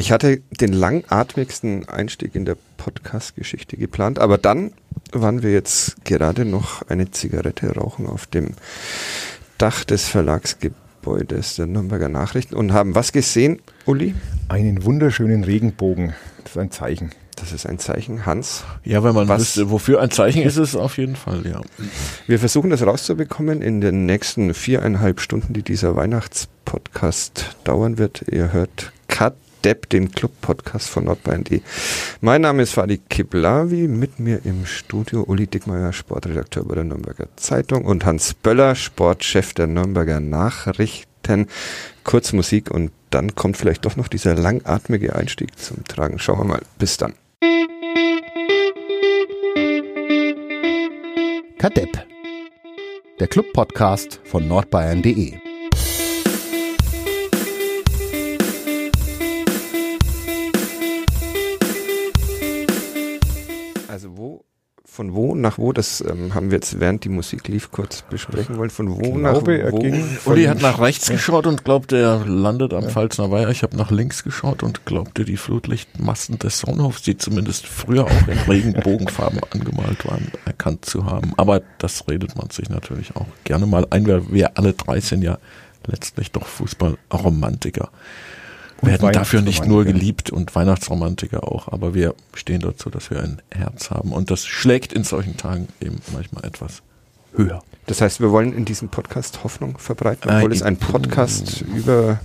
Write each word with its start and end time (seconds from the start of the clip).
Ich 0.00 0.12
hatte 0.12 0.38
den 0.38 0.72
langatmigsten 0.72 1.86
Einstieg 1.86 2.34
in 2.34 2.46
der 2.46 2.56
Podcast-Geschichte 2.78 3.76
geplant, 3.76 4.18
aber 4.18 4.38
dann 4.38 4.72
waren 5.12 5.42
wir 5.42 5.52
jetzt 5.52 6.06
gerade 6.06 6.46
noch 6.46 6.80
eine 6.88 7.10
Zigarette 7.10 7.74
rauchen 7.74 8.06
auf 8.06 8.24
dem 8.24 8.54
Dach 9.58 9.84
des 9.84 10.08
Verlagsgebäudes 10.08 11.56
der 11.56 11.66
Nürnberger 11.66 12.08
Nachrichten 12.08 12.54
und 12.54 12.72
haben 12.72 12.94
was 12.94 13.12
gesehen, 13.12 13.60
Uli? 13.84 14.14
Einen 14.48 14.84
wunderschönen 14.84 15.44
Regenbogen. 15.44 16.14
Das 16.44 16.52
ist 16.52 16.58
ein 16.58 16.70
Zeichen. 16.70 17.10
Das 17.36 17.52
ist 17.52 17.66
ein 17.66 17.78
Zeichen, 17.78 18.24
Hans. 18.24 18.64
Ja, 18.84 19.04
wenn 19.04 19.14
man 19.14 19.28
was, 19.28 19.42
wüsste, 19.42 19.70
wofür 19.70 20.00
ein 20.00 20.10
Zeichen 20.10 20.40
ist, 20.40 20.56
ist 20.56 20.70
es 20.70 20.76
auf 20.76 20.96
jeden 20.96 21.16
Fall, 21.16 21.46
ja. 21.46 21.60
Wir 22.26 22.38
versuchen 22.38 22.70
das 22.70 22.86
rauszubekommen 22.86 23.60
in 23.60 23.82
den 23.82 24.06
nächsten 24.06 24.54
viereinhalb 24.54 25.20
Stunden, 25.20 25.52
die 25.52 25.62
dieser 25.62 25.94
Weihnachtspodcast 25.94 27.54
dauern 27.64 27.98
wird. 27.98 28.24
Ihr 28.30 28.54
hört 28.54 28.92
Cut 29.06 29.34
Depp, 29.64 29.88
den 29.90 30.10
Club-Podcast 30.10 30.88
von 30.88 31.04
Nordbayern.de. 31.04 31.60
Mein 32.20 32.42
Name 32.42 32.62
ist 32.62 32.72
Fadi 32.72 32.98
Kiblavi, 32.98 33.88
mit 33.88 34.18
mir 34.18 34.40
im 34.44 34.66
Studio 34.66 35.22
Uli 35.22 35.46
Dickmeyer, 35.46 35.92
Sportredakteur 35.92 36.64
bei 36.64 36.74
der 36.74 36.84
Nürnberger 36.84 37.26
Zeitung 37.36 37.84
und 37.84 38.04
Hans 38.04 38.34
Böller, 38.34 38.74
Sportchef 38.74 39.54
der 39.54 39.66
Nürnberger 39.66 40.20
Nachrichten. 40.20 41.46
Kurz 42.04 42.32
Musik 42.32 42.70
und 42.70 42.92
dann 43.10 43.34
kommt 43.34 43.56
vielleicht 43.56 43.84
doch 43.84 43.96
noch 43.96 44.08
dieser 44.08 44.34
langatmige 44.34 45.14
Einstieg 45.14 45.58
zum 45.58 45.84
Tragen. 45.84 46.18
Schauen 46.18 46.38
wir 46.38 46.44
mal. 46.44 46.62
Bis 46.78 46.96
dann. 46.96 47.14
Kadepp, 51.58 52.06
der 53.18 53.28
Club-Podcast 53.28 54.20
von 54.24 54.48
nordbayern.de. 54.48 55.49
von 64.90 65.14
wo 65.14 65.34
nach 65.34 65.56
wo, 65.56 65.72
das 65.72 66.04
ähm, 66.06 66.34
haben 66.34 66.50
wir 66.50 66.56
jetzt 66.56 66.80
während 66.80 67.04
die 67.04 67.08
Musik 67.08 67.46
lief 67.48 67.70
kurz 67.70 68.02
besprechen 68.02 68.58
wollen. 68.58 68.70
Von 68.70 68.96
wo 68.96 69.16
nach 69.16 69.32
glaube, 69.32 69.58
er 69.58 69.72
wo? 69.72 69.78
ging 69.78 70.04
Uli 70.24 70.44
hat 70.44 70.60
nach 70.60 70.80
rechts 70.80 71.08
geschaut 71.08 71.46
und 71.46 71.64
glaubte, 71.64 71.96
er 71.96 72.26
landet 72.26 72.74
am 72.74 72.84
Pfalzner 72.84 73.30
Weiher. 73.30 73.50
Ich 73.50 73.62
habe 73.62 73.76
nach 73.76 73.90
links 73.90 74.24
geschaut 74.24 74.62
und 74.62 74.84
glaubte, 74.86 75.24
die 75.24 75.36
Flutlichtmassen 75.36 76.38
des 76.38 76.58
Sonnenhofs, 76.58 77.02
die 77.02 77.16
zumindest 77.16 77.66
früher 77.66 78.04
auch 78.04 78.28
in 78.28 78.38
Regenbogenfarben 78.48 79.40
angemalt 79.52 80.04
waren, 80.06 80.32
erkannt 80.44 80.84
zu 80.84 81.06
haben. 81.06 81.34
Aber 81.36 81.62
das 81.78 82.08
redet 82.08 82.36
man 82.36 82.50
sich 82.50 82.68
natürlich 82.68 83.14
auch 83.14 83.28
gerne 83.44 83.66
mal 83.66 83.86
ein, 83.90 84.06
weil 84.06 84.30
wir 84.32 84.58
alle 84.58 84.72
drei 84.72 85.00
sind 85.00 85.22
ja 85.22 85.38
letztlich 85.86 86.32
doch 86.32 86.46
Fußballromantiker. 86.46 87.84
Und 87.84 87.90
werden 88.82 89.12
dafür 89.12 89.42
nicht 89.42 89.66
nur 89.66 89.84
geliebt 89.84 90.30
und 90.30 90.54
Weihnachtsromantiker 90.54 91.44
auch, 91.46 91.68
aber 91.68 91.94
wir 91.94 92.14
stehen 92.34 92.60
dazu, 92.60 92.90
dass 92.90 93.10
wir 93.10 93.20
ein 93.22 93.40
Herz 93.50 93.90
haben 93.90 94.12
und 94.12 94.30
das 94.30 94.46
schlägt 94.46 94.92
in 94.92 95.04
solchen 95.04 95.36
Tagen 95.36 95.68
eben 95.80 96.00
manchmal 96.12 96.44
etwas 96.44 96.82
höher. 97.34 97.62
Das 97.86 98.00
heißt, 98.00 98.20
wir 98.20 98.30
wollen 98.30 98.52
in 98.52 98.64
diesem 98.64 98.88
Podcast 98.88 99.44
Hoffnung 99.44 99.78
verbreiten, 99.78 100.30
Äh, 100.30 100.36
obwohl 100.36 100.52
es 100.52 100.62
ein. 100.62 100.76
Podcast 100.76 101.62
über 101.62 102.20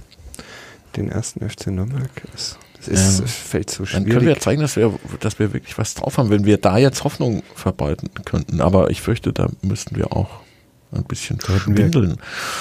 den 0.95 1.09
ersten 1.11 1.47
FC 1.47 1.67
Nürnberg 1.67 2.09
ist. 2.33 2.57
Das 2.77 2.87
ist, 2.87 3.19
es 3.23 3.31
fällt 3.33 3.69
so 3.71 3.83
Dann 3.83 4.03
können 4.03 4.07
wir 4.07 4.19
schwierig. 4.21 4.41
zeigen, 4.41 4.61
dass 4.61 4.75
wir, 4.75 4.93
dass 5.19 5.39
wir 5.39 5.53
wirklich 5.53 5.75
was 5.77 5.95
drauf 5.95 6.17
haben, 6.19 6.29
wenn 6.29 6.45
wir 6.45 6.57
da 6.57 6.77
jetzt 6.77 7.03
Hoffnung 7.03 7.41
verbreiten 7.55 8.09
könnten. 8.25 8.61
Aber 8.61 8.91
ich 8.91 9.01
fürchte, 9.01 9.33
da 9.33 9.47
müssten 9.63 9.95
wir 9.95 10.13
auch 10.13 10.29
ein 10.91 11.03
bisschen 11.03 11.39
schwindeln. 11.41 12.17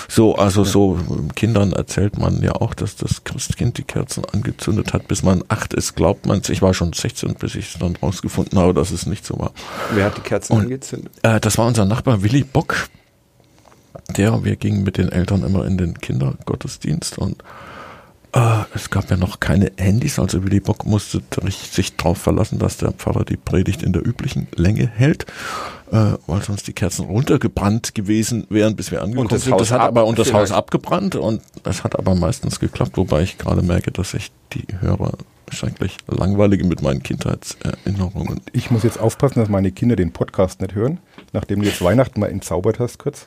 So, 0.08 0.34
also 0.36 0.64
so 0.64 0.98
Kindern 1.34 1.72
erzählt 1.72 2.18
man 2.18 2.42
ja 2.42 2.52
auch, 2.52 2.74
dass 2.74 2.96
das 2.96 3.24
Christkind 3.24 3.78
die 3.78 3.84
Kerzen 3.84 4.24
angezündet 4.24 4.92
hat, 4.92 5.08
bis 5.08 5.22
man 5.22 5.44
acht 5.48 5.74
ist, 5.74 5.94
glaubt 5.94 6.26
man 6.26 6.42
Ich 6.48 6.62
war 6.62 6.74
schon 6.74 6.92
16, 6.92 7.34
bis 7.34 7.54
ich 7.54 7.74
es 7.74 7.78
dann 7.78 7.96
rausgefunden 7.96 8.58
habe, 8.58 8.74
dass 8.74 8.90
es 8.90 9.06
nicht 9.06 9.24
so 9.24 9.38
war. 9.38 9.52
Wer 9.92 10.06
hat 10.06 10.16
die 10.16 10.22
Kerzen 10.22 10.54
Und- 10.54 10.62
angezündet? 10.62 11.12
Äh, 11.22 11.40
das 11.40 11.58
war 11.58 11.66
unser 11.66 11.84
Nachbar 11.84 12.22
Willi 12.22 12.42
Bock. 12.44 12.88
Der, 14.16 14.44
wir 14.44 14.56
gingen 14.56 14.82
mit 14.82 14.98
den 14.98 15.10
Eltern 15.10 15.44
immer 15.44 15.64
in 15.64 15.78
den 15.78 15.98
Kindergottesdienst 15.98 17.16
und 17.18 17.42
äh, 18.32 18.64
es 18.74 18.90
gab 18.90 19.08
ja 19.10 19.16
noch 19.16 19.38
keine 19.40 19.70
Handys, 19.76 20.18
also 20.18 20.42
Willi 20.44 20.60
Bock 20.60 20.84
musste 20.84 21.22
sich 21.50 21.96
darauf 21.96 22.18
verlassen, 22.18 22.58
dass 22.58 22.76
der 22.76 22.90
Pfarrer 22.92 23.24
die 23.24 23.36
Predigt 23.36 23.82
in 23.82 23.92
der 23.92 24.04
üblichen 24.06 24.48
Länge 24.56 24.88
hält, 24.88 25.26
äh, 25.94 26.18
weil 26.26 26.42
sonst 26.42 26.66
die 26.66 26.72
Kerzen 26.72 27.04
runtergebrannt 27.04 27.94
gewesen 27.94 28.46
wären, 28.50 28.74
bis 28.74 28.90
wir 28.90 29.00
angekommen 29.00 29.28
das 29.28 29.44
sind. 29.44 29.52
Haus 29.52 29.60
Das 29.60 29.70
hat 29.70 29.80
ab 29.80 29.88
aber 29.88 30.06
und 30.06 30.18
das 30.18 30.28
vielleicht. 30.28 30.50
Haus 30.50 30.56
abgebrannt 30.56 31.14
und 31.14 31.40
es 31.62 31.84
hat 31.84 31.96
aber 31.96 32.16
meistens 32.16 32.58
geklappt, 32.58 32.96
wobei 32.96 33.22
ich 33.22 33.38
gerade 33.38 33.62
merke, 33.62 33.92
dass 33.92 34.12
ich 34.12 34.32
die 34.52 34.66
Hörer 34.80 35.12
schrecklich 35.52 35.98
langweilige 36.08 36.64
mit 36.64 36.82
meinen 36.82 37.02
Kindheitserinnerungen 37.02 38.40
Ich 38.52 38.72
muss 38.72 38.82
jetzt 38.82 38.98
aufpassen, 38.98 39.38
dass 39.38 39.48
meine 39.48 39.70
Kinder 39.70 39.94
den 39.94 40.12
Podcast 40.12 40.60
nicht 40.60 40.74
hören, 40.74 40.98
nachdem 41.32 41.60
du 41.60 41.68
jetzt 41.68 41.80
Weihnachten 41.80 42.18
mal 42.18 42.30
entzaubert 42.30 42.80
hast 42.80 42.98
kurz. 42.98 43.26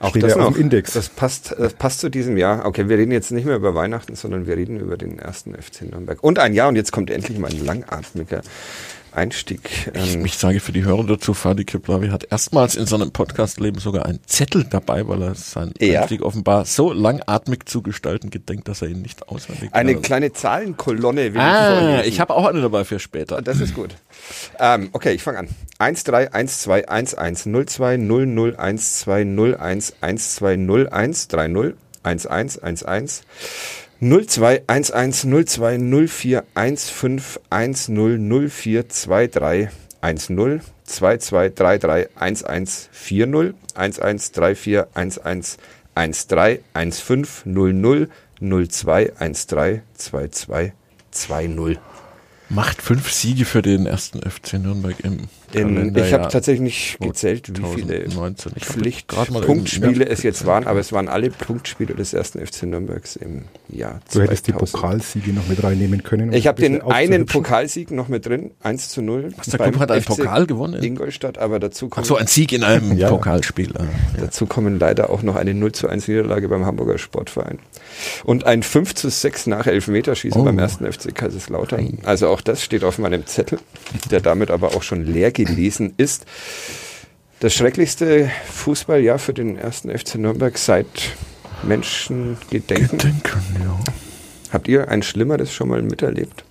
Auch 0.00 0.10
Steht 0.10 0.24
das 0.24 0.34
ja 0.34 0.38
noch. 0.38 0.56
Index. 0.56 0.94
Das 0.94 1.08
passt, 1.08 1.54
das 1.56 1.74
passt 1.74 2.00
zu 2.00 2.10
diesem 2.10 2.36
Jahr. 2.36 2.66
Okay, 2.66 2.88
wir 2.88 2.98
reden 2.98 3.12
jetzt 3.12 3.30
nicht 3.30 3.44
mehr 3.44 3.54
über 3.54 3.76
Weihnachten, 3.76 4.16
sondern 4.16 4.48
wir 4.48 4.56
reden 4.56 4.80
über 4.80 4.96
den 4.96 5.20
ersten 5.20 5.54
FC 5.54 5.82
Nürnberg. 5.82 6.20
Und 6.20 6.40
ein 6.40 6.52
Jahr, 6.52 6.68
und 6.68 6.74
jetzt 6.74 6.90
kommt 6.90 7.10
endlich 7.10 7.38
mal 7.38 7.48
ein 7.48 7.64
langatmiger 7.64 8.42
Einstieg. 9.14 9.90
Ich, 9.94 10.14
Ähm, 10.14 10.24
ich 10.26 10.36
sage 10.36 10.60
für 10.60 10.72
die 10.72 10.84
Hörer 10.84 11.04
dazu, 11.04 11.34
Fadi 11.34 11.64
Kiplavi 11.64 12.08
hat 12.08 12.26
erstmals 12.30 12.74
in 12.74 12.86
seinem 12.86 13.10
Podcast-Leben 13.12 13.78
sogar 13.80 14.06
einen 14.06 14.20
Zettel 14.26 14.64
dabei, 14.64 15.06
weil 15.08 15.22
er 15.22 15.34
seinen 15.34 15.72
Ja. 15.80 16.00
Einstieg 16.00 16.22
offenbar 16.22 16.64
so 16.64 16.92
langatmig 16.92 17.68
zu 17.68 17.82
gestalten 17.82 18.30
gedenkt, 18.30 18.68
dass 18.68 18.82
er 18.82 18.88
ihn 18.88 19.02
nicht 19.02 19.28
auswendig 19.28 19.72
eine 19.72 19.94
kann. 19.94 20.02
kleine 20.02 20.32
Zahlenkolonne 20.32 21.32
will 21.32 21.36
ich 21.36 21.40
Ah, 21.40 21.80
vorlesen. 21.80 22.08
ich 22.08 22.20
habe 22.20 22.34
auch 22.34 22.46
eine 22.46 22.60
dabei 22.60 22.84
für 22.84 22.98
später. 22.98 23.40
Das 23.42 23.60
ist 23.60 23.74
gut. 23.74 23.90
Ähm, 24.58 24.88
okay, 24.92 25.12
ich 25.12 25.22
fange 25.22 25.38
an. 25.40 25.48
1 25.78 26.04
3 34.00 34.40
1 34.66 35.12
2 35.12 35.44
1 36.54 36.76
1 37.40 37.86
0 37.86 38.18
2 51.54 51.93
Macht 52.50 52.82
fünf 52.82 53.10
Siege 53.10 53.46
für 53.46 53.62
den 53.62 53.86
ersten 53.86 54.20
FC 54.20 54.54
Nürnberg 54.54 54.96
im 55.02 55.20
In, 55.54 55.96
ich 55.96 56.12
habe 56.12 56.28
tatsächlich 56.28 56.60
nicht 56.60 56.98
gezählt, 57.00 57.48
wie 57.48 57.62
viele 57.74 58.04
2019. 58.04 58.52
Ich 58.56 58.68
hab 58.68 59.08
grad 59.08 59.30
mal 59.30 59.42
Pflichtpunktspiele 59.42 60.06
es 60.06 60.22
jetzt 60.22 60.44
waren, 60.44 60.66
aber 60.66 60.78
es 60.78 60.92
waren 60.92 61.08
alle 61.08 61.30
Punktspiele 61.30 61.94
des 61.94 62.12
ersten 62.12 62.44
FC 62.46 62.64
Nürnbergs 62.64 63.16
im 63.16 63.44
Jahr 63.70 64.00
Du 64.12 64.20
hättest 64.20 64.46
die 64.46 64.52
2000. 64.52 64.72
Pokalsiege 64.72 65.32
noch 65.32 65.48
mit 65.48 65.62
reinnehmen 65.64 66.02
können. 66.02 66.28
um 66.30 66.34
Ich 66.34 66.46
habe 66.46 66.62
ein 66.64 66.72
den 66.74 66.82
einen. 66.82 67.24
Pokalsieg 67.26 67.90
noch 67.90 68.08
mit 68.08 68.26
drin, 68.26 68.50
1 68.62 68.90
zu 68.90 69.00
0. 69.00 69.32
Was, 69.38 69.46
der 69.46 69.58
beim 69.58 69.70
Club 69.70 69.80
hat 69.80 69.90
einen 69.92 70.02
FC 70.02 70.08
Pokal 70.08 70.46
gewonnen? 70.46 70.82
Ingolstadt, 70.82 71.38
aber 71.38 71.58
dazu 71.58 71.86
Ach 71.86 71.94
kommt, 71.94 72.06
so, 72.06 72.16
ein 72.16 72.26
Sieg 72.26 72.52
in 72.52 72.62
einem 72.62 72.92
Ja. 72.98 73.08
Pokalspiel. 73.08 73.72
ah, 73.78 73.84
ja. 73.84 74.20
dazu 74.20 74.44
kommen 74.46 74.78
leider 74.78 75.08
auch 75.08 75.22
noch 75.22 75.36
eine 75.36 75.54
0 75.54 75.72
zu 75.72 75.88
1 75.88 76.08
Niederlage 76.08 76.48
beim 76.48 76.66
Hamburger 76.66 76.98
Sportverein. 76.98 77.58
Und 78.24 78.44
ein 78.44 78.62
5 78.62 78.94
zu 78.94 79.08
6 79.08 79.46
nach 79.46 79.66
Elfmeterschießen 79.66 80.40
Oh. 80.40 80.44
beim 80.44 80.58
ersten 80.58 80.84
FC 80.92 81.14
Kaiserslautern. 81.14 81.98
Also 82.04 82.33
auch 82.34 82.40
das 82.40 82.62
steht 82.62 82.82
auf 82.82 82.98
meinem 82.98 83.26
Zettel, 83.26 83.60
der 84.10 84.20
damit 84.20 84.50
aber 84.50 84.74
auch 84.74 84.82
schon 84.82 85.06
leer 85.06 85.30
gelesen 85.30 85.94
ist. 85.96 86.26
Das 87.38 87.54
schrecklichste 87.54 88.28
Fußballjahr 88.50 89.20
für 89.20 89.32
den 89.32 89.56
ersten 89.56 89.96
FC 89.96 90.16
Nürnberg 90.16 90.58
seit 90.58 90.86
Menschengedenken. 91.62 92.98
Gedenken, 92.98 93.40
ja. 93.60 93.78
Habt 94.50 94.66
ihr 94.66 94.88
ein 94.88 95.02
schlimmeres 95.02 95.52
schon 95.52 95.68
mal 95.68 95.80
miterlebt? 95.80 96.44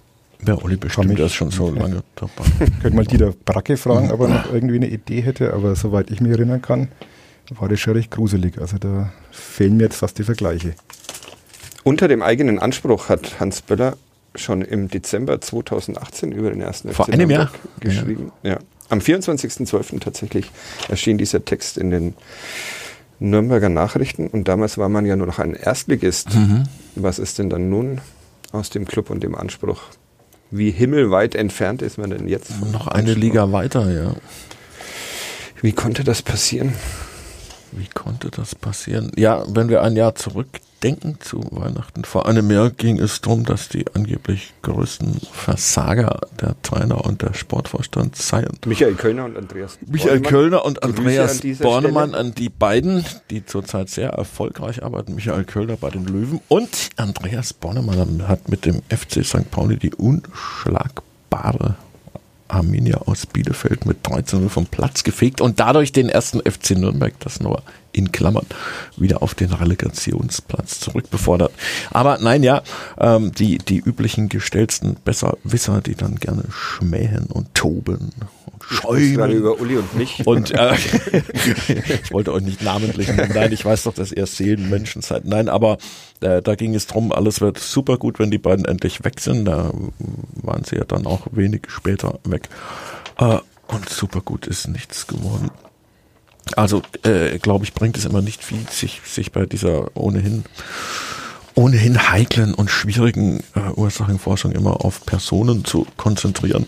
Ja, 0.46 0.56
Uli 0.56 0.78
bestimmt, 0.78 1.19
ist 1.19 1.34
schon 1.34 1.52
so 1.52 1.69
lange 1.69 2.02
dabei. 2.16 2.50
Könnte 2.81 2.96
mal 2.96 3.06
Dieter 3.06 3.34
Bracke 3.46 3.75
fragen, 3.75 4.12
ob 4.12 4.22
er 4.22 4.28
noch 4.30 4.54
irgendwie 4.54 4.75
eine 4.75 4.88
Idee 4.88 5.22
hätte, 5.22 5.54
aber 5.54 5.75
soweit 5.75 6.12
ich 6.12 6.22
mich 6.22 6.31
erinnern 6.31 6.62
kann, 6.62 6.88
war 7.60 7.68
das 7.68 7.81
schon 7.81 7.94
recht 7.94 8.12
gruselig. 8.12 8.57
Also 8.57 8.78
da 8.78 9.12
fehlen 9.31 9.78
mir 9.78 9.84
jetzt 9.84 9.98
fast 9.98 10.18
die 10.18 10.24
Vergleiche. 10.24 10.75
Unter 11.84 12.07
dem 12.07 12.22
eigenen 12.22 12.60
Anspruch 12.60 13.10
hat 13.10 13.42
Hans 13.42 13.62
Böller 13.62 13.98
schon 14.35 14.62
im 14.62 14.89
Dezember 14.89 15.39
2018 15.39 16.31
über 16.31 16.50
den 16.50 16.62
ersten 16.62 16.91
Vor 16.91 17.06
FC 17.06 17.13
einem 17.13 17.30
Jahr? 17.30 17.51
geschrieben. 17.80 18.31
Ja. 18.44 18.59
Am 18.89 19.00
24.12. 19.00 20.00
tatsächlich 20.00 20.51
erschien 20.89 21.18
dieser 21.18 21.45
Text 21.45 21.77
in 21.77 21.89
den 21.89 22.13
Nürnberger 23.19 23.69
Nachrichten 23.69 24.27
und 24.27 24.47
damals 24.47 24.77
war 24.77 24.89
man 24.89 25.06
ja 25.06 25.15
nur 25.15 25.27
noch 25.27 25.39
ein 25.39 25.53
Erstligist. 25.53 26.35
Mhm. 26.35 26.63
Was 26.95 27.19
ist 27.19 27.39
denn 27.39 27.50
dann 27.50 27.69
nun 27.69 28.01
aus 28.51 28.69
dem 28.69 28.85
Club 28.85 29.09
und 29.09 29.24
dem 29.24 29.35
Anspruch? 29.35 29.81
Wie 30.51 30.71
himmelweit 30.71 31.33
entfernt 31.33 31.81
ist 31.81 31.97
man 31.97 32.09
denn 32.09 32.27
jetzt? 32.27 32.51
Noch 32.71 32.88
eine 32.88 33.06
Anspruch? 33.06 33.21
Liga 33.21 33.51
weiter, 33.51 33.89
ja. 33.91 34.15
Wie 35.62 35.71
konnte 35.71 36.03
das 36.03 36.21
passieren? 36.21 36.74
Wie 37.71 37.88
konnte 37.88 38.30
das 38.30 38.53
passieren? 38.53 39.12
Ja, 39.15 39.44
wenn 39.47 39.69
wir 39.69 39.81
ein 39.81 39.95
Jahr 39.95 40.13
zurückdenken, 40.15 40.73
denken 40.83 41.18
zu 41.19 41.41
Weihnachten. 41.51 42.03
Vor 42.03 42.27
einem 42.27 42.51
Jahr 42.51 42.69
ging 42.69 43.00
es 43.00 43.21
darum, 43.21 43.45
dass 43.45 43.69
die 43.69 43.85
angeblich 43.94 44.53
größten 44.62 45.21
Versager 45.31 46.19
der 46.41 46.56
Trainer 46.62 47.06
und 47.06 47.21
der 47.21 47.33
Sportvorstand 47.33 48.15
seien. 48.15 48.59
Michael 48.65 48.95
Kölner 48.95 49.25
und 49.25 49.38
Andreas 49.38 49.77
Michael 49.85 50.19
Bornemann. 50.19 50.31
Kölner 50.31 50.65
und 50.65 50.83
Andreas 50.83 51.41
an 51.41 51.57
Bornemann, 51.59 52.09
Stelle. 52.09 52.24
an 52.24 52.35
die 52.35 52.50
beiden, 52.50 53.06
die 53.30 53.45
zurzeit 53.45 53.89
sehr 53.89 54.09
erfolgreich 54.09 54.83
arbeiten. 54.83 55.15
Michael 55.15 55.45
Kölner 55.45 55.77
bei 55.77 55.89
den 55.89 56.06
Löwen 56.06 56.41
und 56.50 56.89
Andreas 56.97 57.53
Bornemann 57.53 58.27
hat 58.27 58.50
mit 58.50 58.65
dem 58.65 58.81
FC 58.89 59.24
St. 59.25 59.50
Pauli 59.51 59.77
die 59.77 59.94
unschlagbare 59.94 61.75
Arminia 62.50 62.97
aus 62.97 63.25
Bielefeld 63.25 63.85
mit 63.85 64.06
13-0 64.06 64.50
vom 64.50 64.65
Platz 64.68 65.03
gefegt 65.03 65.41
und 65.41 65.59
dadurch 65.59 65.91
den 65.91 66.09
ersten 66.09 66.39
FC 66.39 66.71
Nürnberg, 66.71 67.13
das 67.19 67.39
nur 67.39 67.63
in 67.94 68.12
Klammern, 68.12 68.45
wieder 68.98 69.22
auf 69.22 69.36
den 69.36 69.51
Relegationsplatz 69.54 70.80
zurückbefordert. 70.80 71.51
Aber 71.92 72.18
nein, 72.19 72.44
ja, 72.44 72.62
ähm, 73.00 73.31
die, 73.31 73.57
die 73.60 73.78
üblichen 73.80 74.30
gestellten 74.30 74.98
Besserwisser, 75.06 75.81
die 75.81 75.95
dann 75.95 76.16
gerne 76.16 76.44
schmähen 76.51 77.28
und 77.28 77.54
toben 77.54 78.12
und 78.45 78.68
Ich 78.72 78.78
schäumen. 78.78 79.31
über 79.31 79.60
Uli 79.60 79.78
und 79.78 79.95
mich. 79.95 80.22
Und 80.25 80.51
äh, 80.51 80.74
ich 82.04 82.12
wollte 82.12 82.34
euch 82.34 82.44
nicht 82.44 82.62
namentlich 82.63 83.07
nennen. 83.10 83.31
Nein, 83.34 83.51
ich 83.51 83.63
weiß 83.63 83.84
doch, 83.84 83.94
dass 83.94 84.12
ihr 84.12 84.25
Seelenmenschen 84.25 85.01
seid. 85.01 85.25
Nein, 85.25 85.50
aber 85.50 85.78
äh, 86.22 86.42
da 86.42 86.56
ging 86.56 86.74
es 86.75 86.88
drum, 86.88 87.12
alles 87.12 87.42
wird 87.42 87.60
super 87.60 87.98
gut, 87.98 88.19
wenn 88.19 88.31
die 88.31 88.38
beiden 88.38 88.66
endlich 88.66 89.04
weg 89.04 89.19
sind. 89.19 89.45
Da 89.45 89.72
waren 90.42 90.63
sie 90.63 90.78
ja 90.78 90.86
dann 90.86 91.06
auch 91.06 91.28
wenig 91.31 91.63
später 91.68 92.19
weg. 92.24 92.50
Äh, 93.19 93.38
und 93.68 93.90
super 93.90 94.22
gut 94.22 94.48
ist 94.48 94.68
nichts 94.68 95.07
geworden. 95.07 95.50
Also, 96.56 96.81
äh, 97.04 97.40
glaube 97.40 97.66
ich, 97.66 97.74
bringt 97.74 97.98
es 97.98 98.06
immer 98.06 98.22
nicht 98.22 98.44
viel, 98.44 98.66
sich, 98.69 99.01
sich 99.06 99.31
bei 99.31 99.45
dieser 99.45 99.95
ohnehin 99.95 100.44
ohnehin 101.56 102.12
heiklen 102.12 102.54
und 102.54 102.72
schwierigen 102.72 103.44
äh, 103.56 103.69
Ursachenforschung 103.75 104.54
immer 104.54 104.84
auf 104.84 105.06
Personen 105.06 105.66
zu 105.66 105.86
konzentrieren. 105.98 106.66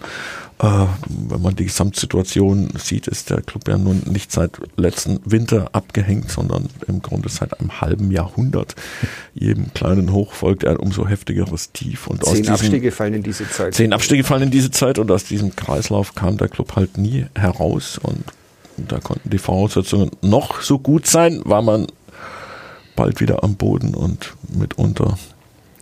Äh, 0.60 0.86
wenn 1.07 1.42
man 1.42 1.56
die 1.56 1.66
Gesamtsituation 1.66 2.69
sieht, 2.77 3.07
ist 3.07 3.30
der 3.30 3.42
Club 3.42 3.68
ja 3.68 3.77
nun 3.77 4.04
nicht 4.06 4.31
seit 4.31 4.51
letzten 4.77 5.19
Winter 5.25 5.69
abgehängt, 5.74 6.30
sondern 6.30 6.69
im 6.88 7.01
Grunde 7.01 7.27
seit 7.27 7.60
einem 7.60 7.81
halben 7.81 8.12
Jahrhundert. 8.12 8.75
Jedem 9.33 9.74
kleinen 9.74 10.13
Hoch 10.13 10.33
folgt 10.33 10.66
ein 10.66 10.77
umso 10.77 11.07
heftigeres 11.07 11.74
Tief. 11.74 12.07
Und 12.07 12.24
aus 12.24 12.30
Zehn 12.31 12.44
diesem, 12.44 12.54
Abstiege 12.54 12.92
fallen 12.92 13.16
in 13.16 13.24
diese 13.24 13.50
Zeit. 13.50 13.74
Zehn 13.74 13.92
Abstiege 13.92 14.24
fallen 14.24 14.44
in 14.44 14.51
diese 14.51 14.72
Zeit 14.72 14.98
und 14.98 15.12
aus 15.12 15.25
diesem 15.25 15.56
Kreislauf 15.56 16.16
kam 16.16 16.38
der 16.38 16.48
Club 16.48 16.75
halt 16.75 16.98
nie 16.98 17.25
heraus 17.36 17.98
und 17.98 18.24
da 18.77 19.00
konnten 19.00 19.30
die 19.30 19.38
Voraussetzungen 19.38 20.12
noch 20.22 20.62
so 20.62 20.80
gut 20.80 21.07
sein, 21.07 21.42
war 21.45 21.62
man 21.62 21.88
bald 22.95 23.19
wieder 23.19 23.44
am 23.44 23.56
Boden 23.56 23.94
und 23.94 24.33
mitunter 24.50 25.18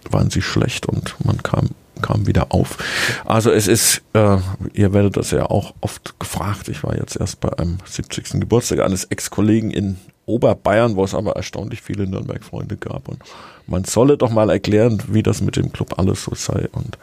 waren 0.10 0.30
sie 0.30 0.42
schlecht 0.42 0.86
und 0.88 1.16
man 1.24 1.42
kam 1.44 1.70
kam 2.02 2.28
wieder 2.28 2.52
auf. 2.52 2.78
Also 3.24 3.52
es 3.52 3.68
ist, 3.68 4.02
äh, 4.14 4.38
ihr 4.74 4.94
werdet 4.94 5.16
das 5.16 5.32
ja 5.32 5.46
auch 5.46 5.74
oft 5.80 6.20
gefragt. 6.20 6.68
Ich 6.68 6.84
war 6.84 6.96
jetzt 6.98 7.16
erst 7.16 7.40
bei 7.40 7.58
einem 7.58 7.78
70. 7.86 8.42
Geburtstag 8.42 8.80
eines 8.80 9.06
Ex-Kollegen 9.06 9.72
in 9.72 9.98
Oberbayern, 10.26 10.96
wo 10.96 11.04
es 11.04 11.14
aber 11.14 11.36
erstaunlich 11.36 11.82
viele 11.82 12.08
Nürnberg-Freunde 12.08 12.78
gab. 12.78 13.08
Und 13.08 13.20
man 13.68 13.86
solle 13.86 14.18
doch 14.18 14.32
mal 14.32 14.50
erklären, 14.50 15.02
wie 15.08 15.24
das 15.24 15.42
mit 15.42 15.56
dem 15.56 15.72
Club 15.72 15.98
alles 15.98 16.24
so 16.24 16.36
sei. 16.36 16.68
Und 16.72 16.98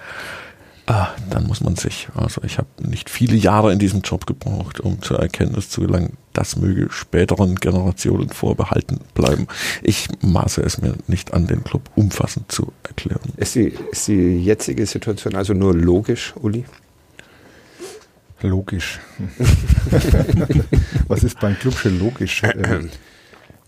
dann 1.31 1.47
muss 1.47 1.61
man 1.61 1.77
sich, 1.77 2.09
also 2.15 2.43
ich 2.43 2.59
habe 2.59 2.69
nicht 2.79 3.11
viele 3.11 3.37
Jahre 3.37 3.73
in 3.73 3.79
diesem 3.79 4.01
Job 4.01 4.27
gebraucht, 4.27 4.81
um 4.81 5.01
zur 5.03 5.19
Erkenntnis 5.19 5.69
zu 5.69 5.83
gelangen, 5.83 6.17
das 6.33 6.57
möge 6.57 6.91
späteren 6.91 7.57
Generationen 7.57 8.31
vorbehalten 8.31 9.01
bleiben. 9.15 9.47
Ich 9.83 10.09
maße 10.23 10.63
es 10.63 10.81
mir 10.81 10.95
nicht 11.07 11.33
an, 11.35 11.47
den 11.47 11.65
Club 11.65 11.91
umfassend 11.95 12.51
zu 12.51 12.73
erklären. 12.83 13.33
Ist 13.37 13.55
die, 13.55 13.75
ist 13.93 14.09
die 14.09 14.43
jetzige 14.43 14.87
Situation 14.87 15.37
also 15.37 15.55
nur 15.55 15.75
logisch, 15.75 16.35
Uli? 16.37 16.65
Logisch. 18.43 19.01
Was 21.09 21.25
ist 21.25 21.39
beim 21.41 21.59
Club 21.59 21.75
schon 21.75 21.99
logisch? 21.99 22.43
Ähm, 22.65 22.91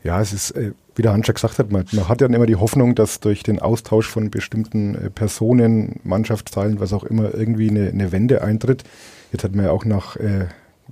ja, 0.03 0.21
es 0.21 0.33
ist, 0.33 0.51
äh, 0.53 0.73
wie 0.95 1.03
der 1.03 1.13
Hans 1.13 1.27
schon 1.27 1.35
gesagt 1.35 1.59
hat, 1.59 1.71
man, 1.73 1.85
man 1.93 2.09
hat 2.09 2.21
ja 2.21 2.27
immer 2.27 2.47
die 2.47 2.57
Hoffnung, 2.57 2.95
dass 2.95 3.21
durch 3.21 3.43
den 3.43 3.59
Austausch 3.61 4.09
von 4.09 4.31
bestimmten 4.31 4.95
äh, 4.95 5.11
Personen, 5.11 6.01
Mannschaftsteilen, 6.05 6.81
was 6.81 6.93
auch 6.93 7.05
immer, 7.05 7.35
irgendwie 7.35 7.71
eine, 7.71 7.89
eine 7.89 8.13
Wende 8.13 8.43
eintritt. 8.43 8.85
Jetzt 9.33 9.45
hat 9.45 9.55
man 9.55 9.65
ja 9.67 9.71
auch 9.71 9.85
nach 9.85 10.17
äh, 10.17 10.47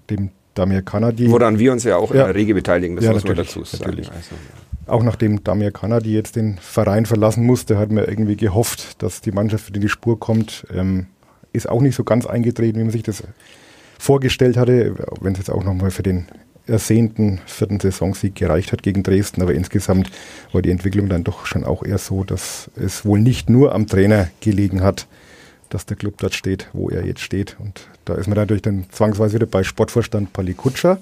dem 0.08 0.30
Damir 0.54 0.82
Kanadi, 0.82 1.30
Woran 1.30 1.58
wir 1.58 1.70
uns 1.72 1.84
ja 1.84 1.96
auch 1.96 2.12
Ja. 2.14 2.24
rege 2.26 2.54
beteiligen, 2.54 2.96
das 2.96 3.04
Ja, 3.04 3.12
muss 3.12 3.24
man 3.24 3.36
dazu 3.36 3.62
sagen. 3.64 3.84
natürlich. 3.84 4.10
Also, 4.10 4.34
auch 4.86 5.02
nachdem 5.04 5.44
Damir 5.44 5.70
Kanadi 5.70 6.12
jetzt 6.12 6.34
den 6.36 6.58
Verein 6.60 7.06
verlassen 7.06 7.44
musste, 7.44 7.78
hat 7.78 7.92
man 7.92 8.04
irgendwie 8.06 8.36
gehofft, 8.36 9.02
dass 9.02 9.20
die 9.20 9.30
Mannschaft 9.30 9.68
wieder 9.68 9.76
in 9.76 9.82
die 9.82 9.88
Spur 9.88 10.18
kommt. 10.18 10.66
Ähm, 10.74 11.06
ist 11.52 11.68
auch 11.68 11.80
nicht 11.80 11.94
so 11.94 12.02
ganz 12.04 12.26
eingetreten, 12.26 12.78
wie 12.78 12.82
man 12.84 12.90
sich 12.90 13.02
das 13.04 13.22
vorgestellt 13.98 14.56
hatte, 14.56 14.94
wenn 15.20 15.32
es 15.32 15.38
jetzt 15.38 15.50
auch 15.50 15.62
nochmal 15.64 15.90
für 15.90 16.02
den 16.02 16.26
ersehnten 16.70 17.40
vierten 17.46 17.80
Saisonsieg 17.80 18.34
gereicht 18.34 18.72
hat 18.72 18.82
gegen 18.82 19.02
Dresden. 19.02 19.42
Aber 19.42 19.54
insgesamt 19.54 20.10
war 20.52 20.62
die 20.62 20.70
Entwicklung 20.70 21.08
dann 21.08 21.24
doch 21.24 21.46
schon 21.46 21.64
auch 21.64 21.82
eher 21.84 21.98
so, 21.98 22.24
dass 22.24 22.70
es 22.76 23.04
wohl 23.04 23.20
nicht 23.20 23.50
nur 23.50 23.74
am 23.74 23.86
Trainer 23.86 24.28
gelegen 24.40 24.82
hat, 24.82 25.06
dass 25.68 25.86
der 25.86 25.96
Club 25.96 26.14
dort 26.18 26.34
steht, 26.34 26.68
wo 26.72 26.88
er 26.88 27.04
jetzt 27.04 27.20
steht. 27.20 27.56
Und 27.58 27.88
da 28.04 28.14
ist 28.14 28.26
man 28.26 28.36
natürlich 28.36 28.62
dann 28.62 28.86
zwangsweise 28.90 29.34
wieder 29.34 29.46
bei 29.46 29.62
Sportvorstand 29.62 30.32
Pali 30.32 30.54
Kutscher. 30.54 30.98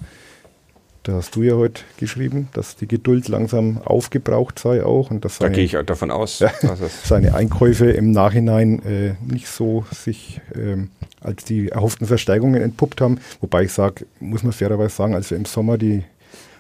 Da 1.09 1.15
hast 1.15 1.35
du 1.37 1.43
ja 1.43 1.55
heute 1.55 1.85
geschrieben, 1.97 2.49
dass 2.53 2.77
die 2.77 2.87
Geduld 2.87 3.29
langsam 3.29 3.81
aufgebraucht 3.83 4.59
sei 4.59 4.85
auch 4.85 5.11
und 5.11 5.25
dass 5.25 5.39
da 5.39 5.47
seine, 5.47 5.55
gehe 5.55 5.65
ich 5.65 5.79
auch 5.79 5.83
davon 5.83 6.11
aus, 6.11 6.37
dass 6.37 6.81
es 6.83 7.05
seine 7.09 7.35
Einkäufe 7.35 7.91
im 7.91 8.11
Nachhinein 8.11 8.83
äh, 8.85 9.15
nicht 9.27 9.49
so 9.49 9.87
sich 9.91 10.43
ähm, 10.55 10.91
als 11.23 11.45
die 11.45 11.71
erhofften 11.71 12.07
Verstärkungen 12.07 12.61
entpuppt 12.61 13.01
haben. 13.01 13.21
Wobei 13.41 13.63
ich 13.63 13.73
sage, 13.73 14.05
muss 14.21 14.43
man 14.43 14.53
fairerweise 14.53 14.95
sagen, 14.95 15.15
als 15.15 15.31
wir 15.31 15.39
im 15.39 15.47
Sommer 15.47 15.79
die 15.79 16.03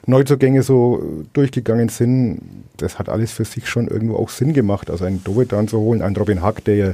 Neuzugänge 0.07 0.63
so 0.63 1.27
durchgegangen 1.35 1.91
sind, 1.91 2.41
das 2.79 2.99
hat 2.99 3.11
alles 3.11 3.33
für 3.33 3.45
sich 3.45 3.69
schon 3.69 3.87
irgendwo 3.87 4.17
auch 4.17 4.31
Sinn 4.31 4.55
gemacht. 4.55 4.91
Also 4.91 5.05
einen 5.05 5.23
Dovedan 5.25 5.69
zu 5.69 5.79
holen, 5.79 6.01
einen 6.01 6.17
Robin 6.17 6.41
Hack, 6.41 6.65
der 6.65 6.75
ja 6.75 6.93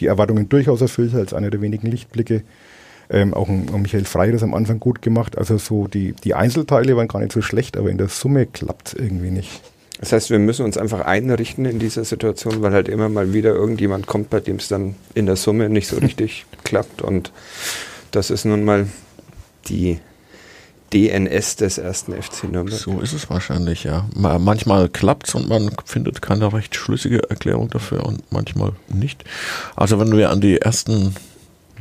die 0.00 0.06
Erwartungen 0.06 0.48
durchaus 0.48 0.80
erfüllt 0.80 1.12
hat, 1.12 1.20
als 1.20 1.34
einer 1.34 1.50
der 1.50 1.60
wenigen 1.60 1.86
Lichtblicke. 1.86 2.42
Ähm, 3.10 3.34
auch 3.34 3.48
ein, 3.48 3.68
ein 3.72 3.82
Michael 3.82 4.04
Frey 4.04 4.32
das 4.32 4.42
am 4.42 4.54
Anfang 4.54 4.80
gut 4.80 5.02
gemacht. 5.02 5.38
Also 5.38 5.58
so 5.58 5.86
die, 5.86 6.12
die 6.12 6.34
Einzelteile 6.34 6.96
waren 6.96 7.08
gar 7.08 7.20
nicht 7.20 7.32
so 7.32 7.42
schlecht, 7.42 7.76
aber 7.76 7.90
in 7.90 7.98
der 7.98 8.08
Summe 8.08 8.46
klappt 8.46 8.94
irgendwie 8.98 9.30
nicht. 9.30 9.60
Das 10.00 10.12
heißt, 10.12 10.28
wir 10.30 10.38
müssen 10.38 10.64
uns 10.66 10.76
einfach 10.76 11.00
einrichten 11.06 11.64
in 11.64 11.78
dieser 11.78 12.04
Situation, 12.04 12.60
weil 12.60 12.72
halt 12.72 12.88
immer 12.88 13.08
mal 13.08 13.32
wieder 13.32 13.54
irgendjemand 13.54 14.06
kommt, 14.06 14.28
bei 14.28 14.40
dem 14.40 14.56
es 14.56 14.68
dann 14.68 14.94
in 15.14 15.24
der 15.26 15.36
Summe 15.36 15.68
nicht 15.70 15.88
so 15.88 15.96
richtig 16.02 16.44
klappt. 16.64 17.00
Und 17.00 17.32
das 18.10 18.30
ist 18.30 18.44
nun 18.44 18.64
mal 18.64 18.88
die 19.68 19.98
DNS 20.92 21.56
des 21.56 21.78
ersten 21.78 22.12
FC 22.12 22.44
Nürnberg. 22.44 22.78
So 22.78 23.00
ist 23.00 23.12
es 23.12 23.28
wahrscheinlich, 23.28 23.84
ja. 23.84 24.06
Ma- 24.14 24.38
Manchmal 24.38 24.88
klappt's 24.88 25.34
und 25.34 25.48
man 25.48 25.70
findet 25.84 26.22
keine 26.22 26.52
recht 26.52 26.74
schlüssige 26.76 27.28
Erklärung 27.28 27.70
dafür 27.70 28.04
und 28.06 28.22
manchmal 28.30 28.72
nicht. 28.88 29.24
Also 29.74 29.98
wenn 29.98 30.16
wir 30.16 30.30
an 30.30 30.40
die 30.40 30.60
ersten 30.60 31.14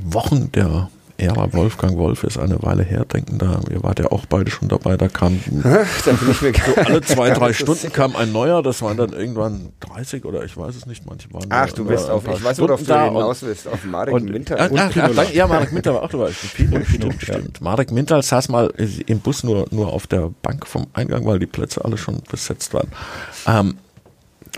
Wochen 0.01 0.51
der 0.53 0.89
Ära 1.17 1.53
Wolfgang 1.53 1.97
Wolf 1.97 2.23
ist 2.23 2.37
eine 2.37 2.61
Weile 2.61 2.83
her, 2.83 3.05
denken 3.05 3.37
da, 3.37 3.61
ihr 3.71 3.81
wart 3.83 3.99
ja 3.99 4.11
auch 4.11 4.25
beide 4.25 4.51
schon 4.51 4.67
dabei, 4.67 4.97
da 4.97 5.07
kam 5.07 5.39
gar 5.63 6.85
alle 6.85 7.01
zwei, 7.01 7.29
drei 7.29 7.47
nicht 7.49 7.59
so 7.59 7.73
Stunden 7.73 7.93
kam 7.93 8.15
ein 8.15 8.31
neuer, 8.31 8.61
das 8.61 8.81
waren 8.81 8.97
dann 8.97 9.13
irgendwann 9.13 9.69
30 9.79 10.25
oder 10.25 10.43
ich 10.43 10.57
weiß 10.57 10.75
es 10.75 10.85
nicht, 10.85 11.05
manche 11.05 11.31
waren 11.33 11.45
Ach, 11.49 11.71
du 11.71 11.85
ein 11.87 12.09
auf, 12.09 12.27
ich 12.27 12.43
weiß, 12.43 12.59
worauf 12.59 12.79
du 12.79 12.85
Stunden 12.85 12.87
da 12.87 13.07
und- 13.07 13.13
hinaus 13.15 13.43
willst, 13.43 13.67
auf 13.67 13.83
Marek 13.85 14.13
und, 14.13 14.25
Minter. 14.29 14.57
Ach, 14.59 14.69
ach, 14.75 15.09
ach, 15.17 15.31
ja, 15.31 15.47
Marek 15.47 15.71
Minter 15.71 15.93
war 15.93 16.03
auch 16.03 16.09
dabei. 16.09 16.31
Stimmt, 16.31 16.85
stimmt, 16.87 17.21
stimmt. 17.21 17.61
Marek 17.61 17.91
Minter 17.91 18.21
saß 18.21 18.49
mal 18.49 18.73
im 19.05 19.19
Bus 19.19 19.43
nur, 19.43 19.67
nur 19.71 19.93
auf 19.93 20.07
der 20.07 20.31
Bank 20.41 20.67
vom 20.67 20.87
Eingang, 20.93 21.25
weil 21.25 21.39
die 21.39 21.45
Plätze 21.47 21.83
alle 21.85 21.97
schon 21.97 22.21
besetzt 22.29 22.73
waren. 22.73 22.89
Ähm, 23.47 23.75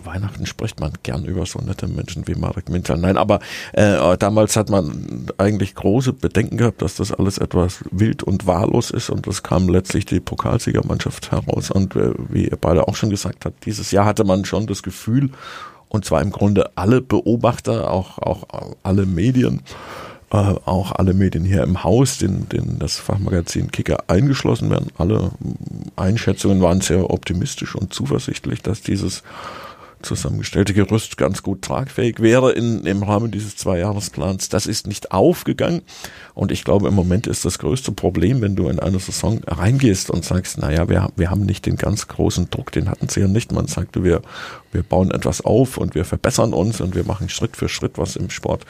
Weihnachten 0.05 0.45
spricht 0.45 0.79
man 0.79 0.93
gern 1.03 1.25
über 1.25 1.45
so 1.45 1.59
nette 1.59 1.87
Menschen 1.87 2.27
wie 2.27 2.35
Marek 2.35 2.69
Minter. 2.69 2.97
Nein, 2.97 3.17
aber 3.17 3.39
äh, 3.73 4.17
damals 4.17 4.55
hat 4.55 4.69
man 4.69 5.27
eigentlich 5.37 5.75
große 5.75 6.13
Bedenken 6.13 6.57
gehabt, 6.57 6.81
dass 6.81 6.95
das 6.95 7.11
alles 7.11 7.37
etwas 7.37 7.83
wild 7.91 8.23
und 8.23 8.47
wahllos 8.47 8.91
ist 8.91 9.09
und 9.09 9.27
es 9.27 9.43
kam 9.43 9.69
letztlich 9.69 10.05
die 10.05 10.19
Pokalsiegermannschaft 10.19 11.31
heraus. 11.31 11.71
Und 11.71 11.95
äh, 11.95 12.13
wie 12.29 12.47
ihr 12.47 12.57
beide 12.59 12.87
auch 12.87 12.95
schon 12.95 13.09
gesagt 13.09 13.45
habt, 13.45 13.65
dieses 13.65 13.91
Jahr 13.91 14.05
hatte 14.05 14.23
man 14.23 14.45
schon 14.45 14.67
das 14.67 14.83
Gefühl, 14.83 15.31
und 15.89 16.05
zwar 16.05 16.21
im 16.21 16.31
Grunde 16.31 16.71
alle 16.75 17.01
Beobachter, 17.01 17.91
auch, 17.91 18.17
auch 18.17 18.45
alle 18.83 19.05
Medien, 19.05 19.61
äh, 20.31 20.35
auch 20.35 20.91
alle 20.91 21.13
Medien 21.13 21.45
hier 21.45 21.63
im 21.63 21.83
Haus, 21.83 22.17
den, 22.17 22.49
den 22.49 22.79
das 22.79 22.97
Fachmagazin 22.97 23.71
Kicker 23.71 24.03
eingeschlossen 24.07 24.69
werden. 24.69 24.91
Alle 24.97 25.31
Einschätzungen 25.95 26.61
waren 26.61 26.81
sehr 26.81 27.09
optimistisch 27.09 27.75
und 27.75 27.93
zuversichtlich, 27.93 28.61
dass 28.61 28.81
dieses 28.81 29.23
zusammengestellte 30.01 30.73
Gerüst 30.73 31.17
ganz 31.17 31.43
gut 31.43 31.61
tragfähig 31.61 32.19
wäre 32.19 32.51
in, 32.51 32.85
im 32.85 33.03
Rahmen 33.03 33.31
dieses 33.31 33.55
Zweijahresplans. 33.55 34.49
Das 34.49 34.67
ist 34.67 34.87
nicht 34.87 35.11
aufgegangen. 35.11 35.81
Und 36.33 36.51
ich 36.51 36.63
glaube, 36.63 36.87
im 36.87 36.93
Moment 36.93 37.27
ist 37.27 37.45
das 37.45 37.59
größte 37.59 37.91
Problem, 37.91 38.41
wenn 38.41 38.55
du 38.55 38.69
in 38.69 38.79
eine 38.79 38.99
Saison 38.99 39.41
reingehst 39.45 40.09
und 40.09 40.23
sagst, 40.23 40.57
naja, 40.57 40.89
wir, 40.89 41.09
wir 41.15 41.29
haben 41.29 41.45
nicht 41.45 41.65
den 41.65 41.75
ganz 41.77 42.07
großen 42.07 42.49
Druck, 42.49 42.71
den 42.71 42.89
hatten 42.89 43.09
sie 43.09 43.21
ja 43.21 43.27
nicht. 43.27 43.51
Man 43.51 43.67
sagte, 43.67 44.03
wir, 44.03 44.21
wir 44.77 44.83
bauen 44.83 45.09
etwas 45.11 45.41
auf 45.41 45.77
und 45.77 45.95
wir 45.95 46.05
verbessern 46.05 46.53
uns 46.53 46.79
und 46.79 46.95
wir 46.95 47.03
machen 47.03 47.29
Schritt 47.29 47.57
für 47.57 47.67
Schritt, 47.67 47.97
was 47.97 48.15
im 48.15 48.29
Sport 48.29 48.63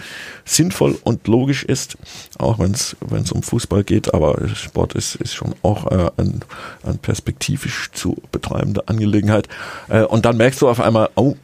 sinnvoll 0.46 0.98
und 1.04 1.28
logisch 1.28 1.66
ist, 1.66 1.98
auch 2.40 2.60
wenn 2.60 2.72
es 2.72 2.96
um 3.32 3.44
Fußball 3.44 3.84
geht, 3.84 4.14
aber 4.14 4.48
Sport 4.56 4.96
ist, 4.96 5.16
ist 5.16 5.36
schon 5.36 5.54
auch 5.62 5.92
äh, 5.92 6.10
ein, 6.18 6.40
ein 6.84 6.98
perspektivisch 6.98 7.92
zu 7.92 8.16
betreibende 8.32 8.88
Angelegenheit. 8.88 9.50
Äh, 9.90 10.04
und 10.04 10.26
dann 10.26 10.38
merkst 10.38 10.62
du 10.62 10.70
auf 10.70 10.80
einmal, 10.80 11.10
oh, 11.16 11.36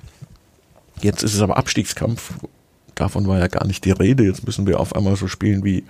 jetzt 1.01 1.23
ist 1.23 1.35
es 1.35 1.41
aber 1.41 1.57
Abstiegskampf. 1.57 2.31
Davon 2.95 3.27
war 3.27 3.39
ja 3.39 3.47
gar 3.47 3.67
nicht 3.67 3.83
die 3.83 3.91
Rede. 3.91 4.23
Jetzt 4.23 4.45
müssen 4.45 4.65
wir 4.65 4.79
auf 4.79 4.95
einmal 4.95 5.17
so 5.17 5.27
spielen, 5.27 5.65
wie, 5.65 5.83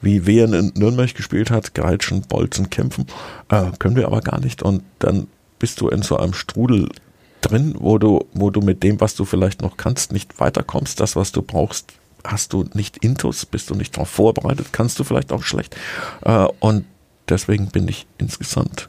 wie 0.00 0.26
Wehen 0.26 0.54
in 0.54 0.72
Nürnberg 0.74 1.14
gespielt 1.14 1.52
hat, 1.52 1.74
Greitschen, 1.74 2.22
Bolzen, 2.22 2.68
kämpfen. 2.68 3.06
Äh, 3.48 3.66
können 3.78 3.94
wir 3.94 4.06
aber 4.06 4.22
gar 4.22 4.40
nicht. 4.40 4.62
Und 4.62 4.82
dann 4.98 5.28
bist 5.60 5.80
du 5.80 5.88
in 5.88 6.02
so 6.02 6.16
einem 6.16 6.32
Strudel 6.32 6.88
drin, 7.40 7.74
wo 7.78 7.98
du, 7.98 8.26
wo 8.32 8.50
du 8.50 8.60
mit 8.60 8.82
dem, 8.82 9.00
was 9.00 9.14
du 9.14 9.24
vielleicht 9.24 9.62
noch 9.62 9.76
kannst, 9.76 10.12
nicht 10.12 10.40
weiterkommst. 10.40 11.00
Das, 11.00 11.16
was 11.16 11.32
du 11.32 11.42
brauchst, 11.42 11.92
hast 12.24 12.52
du 12.52 12.64
nicht 12.74 12.98
intus, 12.98 13.46
bist 13.46 13.70
du 13.70 13.74
nicht 13.74 13.96
darauf 13.96 14.08
vorbereitet, 14.08 14.68
kannst 14.72 14.98
du 14.98 15.04
vielleicht 15.04 15.32
auch 15.32 15.42
schlecht. 15.42 15.76
Äh, 16.24 16.46
und 16.60 16.84
deswegen 17.28 17.68
bin 17.68 17.88
ich 17.88 18.06
insgesamt 18.18 18.88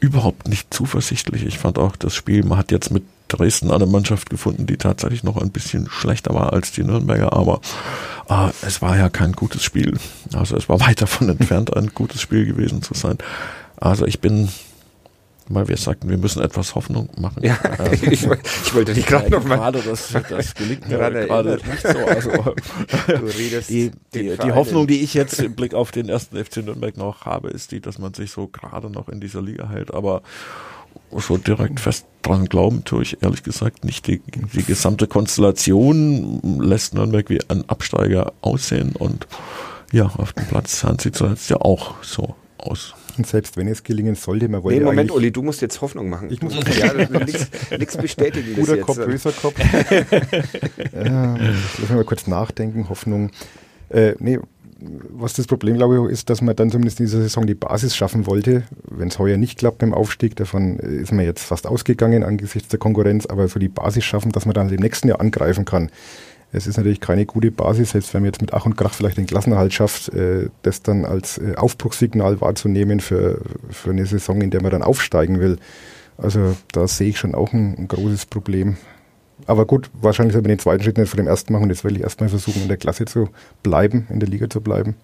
überhaupt 0.00 0.48
nicht 0.48 0.74
zuversichtlich. 0.74 1.46
Ich 1.46 1.58
fand 1.58 1.78
auch 1.78 1.96
das 1.96 2.14
Spiel, 2.14 2.44
man 2.44 2.58
hat 2.58 2.72
jetzt 2.72 2.90
mit 2.90 3.04
Dresden 3.28 3.70
eine 3.70 3.86
Mannschaft 3.86 4.28
gefunden, 4.30 4.66
die 4.66 4.76
tatsächlich 4.76 5.22
noch 5.22 5.36
ein 5.36 5.50
bisschen 5.50 5.88
schlechter 5.88 6.34
war 6.34 6.52
als 6.52 6.72
die 6.72 6.82
Nürnberger, 6.82 7.32
aber 7.32 7.60
äh, 8.28 8.50
es 8.62 8.82
war 8.82 8.96
ja 8.98 9.08
kein 9.08 9.32
gutes 9.32 9.62
Spiel. 9.62 9.98
Also 10.34 10.56
es 10.56 10.68
war 10.68 10.80
weit 10.86 11.00
davon 11.00 11.28
entfernt, 11.28 11.74
ein 11.76 11.92
gutes 11.94 12.20
Spiel 12.20 12.44
gewesen 12.46 12.82
zu 12.82 12.94
sein. 12.94 13.18
Also 13.76 14.06
ich 14.06 14.20
bin 14.20 14.48
weil 15.48 15.68
wir 15.68 15.76
sagten, 15.76 16.08
wir 16.08 16.18
müssen 16.18 16.42
etwas 16.42 16.74
Hoffnung 16.74 17.08
machen. 17.18 17.42
Ja, 17.44 17.58
äh, 17.78 17.94
ich, 17.94 18.24
ich, 18.24 18.74
wollte 18.74 18.94
dich 18.94 19.06
gerade 19.06 19.30
noch 19.30 19.44
mal 19.44 19.56
gerade 19.56 19.82
das, 19.82 20.12
das 20.28 20.54
gelingt 20.54 20.88
mir 20.88 20.98
gerade 20.98 21.58
nicht 21.70 21.82
so. 21.82 21.98
Also, 21.98 22.30
du 23.06 23.26
redest 23.38 23.70
die, 23.70 23.90
die, 24.14 24.36
die 24.36 24.52
Hoffnung, 24.52 24.86
die 24.86 25.02
ich 25.02 25.14
jetzt 25.14 25.40
im 25.40 25.54
Blick 25.54 25.74
auf 25.74 25.90
den 25.90 26.08
ersten 26.08 26.42
FC 26.42 26.58
Nürnberg 26.58 26.96
noch 26.96 27.24
habe, 27.24 27.50
ist 27.50 27.72
die, 27.72 27.80
dass 27.80 27.98
man 27.98 28.14
sich 28.14 28.30
so 28.30 28.48
gerade 28.48 28.90
noch 28.90 29.08
in 29.08 29.20
dieser 29.20 29.42
Liga 29.42 29.68
hält. 29.68 29.92
Aber 29.92 30.22
so 31.16 31.36
direkt 31.36 31.80
fest 31.80 32.06
dran 32.22 32.46
glauben 32.46 32.84
tue 32.84 33.02
ich 33.02 33.22
ehrlich 33.22 33.42
gesagt 33.42 33.84
nicht. 33.84 34.06
Die, 34.06 34.20
die 34.20 34.64
gesamte 34.64 35.06
Konstellation 35.06 36.60
lässt 36.60 36.94
Nürnberg 36.94 37.28
wie 37.28 37.40
ein 37.48 37.68
Absteiger 37.68 38.32
aussehen 38.40 38.92
und 38.96 39.26
ja, 39.92 40.06
auf 40.06 40.32
dem 40.32 40.46
Platz 40.46 40.80
sahen 40.80 40.98
sie 40.98 41.12
zuletzt 41.12 41.50
ja 41.50 41.58
auch 41.58 42.02
so 42.02 42.34
aus. 42.56 42.94
Und 43.18 43.26
selbst 43.26 43.56
wenn 43.56 43.68
es 43.68 43.82
gelingen 43.82 44.14
sollte, 44.14 44.48
man 44.48 44.62
wollte. 44.62 44.78
Nee, 44.78 44.84
Moment, 44.84 45.10
Uli, 45.10 45.30
du 45.30 45.42
musst 45.42 45.60
jetzt 45.60 45.80
Hoffnung 45.80 46.08
machen. 46.08 46.28
Ich 46.30 46.42
muss 46.42 46.54
ja, 46.78 46.92
nichts 47.78 47.96
bestätigen. 47.96 48.54
Guter 48.56 48.78
Kopf, 48.78 48.96
böser 48.96 49.32
Kopf. 49.32 49.58
ja, 50.92 51.36
lass 51.36 51.90
mal 51.90 52.04
kurz 52.04 52.26
nachdenken. 52.26 52.88
Hoffnung. 52.88 53.30
Äh, 53.90 54.14
nee, 54.18 54.38
was 55.10 55.34
das 55.34 55.46
Problem, 55.46 55.76
glaube 55.76 56.06
ich, 56.06 56.12
ist, 56.12 56.30
dass 56.30 56.40
man 56.40 56.56
dann 56.56 56.70
zumindest 56.70 57.00
in 57.00 57.06
dieser 57.06 57.22
Saison 57.22 57.46
die 57.46 57.54
Basis 57.54 57.94
schaffen 57.94 58.26
wollte. 58.26 58.64
Wenn 58.88 59.08
es 59.08 59.18
heuer 59.18 59.36
nicht 59.36 59.58
klappt 59.58 59.82
dem 59.82 59.94
Aufstieg, 59.94 60.36
davon 60.36 60.78
ist 60.78 61.12
man 61.12 61.24
jetzt 61.24 61.44
fast 61.44 61.66
ausgegangen 61.66 62.24
angesichts 62.24 62.68
der 62.68 62.78
Konkurrenz, 62.78 63.26
aber 63.26 63.48
so 63.48 63.58
die 63.58 63.68
Basis 63.68 64.04
schaffen, 64.04 64.32
dass 64.32 64.46
man 64.46 64.54
dann 64.54 64.70
im 64.70 64.80
nächsten 64.80 65.08
Jahr 65.08 65.20
angreifen 65.20 65.64
kann. 65.64 65.90
Es 66.54 66.66
ist 66.66 66.76
natürlich 66.76 67.00
keine 67.00 67.24
gute 67.24 67.50
Basis, 67.50 67.92
selbst 67.92 68.12
wenn 68.12 68.22
man 68.22 68.26
jetzt 68.26 68.42
mit 68.42 68.52
Ach 68.52 68.66
und 68.66 68.76
Krach 68.76 68.92
vielleicht 68.92 69.16
den 69.16 69.26
Klassenerhalt 69.26 69.72
schafft, 69.72 70.10
äh, 70.10 70.50
das 70.62 70.82
dann 70.82 71.06
als 71.06 71.38
äh, 71.38 71.54
Aufbruchssignal 71.56 72.40
wahrzunehmen 72.42 73.00
für, 73.00 73.40
für 73.70 73.90
eine 73.90 74.04
Saison, 74.04 74.42
in 74.42 74.50
der 74.50 74.60
man 74.60 74.70
dann 74.70 74.82
aufsteigen 74.82 75.40
will. 75.40 75.56
Also 76.18 76.54
da 76.72 76.86
sehe 76.86 77.08
ich 77.08 77.18
schon 77.18 77.34
auch 77.34 77.54
ein, 77.54 77.74
ein 77.78 77.88
großes 77.88 78.26
Problem. 78.26 78.76
Aber 79.46 79.64
gut, 79.66 79.90
wahrscheinlich 80.00 80.34
soll 80.34 80.42
man 80.42 80.50
den 80.50 80.58
zweiten 80.58 80.82
Schritt 80.84 80.98
nicht 80.98 81.08
vor 81.08 81.16
dem 81.16 81.26
ersten 81.26 81.52
machen 81.52 81.64
und 81.64 81.70
jetzt 81.70 81.84
will 81.84 81.96
ich 81.96 82.02
erstmal 82.02 82.28
versuchen, 82.28 82.62
in 82.62 82.68
der 82.68 82.76
Klasse 82.76 83.06
zu 83.06 83.30
bleiben, 83.62 84.06
in 84.10 84.20
der 84.20 84.28
Liga 84.28 84.48
zu 84.48 84.60
bleiben. 84.60 84.94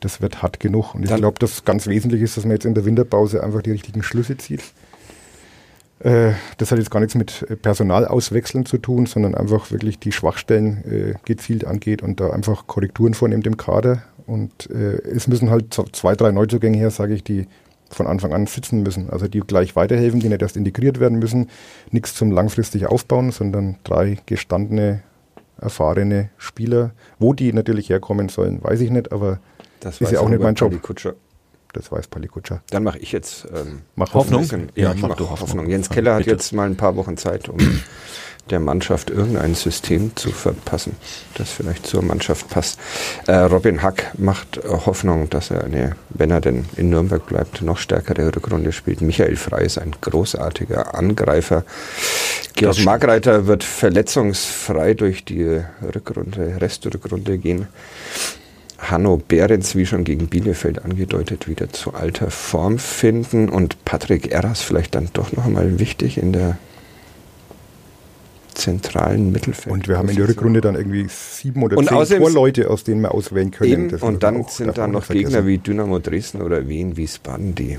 Das 0.00 0.20
wird 0.20 0.42
hart 0.42 0.60
genug. 0.60 0.94
Und 0.94 1.04
ich 1.04 1.14
glaube, 1.14 1.38
das 1.40 1.64
ganz 1.64 1.86
wesentlich 1.86 2.22
ist, 2.22 2.36
dass 2.36 2.44
man 2.44 2.52
jetzt 2.52 2.64
in 2.64 2.74
der 2.74 2.84
Winterpause 2.84 3.42
einfach 3.42 3.62
die 3.62 3.72
richtigen 3.72 4.02
Schlüsse 4.02 4.36
zieht. 4.36 4.62
Äh, 6.00 6.32
das 6.58 6.70
hat 6.70 6.78
jetzt 6.78 6.90
gar 6.90 7.00
nichts 7.00 7.14
mit 7.14 7.62
Personalauswechseln 7.62 8.66
zu 8.66 8.78
tun, 8.78 9.06
sondern 9.06 9.34
einfach 9.34 9.70
wirklich 9.70 9.98
die 9.98 10.12
Schwachstellen 10.12 10.84
äh, 10.84 11.14
gezielt 11.24 11.64
angeht 11.64 12.02
und 12.02 12.20
da 12.20 12.30
einfach 12.30 12.66
Korrekturen 12.66 13.14
vornimmt 13.14 13.46
im 13.46 13.56
Kader. 13.56 14.02
Und 14.26 14.68
äh, 14.70 15.00
es 15.02 15.28
müssen 15.28 15.50
halt 15.50 15.72
zwei, 15.92 16.14
drei 16.14 16.32
Neuzugänge 16.32 16.76
her, 16.76 16.90
sage 16.90 17.14
ich, 17.14 17.22
die 17.22 17.46
von 17.90 18.06
Anfang 18.06 18.32
an 18.32 18.46
sitzen 18.46 18.82
müssen. 18.82 19.10
Also 19.10 19.28
die 19.28 19.40
gleich 19.40 19.76
weiterhelfen, 19.76 20.20
die 20.20 20.28
nicht 20.28 20.42
erst 20.42 20.56
integriert 20.56 21.00
werden 21.00 21.18
müssen. 21.18 21.48
Nichts 21.90 22.14
zum 22.14 22.32
langfristig 22.32 22.86
aufbauen, 22.86 23.30
sondern 23.30 23.76
drei 23.84 24.18
gestandene, 24.26 25.02
erfahrene 25.60 26.30
Spieler. 26.36 26.90
Wo 27.18 27.32
die 27.32 27.52
natürlich 27.52 27.88
herkommen 27.88 28.28
sollen, 28.28 28.62
weiß 28.62 28.80
ich 28.80 28.90
nicht, 28.90 29.12
aber 29.12 29.38
das 29.80 30.00
ist 30.00 30.10
ja 30.10 30.20
auch 30.20 30.28
nicht 30.28 30.42
mein 30.42 30.54
Job. 30.54 30.80
Kutscher. 30.82 31.14
Das 31.72 31.92
weiß 31.92 32.08
Palikutscher. 32.08 32.62
Dann 32.70 32.84
mache 32.84 32.98
ich 32.98 33.12
jetzt 33.12 33.46
ähm, 33.54 33.82
mach 33.94 34.14
Hoffnung. 34.14 34.42
Bisschen, 34.42 34.72
ja, 34.74 34.84
ja, 34.84 34.94
ich 34.94 35.02
mache 35.02 35.18
Hoffnung. 35.20 35.40
Hoffnung. 35.40 35.68
Jens 35.68 35.90
Keller 35.90 36.14
hat 36.14 36.20
Bitte. 36.20 36.30
jetzt 36.30 36.52
mal 36.52 36.66
ein 36.66 36.76
paar 36.76 36.96
Wochen 36.96 37.16
Zeit, 37.16 37.48
um 37.48 37.58
der 38.50 38.60
Mannschaft 38.60 39.10
irgendein 39.10 39.54
System 39.54 40.14
zu 40.14 40.30
verpassen, 40.30 40.96
das 41.34 41.50
vielleicht 41.50 41.86
zur 41.86 42.02
Mannschaft 42.02 42.48
passt. 42.48 42.78
Äh, 43.26 43.34
Robin 43.34 43.82
Hack 43.82 44.12
macht 44.18 44.60
Hoffnung, 44.64 45.28
dass 45.30 45.50
er, 45.50 45.64
eine, 45.64 45.96
wenn 46.10 46.30
er 46.30 46.40
denn 46.40 46.64
in 46.76 46.90
Nürnberg 46.90 47.26
bleibt, 47.26 47.62
noch 47.62 47.78
stärkere 47.78 48.34
Rückrunde 48.34 48.72
spielt. 48.72 49.00
Michael 49.00 49.36
Frey 49.36 49.66
ist 49.66 49.78
ein 49.78 49.94
großartiger 50.00 50.94
Angreifer. 50.94 51.64
Georg 52.54 52.84
Margreiter 52.84 53.46
wird 53.46 53.64
verletzungsfrei 53.64 54.94
durch 54.94 55.24
die 55.24 55.60
Rückrunde, 55.94 56.60
Restrückrunde 56.60 57.38
gehen. 57.38 57.68
Hanno 58.78 59.16
Behrens, 59.16 59.74
wie 59.74 59.86
schon 59.86 60.04
gegen 60.04 60.28
Bielefeld 60.28 60.84
angedeutet, 60.84 61.48
wieder 61.48 61.70
zu 61.70 61.94
alter 61.94 62.30
Form 62.30 62.78
finden 62.78 63.48
und 63.48 63.84
Patrick 63.84 64.32
Erras 64.32 64.60
vielleicht 64.60 64.94
dann 64.94 65.08
doch 65.12 65.32
noch 65.32 65.46
einmal 65.46 65.78
wichtig 65.78 66.18
in 66.18 66.32
der 66.32 66.58
zentralen 68.56 69.32
Mittelfeld. 69.32 69.72
Und 69.72 69.88
wir 69.88 69.98
haben 69.98 70.08
in 70.08 70.16
der 70.16 70.28
Rückrunde 70.28 70.60
dann 70.60 70.74
irgendwie 70.74 71.06
sieben 71.08 71.62
oder 71.62 71.76
und 71.76 71.88
zehn 71.88 72.18
Torleute, 72.18 72.70
aus 72.70 72.84
denen 72.84 73.02
wir 73.02 73.12
auswählen 73.12 73.50
können. 73.50 73.94
Und 73.96 74.22
dann 74.22 74.44
sind 74.48 74.76
da 74.76 74.86
noch 74.86 75.08
Gegner 75.08 75.46
wie 75.46 75.58
Dynamo 75.58 75.98
Dresden 75.98 76.42
oder 76.42 76.66
Wien 76.68 76.96
Wiesbaden, 76.96 77.54
die 77.54 77.78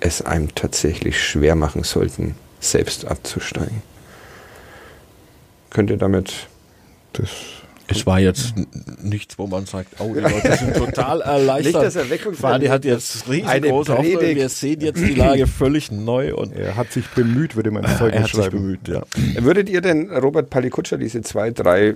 es 0.00 0.22
einem 0.22 0.54
tatsächlich 0.54 1.22
schwer 1.22 1.54
machen 1.54 1.84
sollten, 1.84 2.34
selbst 2.60 3.06
abzusteigen. 3.06 3.82
Könnt 5.70 5.90
ihr 5.90 5.98
damit 5.98 6.48
das 7.12 7.28
es 7.88 8.06
war 8.06 8.20
jetzt 8.20 8.54
nichts, 9.02 9.38
wo 9.38 9.46
man 9.46 9.64
sagt, 9.66 9.94
oh, 9.98 10.12
die 10.14 10.20
Leute 10.20 10.56
sind 10.56 10.76
total 10.76 11.20
erleichtert. 11.22 11.74
Nicht 11.74 11.86
das 11.86 11.96
Erweckungsfadi 11.96 12.66
hat 12.66 12.84
jetzt 12.84 13.28
riesengroße 13.28 13.96
Hoffnung. 13.96 14.20
Wir 14.20 14.48
sehen 14.48 14.80
jetzt 14.80 15.00
die 15.00 15.14
Lage 15.14 15.46
völlig 15.46 15.90
neu. 15.90 16.34
Und 16.34 16.54
er 16.54 16.76
hat 16.76 16.92
sich 16.92 17.06
bemüht, 17.08 17.56
würde 17.56 17.70
man 17.70 17.84
sagen. 17.84 18.12
Er 18.12 18.22
hat 18.24 18.30
sich 18.30 18.50
bemüht, 18.50 18.86
ja. 18.88 19.02
Würdet 19.38 19.68
ihr 19.70 19.80
denn 19.80 20.10
Robert 20.10 20.50
Palikutscher 20.50 20.98
diese 20.98 21.22
zwei, 21.22 21.50
drei 21.50 21.94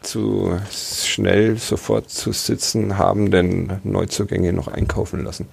zu 0.00 0.58
schnell 0.70 1.56
sofort 1.58 2.08
zu 2.10 2.32
sitzen 2.32 2.96
haben, 2.96 3.30
denn 3.30 3.80
Neuzugänge 3.82 4.52
noch 4.52 4.68
einkaufen 4.68 5.24
lassen? 5.24 5.48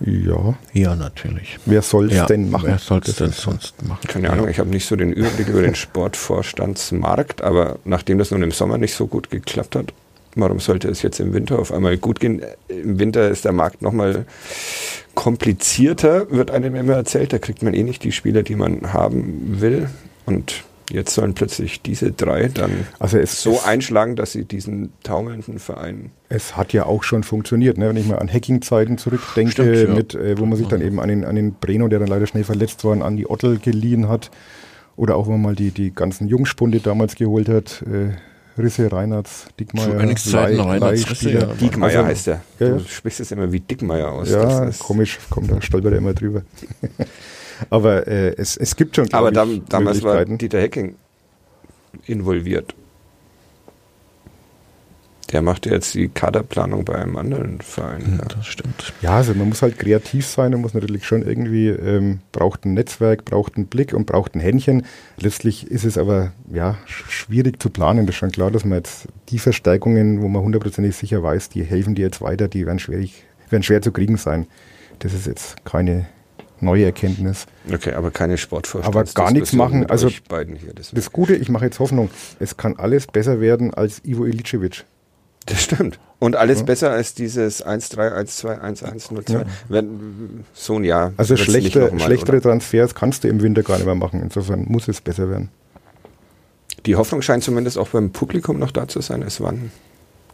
Ja. 0.00 0.54
Ja, 0.72 0.94
natürlich. 0.94 1.58
Wer 1.66 1.82
soll 1.82 2.06
es 2.06 2.14
ja, 2.14 2.26
denn 2.26 2.50
machen? 2.50 2.68
Wer 2.68 2.78
soll 2.78 3.00
es 3.04 3.16
denn 3.16 3.32
sonst 3.32 3.82
machen? 3.86 4.06
Keine 4.06 4.30
Ahnung, 4.30 4.48
ich 4.48 4.58
habe 4.58 4.70
nicht 4.70 4.86
so 4.86 4.96
den 4.96 5.12
Überblick 5.12 5.48
über 5.48 5.62
den 5.62 5.74
Sportvorstandsmarkt, 5.74 7.42
aber 7.42 7.78
nachdem 7.84 8.18
das 8.18 8.30
nun 8.30 8.42
im 8.42 8.52
Sommer 8.52 8.78
nicht 8.78 8.94
so 8.94 9.06
gut 9.06 9.30
geklappt 9.30 9.76
hat, 9.76 9.92
warum 10.34 10.60
sollte 10.60 10.88
es 10.88 11.02
jetzt 11.02 11.18
im 11.20 11.32
Winter 11.32 11.58
auf 11.58 11.72
einmal 11.72 11.96
gut 11.96 12.20
gehen? 12.20 12.42
Im 12.68 12.98
Winter 12.98 13.28
ist 13.28 13.44
der 13.44 13.52
Markt 13.52 13.82
nochmal 13.82 14.26
komplizierter, 15.14 16.30
wird 16.30 16.50
einem 16.50 16.76
immer 16.76 16.94
erzählt. 16.94 17.32
Da 17.32 17.38
kriegt 17.38 17.62
man 17.62 17.74
eh 17.74 17.82
nicht 17.82 18.04
die 18.04 18.12
Spieler, 18.12 18.42
die 18.42 18.54
man 18.54 18.92
haben 18.92 19.60
will. 19.60 19.88
Und 20.26 20.64
Jetzt 20.90 21.14
sollen 21.14 21.34
plötzlich 21.34 21.82
diese 21.82 22.12
drei 22.12 22.48
dann 22.48 22.86
also 22.98 23.18
es, 23.18 23.42
so 23.42 23.52
es, 23.52 23.64
einschlagen, 23.64 24.14
dass 24.14 24.32
sie 24.32 24.44
diesen 24.44 24.92
taumelnden 25.02 25.58
Verein. 25.58 26.10
Es 26.28 26.56
hat 26.56 26.72
ja 26.72 26.86
auch 26.86 27.02
schon 27.02 27.24
funktioniert, 27.24 27.76
ne? 27.76 27.88
wenn 27.88 27.96
ich 27.96 28.06
mal 28.06 28.18
an 28.18 28.32
Hacking-Zeiten 28.32 28.98
zurückdenke, 28.98 29.52
Stimmt, 29.52 29.76
ja. 29.76 29.94
mit, 29.94 30.14
äh, 30.14 30.38
wo 30.38 30.46
man 30.46 30.56
sich 30.56 30.68
dann 30.68 30.80
eben 30.80 31.00
an 31.00 31.08
den, 31.08 31.24
an 31.24 31.34
den 31.34 31.54
Breno, 31.54 31.88
der 31.88 31.98
dann 31.98 32.08
leider 32.08 32.26
schnell 32.26 32.44
verletzt 32.44 32.84
war, 32.84 33.00
an 33.00 33.16
die 33.16 33.28
Ottel 33.28 33.58
geliehen 33.58 34.08
hat. 34.08 34.30
Oder 34.96 35.16
auch 35.16 35.26
wenn 35.26 35.34
man 35.34 35.42
mal 35.42 35.54
die, 35.54 35.72
die 35.72 35.92
ganzen 35.92 36.28
Jungspunde 36.28 36.80
damals 36.80 37.16
geholt 37.16 37.48
hat. 37.48 37.82
Äh, 37.82 38.16
Risse, 38.58 38.90
Reinhardt, 38.90 39.28
Dickmeier. 39.60 39.90
Zu 39.90 39.96
Königszeiten 39.96 40.60
Reinhardt 40.60 41.10
Risse, 41.10 41.30
ja. 41.30 41.44
Dickmeier 41.46 41.98
also, 41.98 42.08
heißt 42.08 42.28
er. 42.28 42.42
Du 42.58 42.64
ja, 42.64 42.78
sprichst 42.80 43.20
es 43.20 43.32
immer 43.32 43.52
wie 43.52 43.60
Dickmeier 43.60 44.10
aus. 44.10 44.30
Ja, 44.30 44.70
komisch, 44.78 45.18
kommt 45.28 45.50
da 45.50 45.60
stolpert 45.60 45.92
er 45.92 45.98
immer 45.98 46.14
drüber. 46.14 46.42
Aber 47.70 48.06
äh, 48.06 48.34
es, 48.36 48.56
es 48.56 48.76
gibt 48.76 48.96
schon. 48.96 49.12
Aber 49.12 49.30
da, 49.32 49.46
damals 49.68 50.02
war 50.02 50.24
Dieter 50.24 50.60
Hecking 50.60 50.96
involviert. 52.06 52.74
Der 55.32 55.42
macht 55.42 55.66
ja 55.66 55.72
jetzt 55.72 55.92
die 55.94 56.08
Kaderplanung 56.08 56.84
bei 56.84 56.94
einem 56.94 57.16
anderen 57.16 57.60
Verein. 57.60 58.20
Ja, 58.20 58.28
das 58.28 58.46
stimmt. 58.46 58.92
Ja, 59.02 59.16
also 59.16 59.34
man 59.34 59.48
muss 59.48 59.60
halt 59.60 59.76
kreativ 59.76 60.24
sein, 60.24 60.52
man 60.52 60.60
muss 60.60 60.72
natürlich 60.72 61.04
schon 61.04 61.22
irgendwie, 61.22 61.66
ähm, 61.66 62.20
braucht 62.30 62.64
ein 62.64 62.74
Netzwerk, 62.74 63.24
braucht 63.24 63.56
einen 63.56 63.66
Blick 63.66 63.92
und 63.92 64.06
braucht 64.06 64.36
ein 64.36 64.40
Händchen. 64.40 64.86
Letztlich 65.18 65.68
ist 65.68 65.84
es 65.84 65.98
aber 65.98 66.32
ja 66.52 66.76
sch- 66.86 67.10
schwierig 67.10 67.60
zu 67.60 67.70
planen. 67.70 68.06
Das 68.06 68.14
ist 68.14 68.18
schon 68.20 68.30
klar, 68.30 68.52
dass 68.52 68.64
man 68.64 68.78
jetzt 68.78 69.08
die 69.30 69.40
Verstärkungen, 69.40 70.22
wo 70.22 70.28
man 70.28 70.42
hundertprozentig 70.42 70.94
sicher 70.94 71.20
weiß, 71.24 71.48
die 71.48 71.64
helfen 71.64 71.96
dir 71.96 72.04
jetzt 72.04 72.20
weiter, 72.20 72.46
die 72.46 72.64
werden, 72.64 72.78
schwierig, 72.78 73.24
werden 73.50 73.64
schwer 73.64 73.82
zu 73.82 73.90
kriegen 73.90 74.18
sein. 74.18 74.46
Das 75.00 75.12
ist 75.12 75.26
jetzt 75.26 75.64
keine 75.64 76.06
neue 76.60 76.84
Erkenntnis. 76.84 77.46
Okay, 77.72 77.92
aber 77.92 78.10
keine 78.10 78.38
Sportvorstand. 78.38 78.94
Aber 78.94 79.04
gar 79.04 79.30
nichts 79.32 79.52
machen, 79.52 79.86
also- 79.86 80.10
beiden 80.28 80.56
hier. 80.56 80.72
Das, 80.74 81.12
Gute, 81.12 81.34
ich 81.34 81.48
mache 81.48 81.64
jetzt 81.64 81.78
Hoffnung, 81.78 82.10
es 82.38 82.56
kann 82.56 82.76
alles 82.76 83.06
besser 83.06 83.40
werden 83.40 83.72
als 83.74 84.04
Ivo 84.04 84.24
Ilicevic. 84.24 84.84
das 85.46 85.62
stimmt. 85.62 85.98
Und 86.18 86.34
alles 86.34 86.64
besser 86.64 86.90
als 86.90 87.14
dieses 87.14 87.64
1-3-1-2-1-1-0-2. 87.64 89.44
Wenn 89.68 90.44
So 90.54 90.76
ein 90.76 90.84
Jahr. 90.84 91.12
Also 91.16 91.36
schlechte, 91.36 91.90
mal, 91.92 92.00
schlechtere 92.00 92.36
oder? 92.38 92.50
Transfers 92.50 92.94
kannst 92.94 93.24
du 93.24 93.28
im 93.28 93.42
Winter 93.42 93.62
gar 93.62 93.76
nicht 93.76 93.86
mehr 93.86 93.94
machen. 93.94 94.22
Insofern 94.22 94.64
muss 94.66 94.88
es 94.88 95.00
besser 95.00 95.28
werden. 95.30 95.50
Die 96.86 96.96
Hoffnung 96.96 97.20
scheint 97.22 97.44
zumindest 97.44 97.78
auch 97.78 97.88
beim 97.88 98.10
Publikum 98.10 98.58
noch 98.58 98.70
da 98.70 98.88
zu 98.88 99.00
sein. 99.00 99.22
Es 99.22 99.40
waren 99.40 99.70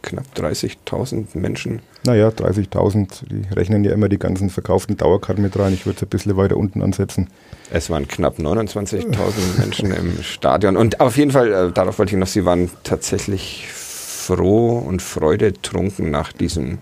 knapp 0.03 0.25
30.000 0.35 1.35
Menschen. 1.35 1.81
Naja, 2.05 2.29
30.000, 2.29 3.23
die 3.29 3.53
rechnen 3.53 3.83
ja 3.83 3.91
immer 3.91 4.09
die 4.09 4.19
ganzen 4.19 4.49
verkauften 4.49 4.97
Dauerkarten 4.97 5.41
mit 5.41 5.57
rein. 5.57 5.73
Ich 5.73 5.85
würde 5.85 5.97
es 5.97 6.03
ein 6.03 6.09
bisschen 6.09 6.37
weiter 6.37 6.57
unten 6.57 6.83
ansetzen. 6.83 7.29
Es 7.71 7.89
waren 7.89 8.07
knapp 8.07 8.37
29.000 8.37 9.07
Menschen 9.57 9.91
im 9.91 10.21
Stadion. 10.21 10.77
Und 10.77 10.99
auf 10.99 11.17
jeden 11.17 11.31
Fall, 11.31 11.51
äh, 11.51 11.71
darauf 11.71 11.97
wollte 11.97 12.13
ich 12.13 12.19
noch, 12.19 12.27
sie 12.27 12.45
waren 12.45 12.69
tatsächlich 12.83 13.67
froh 13.71 14.77
und 14.77 15.01
freudetrunken 15.01 16.11
nach 16.11 16.31
diesem 16.31 16.77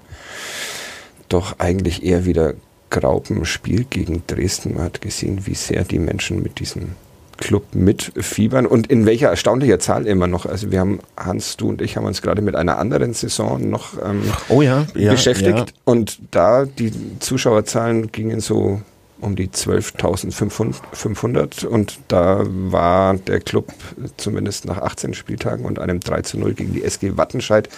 doch 1.30 1.60
eigentlich 1.60 2.04
eher 2.04 2.26
wieder 2.26 2.56
graupen 2.90 3.46
Spiel 3.46 3.86
gegen 3.90 4.24
Dresden. 4.28 4.76
Man 4.76 4.84
hat 4.84 5.02
gesehen, 5.02 5.46
wie 5.48 5.56
sehr 5.56 5.84
die 5.86 6.00
Menschen 6.00 6.44
mit 6.44 6.60
diesem 6.60 6.96
Club 7.42 7.76
mitfiebern 7.76 8.66
und 8.66 8.88
in 8.88 9.06
welcher 9.06 9.28
erstaunlicher 9.30 9.80
Zahl 9.80 10.08
immer 10.08 10.28
noch. 10.28 10.46
Also 10.46 10.72
wir 10.72 10.80
haben, 10.80 11.00
Hans, 11.18 11.58
du 11.58 11.68
und 11.70 11.82
ich 11.82 11.98
haben 11.98 12.06
uns 12.06 12.22
gerade 12.22 12.42
mit 12.42 12.56
einer 12.56 12.78
anderen 12.78 13.14
Saison 13.14 13.70
noch 13.70 13.96
ähm, 14.02 14.22
Oh 14.48 14.62
ja, 14.62 14.86
ja 14.96 15.12
beschäftigt 15.12 15.58
Ja. 15.58 15.66
und 15.84 16.20
da 16.32 16.64
die 16.66 16.94
Zuschauerzahlen 17.20 18.14
gingen 18.14 18.40
so 18.40 18.80
um 19.20 19.36
die 19.36 19.50
12.500 19.50 21.66
und 21.66 22.00
da 22.08 22.42
war 22.46 23.16
der 23.16 23.40
Club 23.40 23.72
zumindest 24.18 24.66
nach 24.66 24.78
18 24.80 25.14
Spieltagen 25.14 25.66
und 25.66 25.80
einem 25.80 26.00
3 26.00 26.22
zu 26.22 26.40
0 26.40 26.54
gegen 26.54 26.74
die 26.74 26.84
SG 26.84 27.18
Wattenscheid 27.18 27.70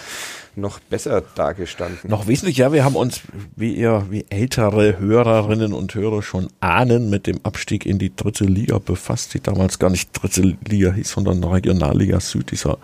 noch 0.56 0.78
besser 0.78 1.22
dagestanden. 1.34 2.10
Noch 2.10 2.26
wesentlich, 2.26 2.56
ja, 2.56 2.72
wir 2.72 2.84
haben 2.84 2.96
uns, 2.96 3.22
wie 3.56 3.74
ihr, 3.74 4.06
wie 4.10 4.26
ältere 4.30 4.98
Hörerinnen 4.98 5.72
und 5.72 5.94
Hörer 5.94 6.22
schon 6.22 6.48
ahnen, 6.60 7.10
mit 7.10 7.26
dem 7.26 7.40
Abstieg 7.42 7.86
in 7.86 7.98
die 7.98 8.14
dritte 8.14 8.44
Liga 8.44 8.78
befasst, 8.78 9.34
die 9.34 9.40
damals 9.40 9.78
gar 9.78 9.90
nicht 9.90 10.10
dritte 10.12 10.56
Liga 10.66 10.92
hieß, 10.92 11.10
sondern 11.10 11.42
Regionalliga 11.44 12.20
Süd, 12.20 12.50
dieser 12.50 12.78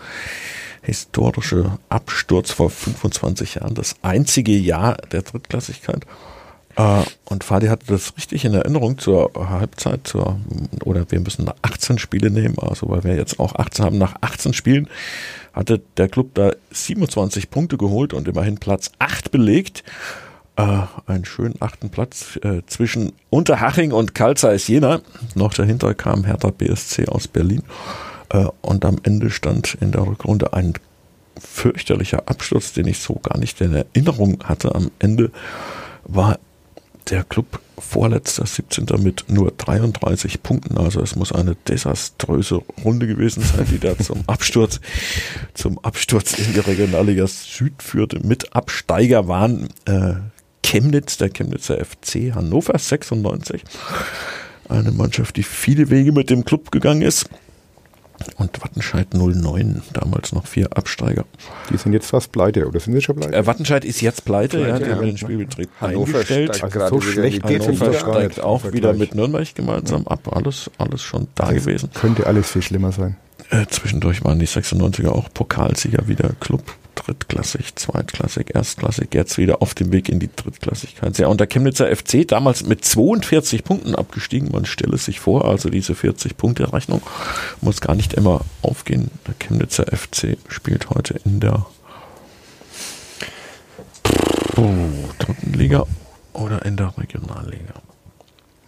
historische 0.82 1.78
Absturz 1.88 2.52
vor 2.52 2.70
25 2.70 3.56
Jahren, 3.56 3.74
das 3.74 3.96
einzige 4.02 4.56
Jahr 4.56 4.96
der 5.12 5.22
Drittklassigkeit. 5.22 6.06
Äh, 6.76 7.02
Und 7.24 7.44
Fadi 7.44 7.66
hatte 7.66 7.86
das 7.86 8.16
richtig 8.16 8.44
in 8.44 8.54
Erinnerung 8.54 8.98
zur 8.98 9.30
Halbzeit, 9.34 10.06
zur, 10.06 10.40
oder 10.84 11.10
wir 11.10 11.20
müssen 11.20 11.44
nach 11.44 11.56
18 11.62 11.98
Spiele 11.98 12.30
nehmen, 12.30 12.58
also 12.58 12.88
weil 12.88 13.04
wir 13.04 13.14
jetzt 13.14 13.38
auch 13.38 13.54
18 13.54 13.84
haben, 13.84 13.98
nach 13.98 14.14
18 14.20 14.52
Spielen 14.54 14.88
hatte 15.60 15.80
der 15.96 16.08
Club 16.08 16.34
da 16.34 16.52
27 16.72 17.50
Punkte 17.50 17.76
geholt 17.76 18.14
und 18.14 18.26
immerhin 18.26 18.58
Platz 18.58 18.90
8 18.98 19.30
belegt. 19.30 19.84
Äh, 20.56 20.82
einen 21.06 21.24
schönen 21.24 21.54
achten 21.60 21.90
Platz 21.90 22.38
äh, 22.42 22.62
zwischen 22.66 23.12
Unterhaching 23.28 23.92
und 23.92 24.14
Zeiss 24.36 24.66
Jena. 24.66 25.00
Noch 25.34 25.54
dahinter 25.54 25.94
kam 25.94 26.24
Hertha 26.24 26.50
BSC 26.50 27.08
aus 27.08 27.28
Berlin. 27.28 27.62
Äh, 28.30 28.46
und 28.62 28.84
am 28.84 28.96
Ende 29.02 29.30
stand 29.30 29.74
in 29.80 29.92
der 29.92 30.06
Rückrunde 30.06 30.54
ein 30.54 30.72
fürchterlicher 31.38 32.22
Absturz, 32.26 32.72
den 32.72 32.86
ich 32.86 32.98
so 32.98 33.14
gar 33.14 33.38
nicht 33.38 33.60
in 33.60 33.74
Erinnerung 33.74 34.42
hatte. 34.42 34.74
Am 34.74 34.90
Ende 34.98 35.30
war 36.04 36.38
der 37.10 37.24
Club 37.24 37.60
vorletzter 37.78 38.46
17. 38.46 38.86
mit 38.98 39.24
nur 39.28 39.50
33 39.50 40.42
Punkten. 40.42 40.78
Also 40.78 41.00
es 41.00 41.16
muss 41.16 41.32
eine 41.32 41.56
desaströse 41.68 42.62
Runde 42.84 43.06
gewesen 43.06 43.42
sein, 43.42 43.66
die 43.70 43.78
da 43.78 43.98
zum 43.98 44.22
Absturz, 44.26 44.80
zum 45.54 45.78
Absturz 45.78 46.38
in 46.38 46.52
die 46.52 46.60
Regionalliga 46.60 47.26
Süd 47.26 47.82
führte. 47.82 48.20
Mit 48.20 48.54
Absteiger 48.54 49.28
waren 49.28 49.68
äh, 49.86 50.14
Chemnitz, 50.62 51.16
der 51.16 51.30
Chemnitzer 51.30 51.84
FC, 51.84 52.34
Hannover 52.34 52.78
96. 52.78 53.64
Eine 54.68 54.92
Mannschaft, 54.92 55.36
die 55.36 55.42
viele 55.42 55.90
Wege 55.90 56.12
mit 56.12 56.30
dem 56.30 56.44
Club 56.44 56.70
gegangen 56.70 57.02
ist. 57.02 57.28
Und 58.36 58.62
Wattenscheid 58.62 59.14
09, 59.14 59.82
damals 59.92 60.32
noch 60.32 60.46
vier 60.46 60.76
Absteiger. 60.76 61.24
Die 61.70 61.76
sind 61.76 61.92
jetzt 61.92 62.10
fast 62.10 62.32
pleite, 62.32 62.66
oder 62.66 62.80
sind 62.80 62.94
sie 62.94 63.02
schon 63.02 63.16
pleite? 63.16 63.34
Äh, 63.34 63.46
Wattenscheid 63.46 63.84
ist 63.84 64.00
jetzt 64.00 64.24
pleite, 64.24 64.58
Pleite, 64.58 64.68
ja, 64.70 64.78
die 64.78 64.84
ja. 64.90 64.96
haben 64.96 65.06
den 65.06 65.18
Spielbetrieb 65.18 65.68
Hannover 65.80 66.18
eingestellt. 66.18 66.62
Also 66.62 66.88
so 66.88 67.02
wieder 67.02 67.12
schlecht 67.12 67.44
Hannover 67.44 67.70
Liga. 67.70 67.90
gar 67.90 68.14
steigt 68.14 68.40
auch 68.40 68.64
im 68.64 68.72
wieder 68.72 68.88
Vergleich. 68.88 69.08
mit 69.08 69.14
Nürnberg 69.14 69.54
gemeinsam 69.54 70.06
ab. 70.06 70.34
Alles, 70.34 70.70
alles 70.78 71.02
schon 71.02 71.28
da 71.34 71.52
gewesen. 71.52 71.90
Könnte 71.94 72.26
alles 72.26 72.50
viel 72.50 72.62
schlimmer 72.62 72.92
sein. 72.92 73.16
Äh, 73.50 73.66
zwischendurch 73.68 74.24
waren 74.24 74.38
die 74.38 74.46
96er 74.46 75.08
auch 75.08 75.28
Pokalsieger 75.32 76.06
wieder 76.06 76.30
Club. 76.40 76.62
Drittklassig, 77.04 77.76
Zweitklassig, 77.76 78.54
Erstklassig, 78.54 79.14
jetzt 79.14 79.38
wieder 79.38 79.62
auf 79.62 79.74
dem 79.74 79.92
Weg 79.92 80.08
in 80.08 80.20
die 80.20 80.30
Drittklassigkeit. 80.34 81.16
Ja, 81.18 81.28
und 81.28 81.40
der 81.40 81.46
Chemnitzer 81.46 81.94
FC 81.94 82.26
damals 82.26 82.64
mit 82.64 82.84
42 82.84 83.64
Punkten 83.64 83.94
abgestiegen. 83.94 84.50
Man 84.52 84.66
stelle 84.66 84.98
sich 84.98 85.20
vor, 85.20 85.44
also 85.46 85.70
diese 85.70 85.94
40-Punkte-Rechnung 85.94 87.02
muss 87.60 87.80
gar 87.80 87.94
nicht 87.94 88.14
immer 88.14 88.42
aufgehen. 88.62 89.10
Der 89.26 89.34
Chemnitzer 89.38 89.84
FC 89.86 90.36
spielt 90.48 90.90
heute 90.90 91.20
in 91.24 91.40
der 91.40 91.66
oh, 94.56 94.68
dritten 95.18 95.52
Liga 95.52 95.86
oder 96.32 96.64
in 96.64 96.76
der 96.76 96.96
Regionalliga. 96.96 97.74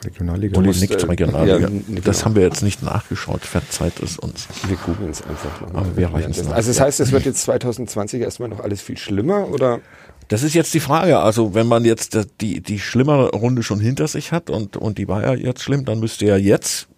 Regionalliga. 0.05 0.57
Wohl 0.57 0.65
musst, 0.65 0.81
nicht 0.81 0.93
äh, 0.93 1.07
Regionalliga. 1.07 1.59
ja, 1.59 1.69
Das 1.69 2.17
genau. 2.17 2.25
haben 2.25 2.35
wir 2.37 2.43
jetzt 2.43 2.63
nicht 2.63 2.83
nachgeschaut. 2.83 3.43
Verzeiht 3.43 4.01
es 4.01 4.19
uns. 4.19 4.49
Wir 4.67 4.77
googeln 4.77 5.11
es 5.11 5.23
einfach 5.23 5.61
nochmal. 5.61 5.85
Aber 5.85 5.97
wir 5.97 6.13
reichen 6.13 6.31
es 6.31 6.43
nach. 6.45 6.53
Also 6.53 6.71
das 6.71 6.81
heißt, 6.81 7.01
es 7.01 7.13
wird 7.13 7.25
jetzt 7.25 7.43
2020 7.43 8.21
erstmal 8.23 8.49
noch 8.49 8.61
alles 8.61 8.81
viel 8.81 8.97
schlimmer 8.97 9.49
oder? 9.49 9.81
Das 10.29 10.43
ist 10.43 10.55
jetzt 10.55 10.73
die 10.75 10.81
Frage. 10.81 11.19
Also 11.19 11.55
wenn 11.55 11.67
man 11.67 11.85
jetzt 11.85 12.19
die, 12.41 12.61
die 12.61 12.79
schlimmere 12.79 13.31
Runde 13.31 13.63
schon 13.63 13.81
hinter 13.81 14.09
sich 14.09 14.33
hat 14.33 14.51
und, 14.51 14.77
und 14.77 14.99
die 14.99 15.09
war 15.09 15.23
ja 15.23 15.35
jetzt 15.35 15.63
schlimm, 15.63 15.85
dann 15.85 16.01
müsste 16.01 16.27
ja 16.27 16.37
jetzt 16.37 16.89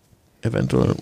eventuell, 0.43 0.95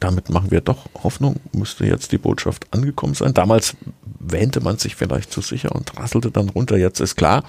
damit 0.00 0.30
machen 0.30 0.50
wir 0.50 0.62
doch 0.62 0.86
Hoffnung, 1.02 1.36
müsste 1.52 1.84
jetzt 1.86 2.12
die 2.12 2.18
Botschaft 2.18 2.66
angekommen 2.72 3.14
sein. 3.14 3.34
Damals 3.34 3.76
wähnte 4.18 4.60
man 4.60 4.78
sich 4.78 4.96
vielleicht 4.96 5.32
zu 5.32 5.40
sicher 5.42 5.74
und 5.74 5.96
rasselte 5.98 6.30
dann 6.30 6.48
runter. 6.48 6.76
Jetzt 6.76 7.00
ist 7.00 7.16
klar, 7.16 7.44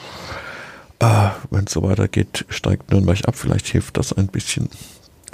äh, 1.02 1.30
wenn 1.50 1.66
es 1.66 1.74
so 1.74 1.84
weitergeht, 1.84 2.46
steigt 2.50 2.92
Nürnberg 2.92 3.28
ab. 3.28 3.36
Vielleicht 3.36 3.68
hilft 3.68 3.98
das 3.98 4.14
ein 4.14 4.28
bisschen. 4.28 4.70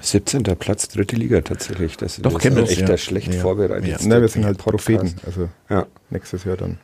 17. 0.01 0.43
Platz, 0.43 0.87
dritte 0.89 1.15
Liga 1.15 1.41
tatsächlich. 1.41 1.97
Das 1.97 2.17
Doch, 2.17 2.33
ist 2.33 2.39
kennen 2.39 2.55
wir 2.57 2.63
echt 2.63 2.81
ja. 2.81 2.85
der 2.85 2.97
schlecht 2.97 3.33
Ja. 3.33 3.41
vorbereitet. 3.41 3.87
Ja. 3.87 3.97
Na, 4.03 4.21
wir 4.21 4.27
sind 4.27 4.45
halt 4.45 4.57
Propheten. 4.59 5.15
Also 5.25 5.49
Ja. 5.69 5.87
nächstes 6.09 6.43
Jahr 6.43 6.55
dann. 6.57 6.77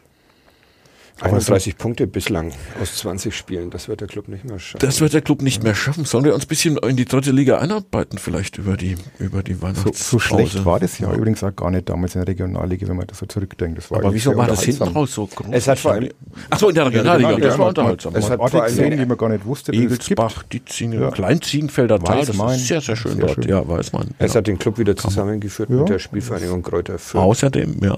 Aber 1.19 1.29
31 1.37 1.77
Punkte 1.77 2.07
bislang 2.07 2.51
aus 2.81 2.95
20 2.97 3.35
Spielen. 3.35 3.69
Das 3.69 3.87
wird 3.87 4.01
der 4.01 4.07
Club 4.07 4.27
nicht 4.27 4.45
mehr 4.45 4.57
schaffen. 4.59 4.79
Das 4.85 4.99
wird 4.99 5.13
der 5.13 5.21
Club 5.21 5.41
nicht 5.43 5.63
mehr 5.63 5.75
schaffen. 5.75 6.05
Sollen 6.05 6.25
wir 6.25 6.33
uns 6.33 6.45
ein 6.45 6.47
bisschen 6.47 6.75
in 6.77 6.95
die 6.97 7.05
dritte 7.05 7.31
Liga 7.31 7.59
einarbeiten, 7.59 8.17
vielleicht 8.17 8.57
über 8.57 8.75
die, 8.75 8.97
über 9.19 9.43
die 9.43 9.53
So, 9.53 9.61
Weihnachtspause? 9.61 10.03
so 10.03 10.19
schlecht 10.19 10.65
war 10.65 10.79
das 10.79 10.97
ja 10.99 11.13
übrigens 11.13 11.43
auch 11.43 11.55
gar 11.55 11.69
nicht 11.71 11.87
damals 11.87 12.15
in 12.15 12.21
der 12.21 12.27
Regionalliga, 12.27 12.87
wenn 12.87 12.97
man 12.97 13.07
das 13.07 13.19
so 13.19 13.25
zurückdenkt. 13.27 13.77
Das 13.77 13.91
war 13.91 13.99
Aber 13.99 14.13
wieso 14.13 14.35
war 14.35 14.47
das 14.47 14.63
hinten 14.63 14.83
raus 14.83 15.13
so 15.13 15.27
groß? 15.27 15.47
Es 15.51 15.67
hat 15.67 15.77
vor 15.79 15.91
allem- 15.93 16.09
Ach 16.49 16.59
so, 16.59 16.69
in 16.69 16.75
der 16.75 16.87
Regionalliga, 16.87 17.37
das 17.37 17.51
war 17.51 17.57
man- 17.59 17.67
unterhaltsam. 17.69 18.15
es 18.15 18.23
Man 18.23 18.31
hat 18.41 18.49
vor 18.51 18.63
allem- 18.63 18.75
gesehen, 18.75 18.97
die 18.97 19.05
man 19.05 19.17
gar 19.17 19.29
nicht 19.29 19.45
wusste, 19.45 19.71
es. 19.71 19.77
Egelsbach, 19.77 20.43
Dietzingen, 20.43 20.99
Ja. 20.99 21.11
Klein-Ziegenfelder 21.11 21.99
Tal, 21.99 22.25
das 22.25 22.29
ist 22.35 22.67
sehr, 22.67 22.81
sehr 22.81 22.95
schön 22.95 23.13
Sehr 23.17 23.21
dort. 23.27 23.35
schön. 23.35 23.47
Ja, 23.47 23.65
Weißmann. 23.67 24.09
Es 24.17 24.33
ja. 24.33 24.39
hat 24.39 24.47
den 24.47 24.57
Club 24.57 24.77
wieder 24.79 24.95
zusammengeführt 24.95 25.69
Ja. 25.69 25.75
mit 25.77 25.89
der 25.89 25.99
Spielvereinigung 25.99 26.63
Kräuter 26.63 26.97
Fürth. 26.97 27.21
Außerdem, 27.23 27.77
ja, 27.83 27.97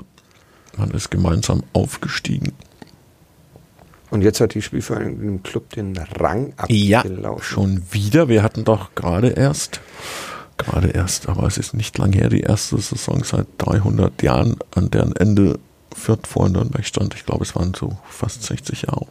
man 0.78 0.92
ist 0.92 1.10
gemeinsam 1.10 1.64
aufgestiegen. 1.74 2.52
Und 4.16 4.22
jetzt 4.22 4.40
hat 4.40 4.54
die 4.54 4.62
Spielvereinigung 4.62 5.20
dem 5.20 5.44
Club 5.44 5.72
den 5.72 5.94
Rang 6.18 6.54
Ja, 6.70 7.00
abgelaufen. 7.00 7.44
schon 7.44 7.82
wieder. 7.92 8.30
Wir 8.30 8.44
hatten 8.44 8.64
doch 8.64 8.96
gerade 8.96 9.28
erst, 9.28 9.82
gerade 10.58 10.88
erst, 10.88 11.28
aber 11.28 11.46
es 11.48 11.58
ist 11.58 11.74
nicht 11.74 11.98
lang 11.98 12.14
her, 12.14 12.30
die 12.30 12.40
erste 12.40 12.78
Saison 12.78 13.26
seit 13.26 13.46
300 13.58 14.24
Jahren, 14.24 14.56
an 14.74 14.90
deren 14.90 15.14
Ende 15.18 15.60
Fürth 15.94 16.28
vor 16.28 16.48
Nürnberg 16.48 16.86
stand. 16.86 17.14
Ich 17.14 17.26
glaube, 17.26 17.44
es 17.44 17.56
waren 17.58 17.74
so 17.74 17.98
fast 18.10 18.44
60 18.44 18.84
Jahre. 18.84 19.06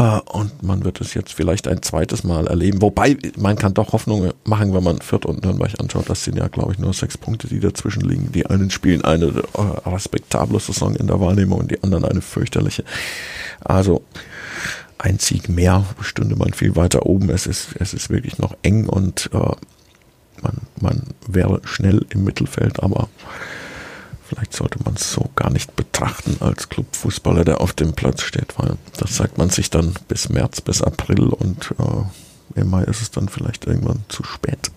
Äh, 0.00 0.20
und 0.32 0.62
man 0.62 0.84
wird 0.84 1.00
es 1.02 1.12
jetzt 1.12 1.34
vielleicht 1.34 1.68
ein 1.68 1.82
zweites 1.82 2.24
Mal 2.24 2.46
erleben. 2.46 2.80
Wobei, 2.80 3.18
man 3.36 3.56
kann 3.56 3.74
doch 3.74 3.92
Hoffnung 3.92 4.32
machen, 4.44 4.72
wenn 4.72 4.82
man 4.82 5.00
Fürth 5.02 5.26
und 5.26 5.44
Nürnberg 5.44 5.78
anschaut. 5.78 6.08
Das 6.08 6.24
sind 6.24 6.38
ja, 6.38 6.48
glaube 6.48 6.72
ich, 6.72 6.78
nur 6.78 6.94
sechs 6.94 7.18
Punkte, 7.18 7.48
die 7.48 7.60
dazwischen 7.60 8.00
liegen. 8.00 8.32
Die 8.32 8.46
einen 8.46 8.70
spielen 8.70 9.04
eine 9.04 9.26
äh, 9.26 9.88
respektable 9.88 10.58
Saison 10.58 10.96
in 10.96 11.06
der 11.06 11.20
Wahrnehmung 11.20 11.60
und 11.60 11.70
die 11.70 11.82
anderen 11.82 12.06
eine 12.06 12.22
fürchterliche. 12.22 12.84
Also, 13.62 14.02
ein 14.96 15.18
Sieg 15.18 15.50
mehr 15.50 15.84
stünde 16.00 16.36
man 16.36 16.54
viel 16.54 16.76
weiter 16.76 17.04
oben. 17.04 17.28
Es 17.28 17.46
ist, 17.46 17.74
es 17.78 17.92
ist 17.92 18.08
wirklich 18.08 18.38
noch 18.38 18.54
eng 18.62 18.86
und 18.88 19.28
äh, 19.34 19.38
man, 20.42 20.56
man 20.80 21.02
wäre 21.26 21.60
schnell 21.64 22.06
im 22.08 22.24
Mittelfeld, 22.24 22.82
aber 22.82 23.08
vielleicht 24.30 24.54
sollte 24.54 24.78
man 24.84 24.94
es 24.94 25.12
so 25.12 25.28
gar 25.34 25.50
nicht 25.50 25.74
betrachten 25.74 26.36
als 26.38 26.68
Clubfußballer, 26.68 27.44
der 27.44 27.60
auf 27.60 27.72
dem 27.72 27.94
Platz 27.94 28.22
steht, 28.22 28.54
weil 28.58 28.76
das 28.96 29.16
sagt 29.16 29.38
man 29.38 29.50
sich 29.50 29.70
dann 29.70 29.94
bis 30.06 30.28
März, 30.28 30.60
bis 30.60 30.82
April 30.82 31.30
und 31.30 31.74
äh, 31.78 32.60
im 32.60 32.70
Mai 32.70 32.84
ist 32.84 33.02
es 33.02 33.10
dann 33.10 33.28
vielleicht 33.28 33.66
irgendwann 33.66 34.04
zu 34.08 34.22
spät. 34.22 34.70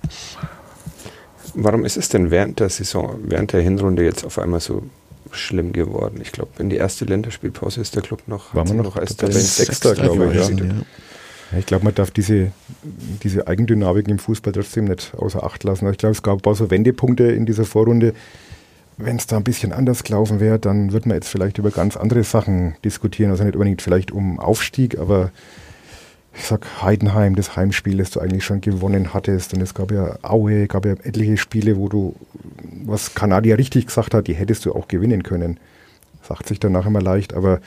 Warum 1.54 1.86
ist 1.86 1.98
es 1.98 2.10
denn 2.10 2.32
während 2.32 2.60
der 2.60 2.70
Saison, 2.70 3.20
während 3.24 3.54
der 3.54 3.62
Hinrunde 3.62 4.04
jetzt 4.04 4.26
auf 4.26 4.40
einmal 4.40 4.60
so 4.60 4.84
schlimm 5.30 5.74
geworden. 5.74 6.20
Ich 6.22 6.32
glaube, 6.32 6.52
in 6.60 6.70
die 6.70 6.76
erste 6.76 7.06
Länderspielpause 7.06 7.82
ist 7.82 7.96
der 7.96 8.04
Club 8.04 8.22
noch, 8.28 8.54
War 8.54 8.66
man 8.66 8.78
noch, 8.78 8.84
noch 8.84 8.98
als 8.98 9.16
Tabellensechster, 9.16 9.96
glaube 9.96 10.32
ich. 10.32 10.50
Ja. 10.50 10.66
Ja, 11.52 11.58
ich 11.60 11.66
glaube, 11.66 11.86
man 11.86 11.96
darf 11.96 12.12
diese, 12.12 12.52
diese 13.24 13.48
Eigendynamik 13.48 14.08
im 14.08 14.20
Fußball 14.20 14.54
trotzdem 14.54 14.86
nicht 14.86 15.14
außer 15.16 15.44
Acht 15.44 15.64
lassen. 15.64 15.90
Ich 15.90 15.98
glaube, 15.98 16.14
es 16.14 16.22
gab 16.22 16.36
ein 16.36 16.42
paar 16.42 16.56
so 16.56 16.70
Wendepunkte 16.70 17.24
in 17.24 17.46
dieser 17.46 17.66
Vorrunde. 17.66 18.14
Wenn 19.04 19.18
es 19.18 19.28
da 19.28 19.38
ein 19.38 19.44
bisschen 19.44 19.74
anders 19.74 20.04
gelaufen 20.04 20.40
wäre, 20.40 20.60
dann 20.60 20.94
würde 20.94 21.10
man 21.10 21.16
jetzt 21.16 21.28
vielleicht 21.28 21.58
über 21.58 21.72
ganz 21.72 21.98
andere 21.98 22.24
Sachen 22.24 22.76
diskutieren. 22.86 23.32
Also 23.32 23.44
nicht 23.44 23.56
unbedingt 23.56 23.82
vielleicht 23.82 24.12
um 24.12 24.40
Aufstieg, 24.40 24.98
aber 24.98 25.32
ich 26.36 26.46
sag 26.46 26.82
Heidenheim, 26.82 27.36
das 27.36 27.56
Heimspiel, 27.56 27.98
das 27.98 28.12
du 28.12 28.20
eigentlich 28.20 28.46
schon 28.46 28.62
gewonnen 28.62 29.14
hattest. 29.14 29.54
Und 29.54 29.62
es 29.62 29.74
gab 29.74 29.92
ja 29.92 30.18
Aue, 30.22 30.68
gab 30.68 30.86
ja 30.86 30.94
etliche 30.94 31.38
Spiele, 31.38 31.78
wo 31.78 31.90
du, 31.90 32.16
was 32.86 33.14
Kanadier 33.14 33.58
richtig 33.58 33.88
gesagt 33.88 34.14
hat, 34.14 34.28
die 34.28 34.34
hättest 34.34 34.66
du 34.66 34.74
auch 34.74 34.88
gewinnen 34.88 35.24
können. 35.24 35.60
Sagt 36.22 36.48
sich 36.48 36.60
danach 36.60 36.86
immer 36.86 37.02
leicht, 37.02 37.34
aber 37.34 37.60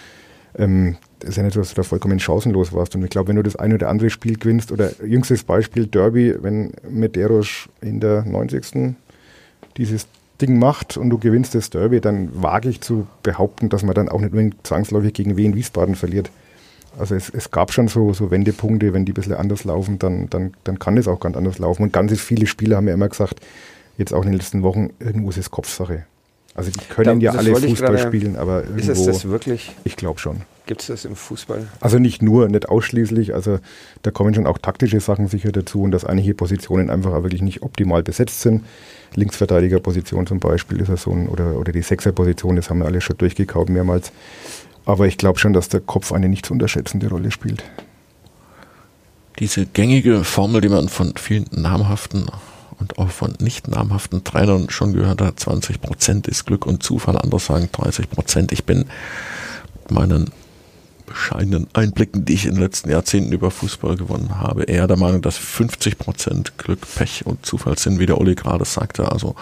ähm, 0.56 0.96
das 1.20 1.30
ist 1.30 1.36
ja 1.36 1.42
nicht 1.42 1.54
so, 1.54 1.60
dass 1.60 1.70
du 1.70 1.76
da 1.76 1.82
vollkommen 1.82 2.18
chancenlos 2.18 2.72
warst. 2.72 2.94
Und 2.94 3.04
ich 3.04 3.10
glaube, 3.10 3.28
wenn 3.28 3.36
du 3.36 3.42
das 3.42 3.56
eine 3.56 3.74
oder 3.74 3.88
andere 3.88 4.10
Spiel 4.10 4.36
gewinnst, 4.38 4.72
oder 4.72 4.90
jüngstes 5.04 5.44
Beispiel 5.44 5.86
Derby, 5.86 6.34
wenn 6.40 6.72
Medeiros 6.88 7.68
in 7.80 8.00
der 8.00 8.24
90. 8.24 8.94
dieses 9.76 10.06
Ding 10.40 10.58
macht 10.58 10.96
und 10.96 11.10
du 11.10 11.18
gewinnst 11.18 11.54
das 11.54 11.70
Derby, 11.70 12.00
dann 12.00 12.30
wage 12.42 12.68
ich 12.68 12.80
zu 12.80 13.06
behaupten, 13.22 13.68
dass 13.68 13.82
man 13.82 13.94
dann 13.94 14.08
auch 14.08 14.20
nicht 14.20 14.32
unbedingt 14.32 14.66
zwangsläufig 14.66 15.14
gegen 15.14 15.36
Wien 15.36 15.54
Wiesbaden 15.54 15.94
verliert. 15.94 16.30
Also 16.98 17.14
es, 17.14 17.28
es 17.30 17.50
gab 17.50 17.72
schon 17.72 17.88
so, 17.88 18.12
so 18.12 18.30
Wendepunkte, 18.30 18.92
wenn 18.92 19.04
die 19.04 19.12
ein 19.12 19.14
bisschen 19.14 19.34
anders 19.34 19.64
laufen, 19.64 19.98
dann, 19.98 20.30
dann, 20.30 20.54
dann 20.64 20.78
kann 20.78 20.96
es 20.96 21.08
auch 21.08 21.20
ganz 21.20 21.36
anders 21.36 21.58
laufen. 21.58 21.82
Und 21.82 21.92
ganz 21.92 22.18
viele 22.20 22.46
Spieler 22.46 22.76
haben 22.76 22.88
ja 22.88 22.94
immer 22.94 23.08
gesagt, 23.08 23.40
jetzt 23.98 24.14
auch 24.14 24.22
in 24.22 24.30
den 24.30 24.38
letzten 24.38 24.62
Wochen, 24.62 24.90
irgendwo 24.98 25.30
ist 25.30 25.38
es 25.38 25.50
Kopfsache. 25.50 26.06
Also 26.56 26.70
die 26.70 26.80
können 26.88 27.20
da, 27.20 27.32
ja 27.32 27.38
alle 27.38 27.54
Fußball 27.54 27.98
spielen, 27.98 28.36
aber 28.36 28.62
irgendwo. 28.62 28.80
Ist 28.80 28.88
es 28.88 29.04
das 29.04 29.28
wirklich? 29.28 29.72
Ich 29.84 29.94
glaube 29.94 30.18
schon. 30.18 30.40
Gibt 30.64 30.80
es 30.80 30.86
das 30.86 31.04
im 31.04 31.14
Fußball? 31.14 31.68
Also 31.80 31.98
nicht 31.98 32.22
nur, 32.22 32.48
nicht 32.48 32.70
ausschließlich. 32.70 33.34
Also 33.34 33.58
da 34.00 34.10
kommen 34.10 34.34
schon 34.34 34.46
auch 34.46 34.56
taktische 34.56 34.98
Sachen 35.00 35.28
sicher 35.28 35.52
dazu 35.52 35.82
und 35.82 35.90
dass 35.90 36.06
einige 36.06 36.32
Positionen 36.34 36.88
einfach 36.88 37.12
auch 37.12 37.22
wirklich 37.22 37.42
nicht 37.42 37.62
optimal 37.62 38.02
besetzt 38.02 38.40
sind. 38.40 38.64
Linksverteidigerposition 39.14 40.26
zum 40.26 40.40
Beispiel 40.40 40.80
ist 40.80 40.88
ja 40.88 40.96
so 40.96 41.12
ein, 41.12 41.28
oder, 41.28 41.58
oder 41.58 41.72
die 41.72 41.82
Sechserposition, 41.82 42.56
das 42.56 42.70
haben 42.70 42.78
wir 42.78 42.86
alle 42.86 43.02
schon 43.02 43.18
durchgekaut 43.18 43.68
mehrmals. 43.68 44.10
Aber 44.86 45.06
ich 45.06 45.18
glaube 45.18 45.38
schon, 45.38 45.52
dass 45.52 45.68
der 45.68 45.80
Kopf 45.80 46.10
eine 46.10 46.30
nicht 46.30 46.46
zu 46.46 46.54
unterschätzende 46.54 47.10
Rolle 47.10 47.30
spielt. 47.32 47.64
Diese 49.38 49.66
gängige 49.66 50.24
Formel, 50.24 50.62
die 50.62 50.70
man 50.70 50.88
von 50.88 51.12
vielen 51.16 51.44
namhaften 51.50 52.30
und 52.78 52.98
auch 52.98 53.10
von 53.10 53.34
nicht 53.40 53.68
namhaften 53.68 54.24
Trainern 54.24 54.70
schon 54.70 54.92
gehört 54.92 55.20
hat, 55.20 55.40
20 55.40 55.80
Prozent 55.80 56.26
ist 56.26 56.46
Glück 56.46 56.66
und 56.66 56.82
Zufall, 56.82 57.16
andere 57.18 57.40
sagen 57.40 57.68
30 57.72 58.10
Prozent. 58.10 58.52
Ich 58.52 58.64
bin 58.64 58.86
meinen 59.88 60.30
bescheidenen 61.06 61.68
Einblicken, 61.72 62.24
die 62.24 62.34
ich 62.34 62.46
in 62.46 62.54
den 62.54 62.62
letzten 62.62 62.90
Jahrzehnten 62.90 63.32
über 63.32 63.50
Fußball 63.50 63.96
gewonnen 63.96 64.40
habe, 64.40 64.64
eher 64.64 64.86
der 64.86 64.96
Meinung, 64.96 65.22
dass 65.22 65.36
50 65.36 65.98
Prozent 65.98 66.58
Glück, 66.58 66.80
Pech 66.96 67.24
und 67.24 67.46
Zufall 67.46 67.78
sind, 67.78 67.98
wie 67.98 68.06
der 68.06 68.20
Uli 68.20 68.34
gerade 68.34 68.64
sagte. 68.64 69.10
Also 69.10 69.36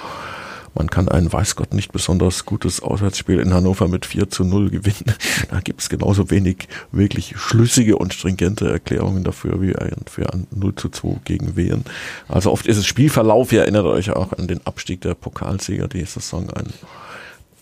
man 0.75 0.91
kann 0.91 1.09
ein, 1.09 1.33
weiß 1.33 1.57
Gott, 1.57 1.73
nicht 1.73 1.93
besonders 1.93 2.45
gutes 2.45 2.83
Auswärtsspiel 2.83 3.39
in 3.39 3.55
Hannover 3.55 3.89
mit 3.89 4.07
4 4.07 4.29
zu 4.29 4.45
0 4.45 4.71
gewinnen. 4.71 5.15
Da 5.51 5.61
gibt 5.61 5.81
es 5.81 5.89
genauso 5.89 6.31
wenig 6.31 6.69
wirklich 6.91 7.35
schlüssige 7.37 7.97
und 7.97 8.13
stringente 8.13 8.71
Erklärungen 8.71 9.25
dafür 9.25 9.61
wie 9.61 9.75
für 10.07 10.33
ein 10.33 10.47
0 10.51 10.75
zu 10.75 10.89
2 10.89 11.21
gegen 11.25 11.57
Wehen. 11.57 11.85
Also 12.29 12.51
oft 12.51 12.67
ist 12.67 12.77
es 12.77 12.87
Spielverlauf, 12.87 13.53
ihr 13.53 13.63
erinnert 13.63 13.87
euch 13.87 14.11
auch 14.11 14.33
an 14.33 14.49
den 14.49 14.67
Abstieg 14.67 15.01
der 15.03 15.15
Pokalsieger 15.15 15.87
die 15.87 16.05
Saison, 16.05 16.51
ein 16.51 16.73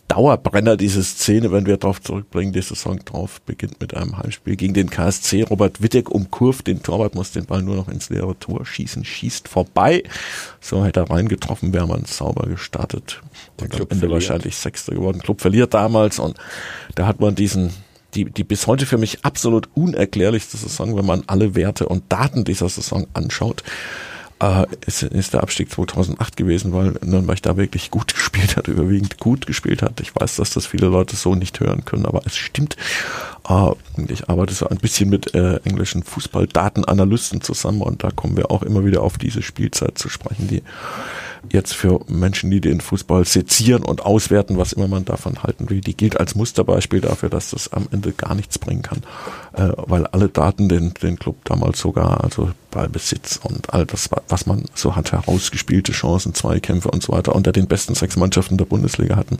Dauerbrenner, 0.08 0.76
diese 0.76 1.02
Szene, 1.02 1.52
wenn 1.52 1.64
wir 1.64 1.78
darauf 1.78 2.00
zurückbringen, 2.00 2.52
die 2.52 2.60
Saison 2.60 2.98
drauf 3.04 3.40
beginnt 3.42 3.80
mit 3.80 3.94
einem 3.94 4.18
Heimspiel 4.18 4.56
gegen 4.56 4.74
den 4.74 4.90
KSC. 4.90 5.44
Robert 5.44 5.82
Wittek 5.82 6.10
umkurvt 6.10 6.66
den 6.66 6.82
Torwart, 6.82 7.14
muss 7.14 7.32
den 7.32 7.46
Ball 7.46 7.62
nur 7.62 7.76
noch 7.76 7.88
ins 7.88 8.10
leere 8.10 8.38
Tor 8.38 8.66
schießen, 8.66 9.04
schießt 9.04 9.48
vorbei. 9.48 10.02
So 10.60 10.84
hätte 10.84 11.00
er 11.00 11.10
reingetroffen, 11.10 11.72
wäre 11.72 11.86
man 11.86 12.04
sauber 12.04 12.46
gestartet. 12.46 13.22
Der 13.58 13.64
und 13.64 13.74
am 13.74 13.80
Ende 13.80 13.96
verliert. 13.96 14.12
wahrscheinlich 14.12 14.56
Sechster 14.56 14.94
geworden. 14.94 15.20
Club 15.20 15.40
verliert 15.40 15.72
damals 15.72 16.18
und 16.18 16.36
da 16.94 17.06
hat 17.06 17.20
man 17.20 17.34
diesen 17.34 17.70
die, 18.14 18.26
die 18.26 18.44
bis 18.44 18.66
heute 18.66 18.84
für 18.84 18.98
mich 18.98 19.24
absolut 19.24 19.70
unerklärlichste 19.74 20.58
Saison, 20.58 20.96
wenn 20.96 21.06
man 21.06 21.22
alle 21.28 21.54
Werte 21.54 21.88
und 21.88 22.04
Daten 22.12 22.44
dieser 22.44 22.68
Saison 22.68 23.06
anschaut 23.14 23.62
äh, 24.42 24.66
ist, 24.86 25.02
ist 25.02 25.34
der 25.34 25.42
Abstieg 25.42 25.70
2008 25.70 26.36
gewesen, 26.36 26.72
weil 26.72 26.94
Nürnberg 27.04 27.40
da 27.42 27.56
wirklich 27.56 27.90
gut 27.90 28.14
gespielt 28.14 28.56
hat, 28.56 28.68
überwiegend 28.68 29.18
gut 29.18 29.46
gespielt 29.46 29.82
hat. 29.82 30.00
Ich 30.00 30.14
weiß, 30.14 30.36
dass 30.36 30.50
das 30.50 30.66
viele 30.66 30.88
Leute 30.88 31.16
so 31.16 31.34
nicht 31.34 31.60
hören 31.60 31.84
können, 31.84 32.06
aber 32.06 32.22
es 32.26 32.36
stimmt. 32.36 32.76
Ich 34.08 34.28
arbeite 34.28 34.54
so 34.54 34.68
ein 34.68 34.78
bisschen 34.78 35.10
mit 35.10 35.34
äh, 35.34 35.56
englischen 35.64 36.02
Fußballdatenanalysten 36.04 37.40
zusammen 37.40 37.82
und 37.82 38.04
da 38.04 38.10
kommen 38.10 38.36
wir 38.36 38.50
auch 38.50 38.62
immer 38.62 38.84
wieder 38.84 39.02
auf 39.02 39.18
diese 39.18 39.42
Spielzeit 39.42 39.98
zu 39.98 40.08
sprechen, 40.08 40.46
die 40.48 40.62
jetzt 41.50 41.74
für 41.74 42.00
Menschen, 42.06 42.50
die 42.50 42.60
den 42.60 42.80
Fußball 42.80 43.24
sezieren 43.24 43.82
und 43.82 44.02
auswerten, 44.02 44.58
was 44.58 44.72
immer 44.72 44.88
man 44.88 45.04
davon 45.04 45.42
halten 45.42 45.70
will, 45.70 45.80
die 45.80 45.96
gilt 45.96 46.18
als 46.18 46.34
Musterbeispiel 46.34 47.00
dafür, 47.00 47.30
dass 47.30 47.50
das 47.50 47.72
am 47.72 47.88
Ende 47.90 48.12
gar 48.12 48.34
nichts 48.34 48.58
bringen 48.58 48.82
kann, 48.82 49.02
äh, 49.54 49.72
weil 49.76 50.06
alle 50.06 50.28
Daten 50.28 50.68
den, 50.68 50.94
den 50.94 51.18
Club 51.18 51.44
damals 51.44 51.80
sogar, 51.80 52.22
also 52.22 52.50
Ballbesitz 52.70 53.40
und 53.42 53.72
all 53.74 53.86
das, 53.86 54.08
was 54.28 54.46
man 54.46 54.64
so 54.74 54.94
hat, 54.94 55.12
herausgespielte 55.12 55.92
Chancen, 55.92 56.34
Zweikämpfe 56.34 56.90
und 56.90 57.02
so 57.02 57.12
weiter, 57.12 57.34
unter 57.34 57.52
den 57.52 57.66
besten 57.66 57.94
sechs 57.94 58.16
Mannschaften 58.16 58.56
der 58.56 58.66
Bundesliga 58.66 59.16
hatten. 59.16 59.38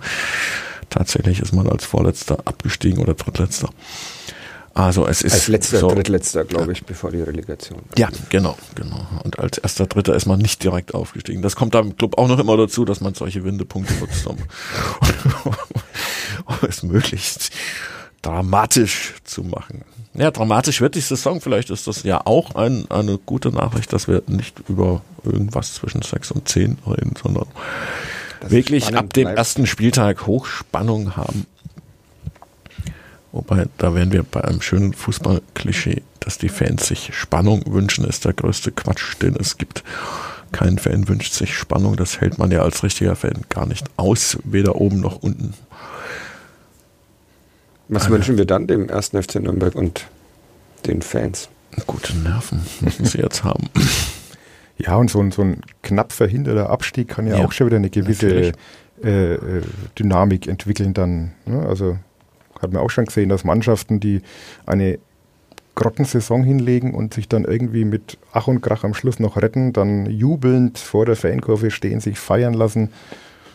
Tatsächlich 0.93 1.41
ist 1.41 1.55
man 1.55 1.67
als 1.69 1.87
Vorletzter 1.87 2.39
abgestiegen 2.45 2.99
oder 2.99 3.15
Drittletzter. 3.15 3.71
Also 4.75 5.07
es 5.07 5.23
ist 5.23 5.33
als 5.33 5.49
letzter, 5.49 5.79
so, 5.79 5.89
drittletzter, 5.89 6.45
glaube 6.45 6.73
ich, 6.73 6.85
bevor 6.85 7.11
die 7.11 7.23
Relegation. 7.23 7.81
Ja, 7.97 8.11
genau, 8.29 8.59
genau. 8.75 9.07
Und 9.25 9.39
als 9.39 9.57
erster 9.57 9.87
Dritter 9.87 10.15
ist 10.15 10.27
man 10.27 10.39
nicht 10.39 10.63
direkt 10.63 10.95
aufgestiegen. 10.95 11.41
Das 11.41 11.57
kommt 11.57 11.75
am 11.77 11.97
Club 11.97 12.19
auch 12.19 12.29
noch 12.29 12.39
immer 12.39 12.59
dazu, 12.59 12.85
dass 12.85 13.01
man 13.01 13.15
solche 13.15 13.43
Windepunkte 13.43 13.95
nutzt, 13.95 14.27
um, 14.27 14.37
um 16.45 16.57
es 16.69 16.83
möglichst 16.83 17.53
dramatisch 18.21 19.15
zu 19.25 19.45
machen. 19.45 19.85
Ja, 20.13 20.31
dramatisch 20.31 20.83
wird 20.83 20.95
die 20.95 21.01
Saison. 21.01 21.41
Vielleicht 21.41 21.71
ist 21.71 21.87
das 21.87 22.03
ja 22.03 22.21
auch 22.27 22.55
ein, 22.55 22.91
eine 22.91 23.17
gute 23.17 23.51
Nachricht, 23.51 23.95
dass 23.95 24.09
wir 24.09 24.23
nicht 24.27 24.63
über 24.69 25.01
irgendwas 25.25 25.73
zwischen 25.75 26.03
sechs 26.03 26.31
und 26.31 26.49
zehn 26.49 26.77
reden, 26.87 27.15
sondern 27.21 27.47
wirklich 28.51 28.97
ab 28.97 29.13
dem 29.13 29.25
bleibt. 29.25 29.39
ersten 29.39 29.67
Spieltag 29.67 30.27
Hochspannung 30.27 31.17
haben 31.17 31.47
Wobei, 33.33 33.67
da 33.79 33.95
wären 33.95 34.13
wir 34.13 34.23
bei 34.23 34.45
einem 34.45 34.61
schönen 34.61 34.93
Fußballklischee, 34.93 36.03
dass 36.21 36.37
die 36.37 36.51
Fans 36.51 36.87
sich 36.87 37.15
Spannung 37.15 37.63
wünschen, 37.67 38.05
ist 38.05 38.27
der 38.27 38.35
größte 38.35 38.73
Quatsch, 38.73 39.15
den 39.23 39.35
es 39.37 39.57
gibt. 39.57 39.83
Kein 40.53 40.79
Fan 40.79 41.09
wünscht 41.09 41.33
sich 41.33 41.57
Spannung, 41.57 41.97
das 41.97 42.21
hält 42.21 42.37
man 42.37 42.51
ja 42.51 42.61
als 42.61 42.83
richtiger 42.83 43.17
Fan 43.17 43.45
gar 43.49 43.67
nicht 43.67 43.87
aus, 43.97 44.37
weder 44.45 44.77
oben 44.77 45.01
noch 45.01 45.23
unten. 45.23 45.55
Was 47.89 48.05
Eine, 48.05 48.17
wünschen 48.17 48.37
wir 48.37 48.45
dann 48.45 48.67
dem 48.67 48.91
ersten 48.91 49.21
FC 49.23 49.37
Nürnberg 49.37 49.75
und 49.75 50.07
den 50.85 51.01
Fans? 51.01 51.49
Gute 51.87 52.15
Nerven 52.15 52.61
müssen 52.83 53.07
sie 53.07 53.19
jetzt 53.19 53.45
haben. 53.45 53.71
Ja, 54.85 54.97
und 54.97 55.11
so 55.11 55.21
ein, 55.21 55.31
so 55.31 55.43
ein 55.43 55.61
knapp 55.83 56.11
verhinderter 56.13 56.69
Abstieg 56.71 57.09
kann 57.09 57.27
ja, 57.27 57.39
ja 57.39 57.45
auch 57.45 57.53
schon 57.53 57.69
wieder 57.69 57.77
eine 57.77 57.91
gewisse 57.91 58.53
äh, 59.03 59.35
äh, 59.35 59.63
Dynamik 59.97 60.49
entwickeln 60.49 60.93
dann. 60.93 61.33
Ne? 61.47 61.65
Also 61.67 61.99
hat 62.61 62.73
man 62.73 62.83
auch 62.83 62.91
schon 62.91 63.05
gesehen, 63.05 63.29
dass 63.29 63.45
Mannschaften, 63.45 64.01
die 64.01 64.23
eine 64.67 64.99
Grottensaison 65.77 66.43
hinlegen 66.43 66.95
und 66.95 67.15
sich 67.15 67.29
dann 67.29 67.45
irgendwie 67.45 67.85
mit 67.85 68.19
Ach 68.33 68.49
und 68.49 68.61
Krach 68.61 68.83
am 68.83 68.93
Schluss 68.93 69.21
noch 69.21 69.37
retten, 69.37 69.73
dann 69.73 70.07
jubelnd 70.07 70.79
vor 70.79 71.07
der 71.07 71.17
Fankurve 71.17 71.71
stehen, 71.71 72.01
sich 72.01 72.19
feiern 72.19 72.55
lassen. 72.55 72.91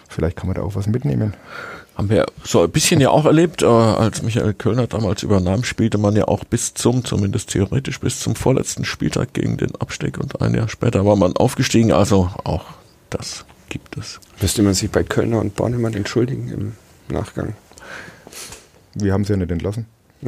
Vielleicht 0.10 0.38
kann 0.38 0.48
man 0.48 0.56
da 0.56 0.62
auch 0.62 0.76
was 0.76 0.88
mitnehmen. 0.88 1.34
Haben 1.98 2.12
wir 2.12 2.28
so 2.44 2.62
ein 2.62 2.70
bisschen 2.70 3.02
ja 3.02 3.10
auch 3.10 3.26
erlebt, 3.26 3.64
äh, 3.64 3.66
als 3.66 4.22
Michael 4.22 4.54
Kölner 4.54 4.86
damals 4.86 5.24
übernahm, 5.24 5.64
spielte 5.64 5.98
man 5.98 6.16
ja 6.16 6.28
auch 6.28 6.44
bis 6.44 6.76
zum, 6.76 7.04
zumindest 7.04 7.50
theoretisch, 7.50 8.00
bis 8.00 8.20
zum 8.20 8.36
vorletzten 8.36 8.86
Spieltag 8.86 9.34
gegen 9.34 9.58
den 9.58 9.76
Abstieg 9.78 10.20
und 10.20 10.40
ein 10.40 10.54
Jahr 10.54 10.70
später 10.70 11.08
war 11.08 11.16
man 11.16 11.36
aufgestiegen, 11.36 11.92
also 11.92 12.30
auch 12.44 12.66
das 13.10 13.46
gibt 13.70 13.98
es. 13.98 14.20
Müsste 14.40 14.62
man 14.62 14.76
sich 14.76 14.92
bei 14.92 15.04
Kölner 15.04 15.40
und 15.40 15.56
Bornemann 15.56 15.96
entschuldigen 15.96 16.50
im 16.50 16.74
Nachgang? 17.10 17.56
Wir 18.94 19.14
haben 19.14 19.24
sie 19.24 19.34
ja 19.34 19.38
nicht 19.38 19.50
entlassen. 19.50 19.88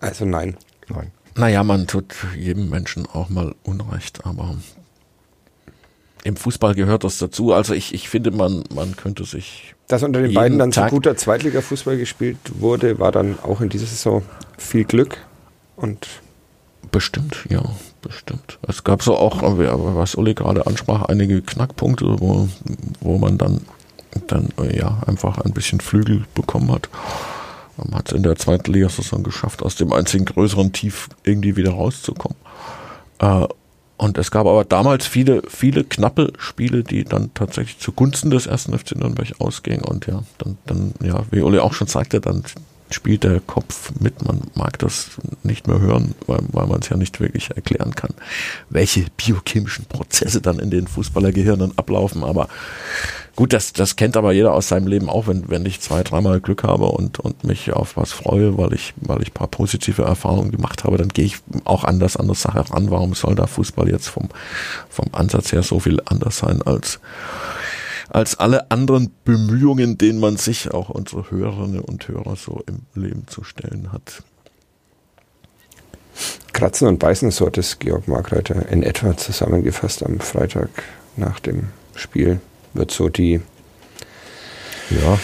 also 0.00 0.26
nein. 0.26 0.58
Nein. 0.90 1.12
Naja, 1.34 1.64
man 1.64 1.86
tut 1.86 2.14
jedem 2.36 2.68
Menschen 2.68 3.06
auch 3.06 3.30
mal 3.30 3.54
Unrecht, 3.62 4.26
aber 4.26 4.56
im 6.26 6.36
Fußball 6.36 6.74
gehört 6.74 7.04
das 7.04 7.18
dazu. 7.18 7.52
Also 7.52 7.72
ich, 7.72 7.94
ich 7.94 8.08
finde, 8.08 8.32
man, 8.32 8.64
man 8.74 8.96
könnte 8.96 9.24
sich. 9.24 9.74
Dass 9.86 10.02
unter 10.02 10.20
den 10.20 10.34
beiden 10.34 10.58
dann 10.58 10.72
so 10.72 10.84
guter 10.86 11.16
Zweitliga-Fußball 11.16 11.96
gespielt 11.96 12.38
wurde, 12.58 12.98
war 12.98 13.12
dann 13.12 13.38
auch 13.42 13.60
in 13.60 13.68
dieser 13.68 13.86
Saison 13.86 14.22
viel 14.58 14.84
Glück 14.84 15.18
und. 15.76 16.08
Bestimmt, 16.90 17.46
ja, 17.48 17.62
bestimmt. 18.02 18.58
Es 18.66 18.82
gab 18.82 19.02
so 19.02 19.16
auch, 19.16 19.42
was 19.42 20.14
Uli 20.14 20.34
gerade 20.34 20.66
ansprach, 20.66 21.02
einige 21.02 21.42
Knackpunkte, 21.42 22.04
wo, 22.18 22.48
wo 23.00 23.18
man 23.18 23.38
dann, 23.38 23.60
dann 24.26 24.48
ja 24.72 25.00
einfach 25.06 25.38
ein 25.38 25.52
bisschen 25.52 25.80
Flügel 25.80 26.24
bekommen 26.34 26.72
hat. 26.72 26.88
Man 27.76 27.94
hat 27.98 28.08
es 28.08 28.16
in 28.16 28.22
der 28.22 28.36
zweiten 28.36 28.72
Liga-Saison 28.72 29.22
geschafft, 29.22 29.62
aus 29.62 29.76
dem 29.76 29.92
einzigen 29.92 30.24
größeren 30.24 30.72
Tief 30.72 31.08
irgendwie 31.24 31.56
wieder 31.56 31.72
rauszukommen. 31.72 32.38
Äh, 33.18 33.46
und 33.98 34.18
es 34.18 34.30
gab 34.30 34.46
aber 34.46 34.64
damals 34.64 35.06
viele, 35.06 35.42
viele 35.48 35.84
knappe 35.84 36.32
Spiele, 36.38 36.84
die 36.84 37.04
dann 37.04 37.32
tatsächlich 37.32 37.78
zugunsten 37.78 38.30
des 38.30 38.46
ersten 38.46 38.78
FC 38.78 38.96
Nürnberg 38.96 39.32
ausgingen. 39.38 39.82
Und 39.84 40.06
ja, 40.06 40.22
dann, 40.38 40.58
dann, 40.66 40.92
ja, 41.02 41.24
wie 41.30 41.40
Uli 41.40 41.58
auch 41.58 41.72
schon 41.72 41.86
sagte, 41.86 42.20
dann 42.20 42.42
spielt 42.90 43.24
der 43.24 43.40
Kopf 43.40 43.90
mit. 43.98 44.24
Man 44.24 44.42
mag 44.54 44.78
das 44.78 45.10
nicht 45.42 45.66
mehr 45.66 45.80
hören, 45.80 46.14
weil, 46.26 46.40
weil 46.52 46.66
man 46.66 46.80
es 46.80 46.88
ja 46.88 46.96
nicht 46.96 47.20
wirklich 47.20 47.50
erklären 47.50 47.94
kann, 47.94 48.14
welche 48.70 49.06
biochemischen 49.16 49.86
Prozesse 49.86 50.40
dann 50.40 50.58
in 50.58 50.70
den 50.70 50.86
Fußballergehirnen 50.86 51.76
ablaufen. 51.76 52.24
Aber 52.24 52.48
Gut, 53.36 53.52
das, 53.52 53.74
das 53.74 53.96
kennt 53.96 54.16
aber 54.16 54.32
jeder 54.32 54.54
aus 54.54 54.68
seinem 54.68 54.86
Leben 54.86 55.10
auch, 55.10 55.26
wenn, 55.26 55.50
wenn 55.50 55.66
ich 55.66 55.82
zwei, 55.82 56.02
dreimal 56.02 56.40
Glück 56.40 56.64
habe 56.64 56.86
und, 56.86 57.20
und 57.20 57.44
mich 57.44 57.70
auf 57.70 57.98
was 57.98 58.12
freue, 58.12 58.56
weil 58.56 58.72
ich, 58.72 58.94
weil 58.96 59.20
ich 59.20 59.34
paar 59.34 59.46
positive 59.46 60.02
Erfahrungen 60.02 60.50
gemacht 60.50 60.84
habe, 60.84 60.96
dann 60.96 61.10
gehe 61.10 61.26
ich 61.26 61.36
auch 61.64 61.84
anders 61.84 62.16
an 62.16 62.28
der 62.28 62.34
Sache 62.34 62.70
ran. 62.70 62.90
Warum 62.90 63.12
soll 63.12 63.34
da 63.34 63.46
Fußball 63.46 63.90
jetzt 63.90 64.08
vom, 64.08 64.30
vom 64.88 65.08
Ansatz 65.12 65.52
her 65.52 65.62
so 65.62 65.80
viel 65.80 66.00
anders 66.06 66.38
sein 66.38 66.62
als, 66.62 66.98
als 68.16 68.38
alle 68.38 68.70
anderen 68.70 69.10
Bemühungen, 69.26 69.98
denen 69.98 70.18
man 70.18 70.38
sich 70.38 70.70
auch 70.70 70.88
unsere 70.88 71.30
Hörerinnen 71.30 71.80
und 71.80 72.08
Hörer 72.08 72.34
so 72.34 72.64
im 72.66 72.80
Leben 72.94 73.26
zu 73.26 73.44
stellen 73.44 73.92
hat. 73.92 74.22
Kratzen 76.54 76.88
und 76.88 76.98
beißen, 76.98 77.30
so 77.30 77.44
hat 77.44 77.58
es 77.58 77.78
Georg 77.78 78.08
Markreiter 78.08 78.70
in 78.70 78.82
etwa 78.82 79.18
zusammengefasst 79.18 80.02
am 80.02 80.18
Freitag 80.18 80.70
nach 81.16 81.40
dem 81.40 81.64
Spiel 81.94 82.40
wird 82.72 82.90
so 82.90 83.10
die, 83.10 83.42
ja. 84.88 85.18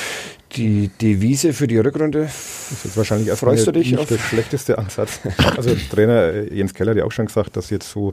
die 0.57 0.89
Devise 0.89 1.55
für 1.55 1.67
die 1.67 1.79
Rückrunde. 1.79 2.25
Das 2.25 2.85
ist 2.85 2.95
wahrscheinlich 2.99 3.29
erstmal 3.29 3.55
Freust 3.55 3.69
du 3.69 3.73
dich 3.73 3.93
nicht 3.93 4.01
auf? 4.01 4.09
der 4.09 4.19
schlechteste 4.19 4.77
Ansatz. 4.77 5.21
Also 5.57 5.75
Trainer 5.91 6.25
äh, 6.25 6.55
Jens 6.55 6.75
Keller 6.75 6.91
hat 6.91 6.99
ja 6.99 7.05
auch 7.07 7.13
schon 7.13 7.25
gesagt, 7.25 7.57
dass 7.57 7.71
jetzt 7.71 7.91
so 7.91 8.13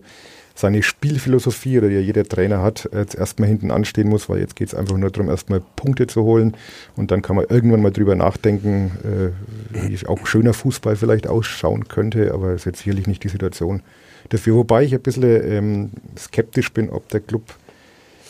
seine 0.59 0.83
Spielphilosophie, 0.83 1.77
oder 1.77 1.89
ja 1.89 1.99
jeder 1.99 2.25
Trainer 2.25 2.61
hat, 2.61 2.89
jetzt 2.93 3.15
erstmal 3.15 3.47
hinten 3.47 3.71
anstehen 3.71 4.09
muss, 4.09 4.27
weil 4.27 4.39
jetzt 4.39 4.55
geht 4.55 4.67
es 4.67 4.75
einfach 4.75 4.97
nur 4.97 5.09
darum, 5.09 5.29
erstmal 5.29 5.61
Punkte 5.75 6.05
zu 6.07 6.23
holen 6.23 6.55
und 6.97 7.11
dann 7.11 7.21
kann 7.21 7.37
man 7.37 7.45
irgendwann 7.47 7.81
mal 7.81 7.91
drüber 7.91 8.15
nachdenken, 8.15 8.91
äh, 9.03 9.87
wie 9.87 10.05
auch 10.07 10.27
schöner 10.27 10.53
Fußball 10.53 10.97
vielleicht 10.97 11.27
ausschauen 11.27 11.87
könnte, 11.87 12.33
aber 12.33 12.51
das 12.51 12.61
ist 12.61 12.65
jetzt 12.65 12.79
sicherlich 12.79 13.07
nicht 13.07 13.23
die 13.23 13.29
Situation 13.29 13.81
dafür. 14.29 14.55
Wobei 14.55 14.83
ich 14.83 14.93
ein 14.93 15.01
bisschen 15.01 15.23
ähm, 15.23 15.91
skeptisch 16.17 16.73
bin, 16.73 16.89
ob 16.89 17.07
der 17.07 17.21
Club 17.21 17.43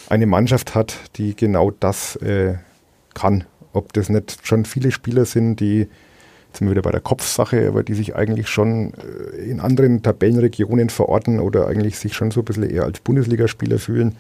eine 0.08 0.28
Mannschaft 0.28 0.76
hat, 0.76 0.98
die 1.15 1.36
genau 1.36 1.72
das 1.72 2.15
äh, 2.18 2.56
kann. 3.15 3.46
Ob 3.74 3.94
das 3.94 4.10
nicht 4.10 4.39
schon 4.44 4.65
viele 4.65 4.92
Spieler 4.92 5.26
sind, 5.26 5.60
die, 5.60 5.88
jetzt 6.50 6.60
sind 6.60 6.68
wir 6.68 6.72
wieder 6.72 6.82
bei 6.82 6.92
der 6.92 7.02
Kopfsache, 7.02 7.68
aber 7.68 7.84
die 7.84 7.94
sich 7.94 8.16
eigentlich 8.16 8.48
schon 8.48 8.94
äh, 8.94 9.38
in 9.38 9.60
anderen 9.60 10.02
Tabellenregionen 10.02 10.90
verorten 10.90 11.40
oder 11.40 11.68
eigentlich 11.68 11.98
sich 11.98 12.14
schon 12.14 12.32
so 12.32 12.42
ein 12.42 12.46
bisschen 12.46 12.70
eher 12.70 12.84
als 12.84 13.00
Bundesligaspieler 13.00 13.80
fühlen. 13.80 14.16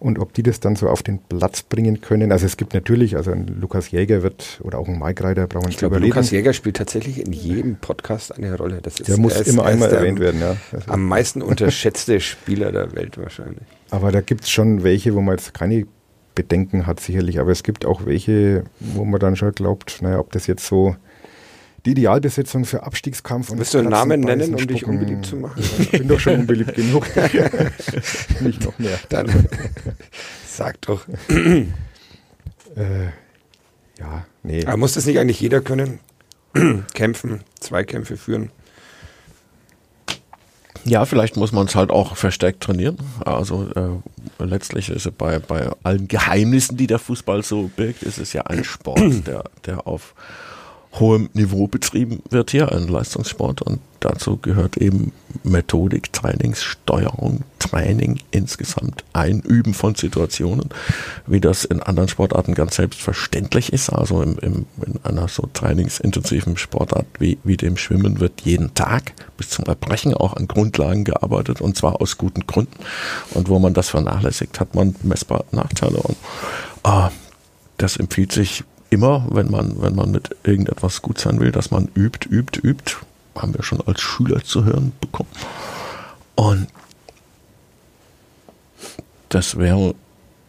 Und 0.00 0.20
ob 0.20 0.32
die 0.32 0.44
das 0.44 0.60
dann 0.60 0.76
so 0.76 0.88
auf 0.88 1.02
den 1.02 1.18
Platz 1.18 1.62
bringen 1.62 2.00
können. 2.00 2.30
Also 2.30 2.46
es 2.46 2.56
gibt 2.56 2.72
natürlich, 2.72 3.16
also 3.16 3.32
ein 3.32 3.48
Lukas 3.60 3.90
Jäger 3.90 4.22
wird 4.22 4.60
oder 4.62 4.78
auch 4.78 4.86
ein 4.86 4.96
Mike 4.96 5.24
Reiter 5.24 5.48
brauchen 5.48 5.64
wir 5.64 5.68
nicht 5.70 5.80
glaube, 5.80 5.98
Lukas 5.98 6.30
Jäger 6.30 6.52
spielt 6.52 6.76
tatsächlich 6.76 7.20
in 7.20 7.32
jedem 7.32 7.76
Podcast 7.76 8.36
eine 8.36 8.56
Rolle. 8.56 8.78
Das 8.80 9.00
ist, 9.00 9.08
der 9.08 9.18
muss 9.18 9.40
immer 9.40 9.64
einmal 9.64 9.90
erwähnt 9.90 10.20
werden, 10.20 10.40
ja. 10.40 10.56
Am 10.86 11.04
meisten 11.04 11.42
unterschätzte 11.42 12.20
Spieler 12.20 12.70
der 12.70 12.94
Welt 12.94 13.18
wahrscheinlich. 13.18 13.64
Aber 13.90 14.12
da 14.12 14.20
gibt 14.20 14.44
es 14.44 14.50
schon 14.50 14.84
welche, 14.84 15.16
wo 15.16 15.20
man 15.20 15.36
jetzt 15.36 15.52
keine 15.52 15.84
Bedenken 16.36 16.86
hat, 16.86 17.00
sicherlich. 17.00 17.40
Aber 17.40 17.50
es 17.50 17.64
gibt 17.64 17.84
auch 17.84 18.06
welche, 18.06 18.62
wo 18.78 19.04
man 19.04 19.18
dann 19.18 19.34
schon 19.34 19.50
glaubt, 19.50 19.98
naja, 20.00 20.20
ob 20.20 20.30
das 20.30 20.46
jetzt 20.46 20.64
so 20.64 20.94
die 21.88 21.92
Idealbesetzung 21.92 22.64
für 22.64 22.82
Abstiegskampf 22.82 23.50
und. 23.50 23.58
Willst 23.58 23.74
du 23.74 23.78
einen 23.78 23.88
Namen 23.88 24.20
nennen, 24.20 24.54
um 24.54 24.66
dich 24.66 24.84
unbeliebt 24.84 25.26
zu 25.26 25.36
machen? 25.36 25.62
Ich 25.78 25.90
bin 25.90 26.08
doch 26.08 26.20
schon 26.20 26.40
unbeliebt 26.40 26.74
genug. 26.74 27.06
Nicht 28.40 28.64
noch 28.64 28.78
mehr. 28.78 28.98
Dann 29.08 29.28
sag 30.46 30.80
doch. 30.82 31.06
äh, 31.28 33.06
ja, 33.98 34.26
nee. 34.42 34.64
Aber 34.66 34.76
muss 34.76 34.94
das 34.94 35.06
nicht 35.06 35.18
eigentlich 35.18 35.40
jeder 35.40 35.60
können? 35.60 36.00
Kämpfen, 36.94 37.40
Zweikämpfe 37.60 38.16
führen? 38.16 38.50
Ja, 40.84 41.04
vielleicht 41.04 41.36
muss 41.36 41.52
man 41.52 41.66
es 41.66 41.74
halt 41.74 41.90
auch 41.90 42.16
verstärkt 42.16 42.62
trainieren. 42.62 42.98
Also 43.24 43.68
äh, 43.74 44.44
letztlich 44.44 44.90
ist 44.90 45.06
es 45.06 45.12
bei, 45.12 45.38
bei 45.38 45.70
allen 45.82 46.06
Geheimnissen, 46.06 46.76
die 46.76 46.86
der 46.86 46.98
Fußball 46.98 47.42
so 47.42 47.70
birgt, 47.74 48.02
ist 48.02 48.18
es 48.18 48.32
ja 48.32 48.42
ein 48.42 48.64
Sport, 48.64 49.00
der, 49.26 49.44
der 49.66 49.86
auf 49.86 50.14
hohem 50.94 51.28
Niveau 51.32 51.66
betrieben 51.66 52.22
wird 52.30 52.50
hier, 52.50 52.72
ein 52.72 52.88
Leistungssport. 52.88 53.62
Und 53.62 53.80
dazu 54.00 54.36
gehört 54.36 54.76
eben 54.76 55.12
Methodik, 55.42 56.12
Trainingssteuerung, 56.12 57.44
Training 57.58 58.20
insgesamt, 58.30 59.04
Einüben 59.12 59.74
von 59.74 59.94
Situationen, 59.94 60.70
wie 61.26 61.40
das 61.40 61.64
in 61.64 61.82
anderen 61.82 62.08
Sportarten 62.08 62.54
ganz 62.54 62.76
selbstverständlich 62.76 63.72
ist. 63.72 63.90
Also 63.90 64.22
im, 64.22 64.38
im, 64.38 64.66
in 64.84 64.98
einer 65.04 65.28
so 65.28 65.48
trainingsintensiven 65.52 66.56
Sportart 66.56 67.06
wie, 67.18 67.38
wie 67.44 67.56
dem 67.56 67.76
Schwimmen 67.76 68.20
wird 68.20 68.40
jeden 68.42 68.74
Tag 68.74 69.12
bis 69.36 69.50
zum 69.50 69.66
Erbrechen 69.66 70.14
auch 70.14 70.34
an 70.34 70.48
Grundlagen 70.48 71.04
gearbeitet 71.04 71.60
und 71.60 71.76
zwar 71.76 72.00
aus 72.00 72.18
guten 72.18 72.46
Gründen. 72.46 72.78
Und 73.34 73.48
wo 73.48 73.58
man 73.58 73.74
das 73.74 73.88
vernachlässigt, 73.90 74.58
hat 74.60 74.74
man 74.74 74.96
messbar 75.02 75.44
Nachteile. 75.52 75.98
Und 75.98 76.16
äh, 76.84 77.08
das 77.76 77.96
empfiehlt 77.96 78.32
sich 78.32 78.64
immer, 78.90 79.26
wenn 79.30 79.50
man, 79.50 79.80
wenn 79.80 79.94
man 79.94 80.10
mit 80.10 80.34
irgendetwas 80.44 81.02
gut 81.02 81.18
sein 81.18 81.40
will, 81.40 81.52
dass 81.52 81.70
man 81.70 81.88
übt, 81.94 82.28
übt, 82.28 82.60
übt. 82.62 82.96
Haben 83.34 83.54
wir 83.54 83.62
schon 83.62 83.80
als 83.82 84.00
Schüler 84.00 84.42
zu 84.42 84.64
hören 84.64 84.92
bekommen. 85.00 85.30
Und 86.34 86.66
das 89.28 89.58
wäre 89.58 89.94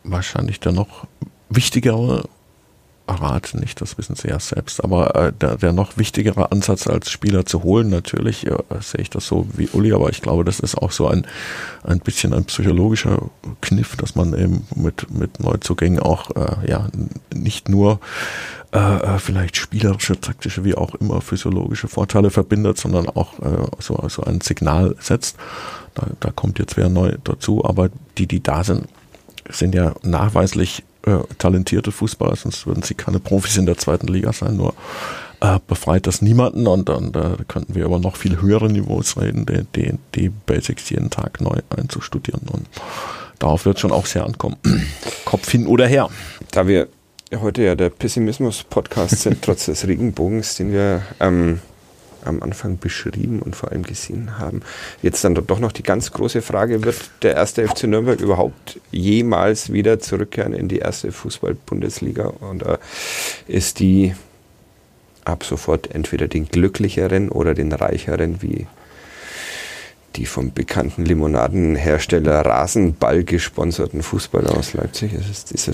wahrscheinlich 0.03 0.59
der 0.59 0.71
noch 0.71 1.07
wichtigere 1.49 2.27
Rat, 3.13 3.53
nicht, 3.53 3.81
das 3.81 3.97
wissen 3.97 4.15
Sie 4.15 4.27
ja 4.27 4.39
selbst, 4.39 4.83
aber 4.83 5.15
äh, 5.15 5.33
der, 5.33 5.57
der 5.57 5.73
noch 5.73 5.97
wichtigere 5.97 6.51
Ansatz 6.51 6.87
als 6.87 7.09
Spieler 7.09 7.45
zu 7.45 7.63
holen, 7.63 7.89
natürlich. 7.89 8.45
Äh, 8.45 8.57
sehe 8.79 9.01
ich 9.01 9.09
das 9.09 9.25
so 9.27 9.47
wie 9.53 9.69
Uli, 9.73 9.93
aber 9.93 10.09
ich 10.09 10.21
glaube, 10.21 10.43
das 10.43 10.59
ist 10.59 10.77
auch 10.77 10.91
so 10.91 11.07
ein, 11.07 11.25
ein 11.83 11.99
bisschen 11.99 12.33
ein 12.33 12.45
psychologischer 12.45 13.29
Kniff, 13.61 13.95
dass 13.95 14.15
man 14.15 14.33
eben 14.33 14.67
mit, 14.75 15.11
mit 15.11 15.39
Neuzugängen 15.39 15.99
auch 15.99 16.31
äh, 16.31 16.69
ja 16.69 16.87
nicht 17.33 17.69
nur 17.69 17.99
äh, 18.71 18.77
äh 18.77 19.19
vielleicht 19.19 19.57
spielerische, 19.57 20.19
taktische, 20.19 20.63
wie 20.63 20.75
auch 20.75 20.95
immer 20.95 21.21
physiologische 21.21 21.87
Vorteile 21.87 22.29
verbindet, 22.29 22.77
sondern 22.77 23.09
auch 23.09 23.39
äh, 23.39 23.67
so 23.79 23.95
also 23.95 24.23
ein 24.23 24.41
Signal 24.41 24.95
setzt. 24.99 25.37
Da, 25.95 26.07
da 26.19 26.31
kommt 26.31 26.59
jetzt 26.59 26.77
wer 26.77 26.89
neu 26.89 27.17
dazu, 27.23 27.65
aber 27.65 27.89
die, 28.17 28.27
die 28.27 28.41
da 28.41 28.63
sind, 28.63 28.87
sind 29.49 29.73
ja 29.73 29.93
nachweislich 30.03 30.83
äh, 31.05 31.19
talentierte 31.37 31.91
Fußballer, 31.91 32.35
sonst 32.35 32.67
würden 32.67 32.83
sie 32.83 32.93
keine 32.93 33.19
Profis 33.19 33.57
in 33.57 33.65
der 33.65 33.77
zweiten 33.77 34.07
Liga 34.07 34.33
sein, 34.33 34.57
nur 34.57 34.73
äh, 35.41 35.59
befreit 35.67 36.07
das 36.07 36.21
niemanden 36.21 36.67
und 36.67 36.89
dann 36.89 37.11
da 37.11 37.37
könnten 37.47 37.75
wir 37.75 37.85
über 37.85 37.99
noch 37.99 38.17
viel 38.17 38.41
höhere 38.41 38.69
Niveaus 38.69 39.17
reden, 39.19 39.45
die, 39.45 39.65
die, 39.75 39.97
die 40.15 40.29
Basics 40.29 40.89
jeden 40.89 41.09
Tag 41.09 41.41
neu 41.41 41.59
einzustudieren 41.69 42.41
und 42.51 42.67
darauf 43.39 43.65
wird 43.65 43.79
schon 43.79 43.91
auch 43.91 44.05
sehr 44.05 44.25
ankommen. 44.25 44.57
Kopf 45.25 45.49
hin 45.49 45.67
oder 45.67 45.87
her. 45.87 46.09
Da 46.51 46.67
wir 46.67 46.87
heute 47.33 47.63
ja 47.63 47.75
der 47.75 47.89
Pessimismus-Podcast 47.89 49.21
sind, 49.21 49.41
trotz 49.41 49.65
des 49.65 49.87
Regenbogens, 49.87 50.55
den 50.55 50.71
wir 50.71 51.03
ähm, 51.19 51.61
am 52.25 52.41
Anfang 52.41 52.77
beschrieben 52.77 53.41
und 53.41 53.55
vor 53.55 53.71
allem 53.71 53.83
gesehen 53.83 54.37
haben. 54.39 54.61
Jetzt 55.01 55.23
dann 55.23 55.35
doch 55.35 55.59
noch 55.59 55.71
die 55.71 55.83
ganz 55.83 56.11
große 56.11 56.41
Frage, 56.41 56.83
wird 56.83 56.97
der 57.21 57.35
erste 57.35 57.67
FC 57.67 57.83
Nürnberg 57.83 58.19
überhaupt 58.19 58.79
jemals 58.91 59.71
wieder 59.71 59.99
zurückkehren 59.99 60.53
in 60.53 60.67
die 60.67 60.79
erste 60.79 61.11
Fußball-Bundesliga? 61.11 62.27
Und 62.27 62.63
äh, 62.63 62.77
ist 63.47 63.79
die 63.79 64.13
ab 65.25 65.43
sofort 65.43 65.93
entweder 65.93 66.27
den 66.27 66.47
glücklicheren 66.47 67.29
oder 67.29 67.53
den 67.53 67.71
reicheren, 67.71 68.41
wie 68.41 68.67
die 70.15 70.25
vom 70.25 70.51
bekannten 70.53 71.05
Limonadenhersteller 71.05 72.45
Rasenball 72.45 73.23
gesponserten 73.23 74.01
Fußballer 74.01 74.57
aus 74.57 74.73
Leipzig. 74.73 75.13
Es 75.13 75.29
ist, 75.29 75.53
diese, 75.53 75.73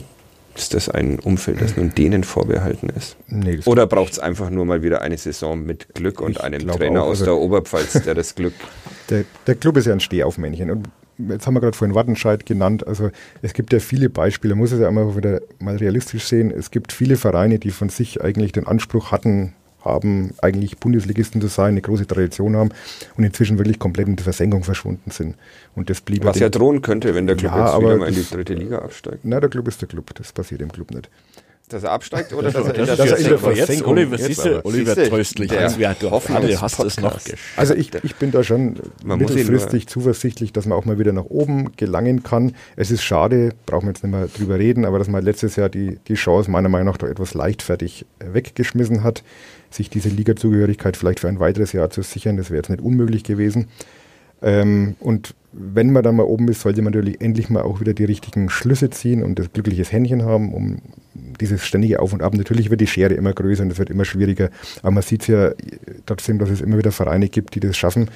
ist 0.55 0.73
das 0.73 0.89
ein 0.89 1.19
Umfeld, 1.19 1.61
das 1.61 1.75
nun 1.77 1.93
denen 1.93 2.23
vorbehalten 2.23 2.89
ist? 2.89 3.17
Nee, 3.27 3.59
Oder 3.65 3.87
braucht 3.87 4.13
es 4.13 4.19
einfach 4.19 4.49
nur 4.49 4.65
mal 4.65 4.83
wieder 4.83 5.01
eine 5.01 5.17
Saison 5.17 5.63
mit 5.65 5.93
Glück 5.93 6.21
und 6.21 6.31
Ich 6.31 6.41
einem 6.43 6.65
Trainer 6.67 7.03
auch, 7.03 7.07
aus 7.07 7.21
also- 7.21 7.25
der 7.25 7.35
Oberpfalz, 7.35 8.03
der 8.03 8.13
das 8.15 8.35
Glück. 8.35 8.53
Der, 9.11 9.23
der 9.45 9.53
Club 9.53 9.77
ist 9.77 9.85
ja 9.85 9.93
ein 9.93 9.99
Stehaufmännchen. 9.99 10.71
Und 10.71 10.87
jetzt 11.29 11.45
haben 11.45 11.53
wir 11.53 11.61
gerade 11.61 11.77
vorhin 11.77 11.93
Wattenscheid 11.93 12.43
genannt. 12.47 12.87
Also 12.87 13.11
es 13.43 13.53
gibt 13.53 13.71
ja 13.71 13.79
viele 13.79 14.09
Beispiele, 14.09 14.55
man 14.55 14.61
muss 14.61 14.71
es 14.71 14.79
ja 14.79 14.87
einmal 14.87 15.15
wieder 15.15 15.41
mal 15.59 15.75
realistisch 15.75 16.23
sehen. 16.25 16.49
Es 16.49 16.71
gibt 16.71 16.91
viele 16.91 17.15
Vereine, 17.15 17.59
die 17.59 17.69
von 17.69 17.89
sich 17.89 18.23
eigentlich 18.23 18.51
den 18.51 18.65
Anspruch 18.65 19.11
hatten, 19.11 19.53
haben, 19.85 20.33
eigentlich 20.41 20.77
Bundesligisten 20.77 21.39
zu 21.39 21.47
sein, 21.47 21.69
eine 21.69 21.81
große 21.81 22.07
Tradition 22.07 22.55
haben 22.55 22.69
und 23.15 23.23
inzwischen 23.23 23.57
wirklich 23.57 23.79
komplett 23.79 24.07
in 24.07 24.15
die 24.15 24.23
Versenkung 24.23 24.63
verschwunden 24.63 25.11
sind. 25.11 25.35
Und 25.75 25.89
das 25.89 26.01
blieb 26.01 26.25
Was 26.25 26.39
ja 26.39 26.49
drohen 26.49 26.81
könnte, 26.81 27.15
wenn 27.15 27.27
der 27.27 27.35
Club 27.35 27.53
Ja, 27.53 27.71
jetzt 27.71 27.81
wieder 27.81 27.97
mal 27.97 28.09
in 28.09 28.15
die 28.15 28.29
dritte 28.29 28.53
Liga 28.53 28.79
absteigt. 28.79 29.19
Na, 29.23 29.39
der 29.39 29.49
Club 29.49 29.67
ist 29.67 29.81
der 29.81 29.87
Club. 29.87 30.13
Das 30.15 30.33
passiert 30.33 30.61
im 30.61 30.71
Club 30.71 30.91
nicht. 30.91 31.09
Dass 31.69 31.83
er 31.83 31.91
absteigt 31.93 32.31
oder 32.31 32.51
dass 32.51 32.67
er 32.67 32.73
Das 32.73 32.95
der 32.97 33.05
ist 33.05 33.11
ist 33.13 33.25
in 33.25 33.31
jetzt, 33.31 33.41
der 33.43 33.49
jetzt, 33.53 33.65
Versenkung. 33.65 33.93
Oliver, 33.93 34.17
Jetzt 34.17 34.25
siehst 34.27 34.45
du, 34.45 34.49
aber. 34.57 34.65
Oliver 34.65 34.93
Siehste, 34.93 35.09
tröstlich. 35.09 35.49
der 35.49 35.61
Also, 35.61 35.79
wir, 35.79 35.95
du 35.99 36.11
Hoffnungs- 36.11 36.61
hast 36.61 36.79
es 36.83 36.99
noch 36.99 37.23
geschafft. 37.23 37.43
Also 37.57 37.73
ich, 37.73 37.89
ich 38.03 38.15
bin 38.17 38.29
da 38.31 38.43
schon 38.43 38.75
Man 39.03 39.17
mittelfristig 39.17 39.87
zuversichtlich, 39.87 40.53
dass 40.53 40.67
man 40.67 40.77
auch 40.77 40.85
mal 40.85 40.99
wieder 40.99 41.11
nach 41.11 41.25
oben 41.25 41.71
gelangen 41.75 42.21
kann. 42.21 42.53
Es 42.75 42.91
ist 42.91 43.01
schade, 43.03 43.53
brauchen 43.65 43.85
wir 43.87 43.93
jetzt 43.93 44.03
nicht 44.03 44.11
mehr 44.11 44.27
drüber 44.27 44.59
reden, 44.59 44.85
aber 44.85 44.99
dass 44.99 45.07
man 45.07 45.23
letztes 45.23 45.55
Jahr 45.55 45.69
die, 45.69 45.97
die 46.07 46.13
Chance 46.13 46.51
meiner 46.51 46.69
Meinung 46.69 46.87
nach 46.87 46.97
doch 46.97 47.07
etwas 47.07 47.33
leichtfertig 47.33 48.05
äh, 48.19 48.33
weggeschmissen 48.33 49.03
hat, 49.03 49.23
sich 49.71 49.89
diese 49.89 50.09
Ligazugehörigkeit 50.09 50.95
vielleicht 50.97 51.19
für 51.21 51.29
ein 51.29 51.39
weiteres 51.39 51.71
Jahr 51.73 51.89
zu 51.89 52.03
sichern, 52.03 52.37
das 52.37 52.51
wäre 52.51 52.57
jetzt 52.57 52.69
nicht 52.69 52.81
unmöglich 52.83 53.23
gewesen. 53.23 53.69
Ähm, 54.41 54.95
und 54.99 55.33
wenn 55.57 55.91
man 55.91 56.03
dann 56.03 56.17
mal 56.17 56.23
oben 56.23 56.47
ist, 56.49 56.61
sollte 56.61 56.81
man 56.81 56.91
natürlich 56.91 57.21
endlich 57.21 57.49
mal 57.49 57.63
auch 57.63 57.79
wieder 57.79 57.93
die 57.93 58.03
richtigen 58.03 58.49
Schlüsse 58.49 58.89
ziehen 58.89 59.23
und 59.23 59.39
das 59.39 59.53
glückliches 59.53 59.91
Händchen 59.91 60.23
haben, 60.23 60.53
um 60.53 60.79
dieses 61.39 61.63
ständige 61.63 62.01
Auf 62.01 62.13
und 62.13 62.21
Ab. 62.21 62.33
Natürlich 62.33 62.69
wird 62.69 62.81
die 62.81 62.87
Schere 62.87 63.13
immer 63.13 63.33
größer 63.33 63.63
und 63.63 63.71
es 63.71 63.77
wird 63.77 63.89
immer 63.89 64.05
schwieriger, 64.05 64.49
aber 64.81 64.91
man 64.91 65.03
sieht 65.03 65.27
ja 65.27 65.51
trotzdem, 66.05 66.39
dass 66.39 66.49
es 66.49 66.61
immer 66.61 66.77
wieder 66.77 66.91
Vereine 66.91 67.29
gibt, 67.29 67.55
die 67.55 67.61
das 67.61 67.77
schaffen, 67.77 68.09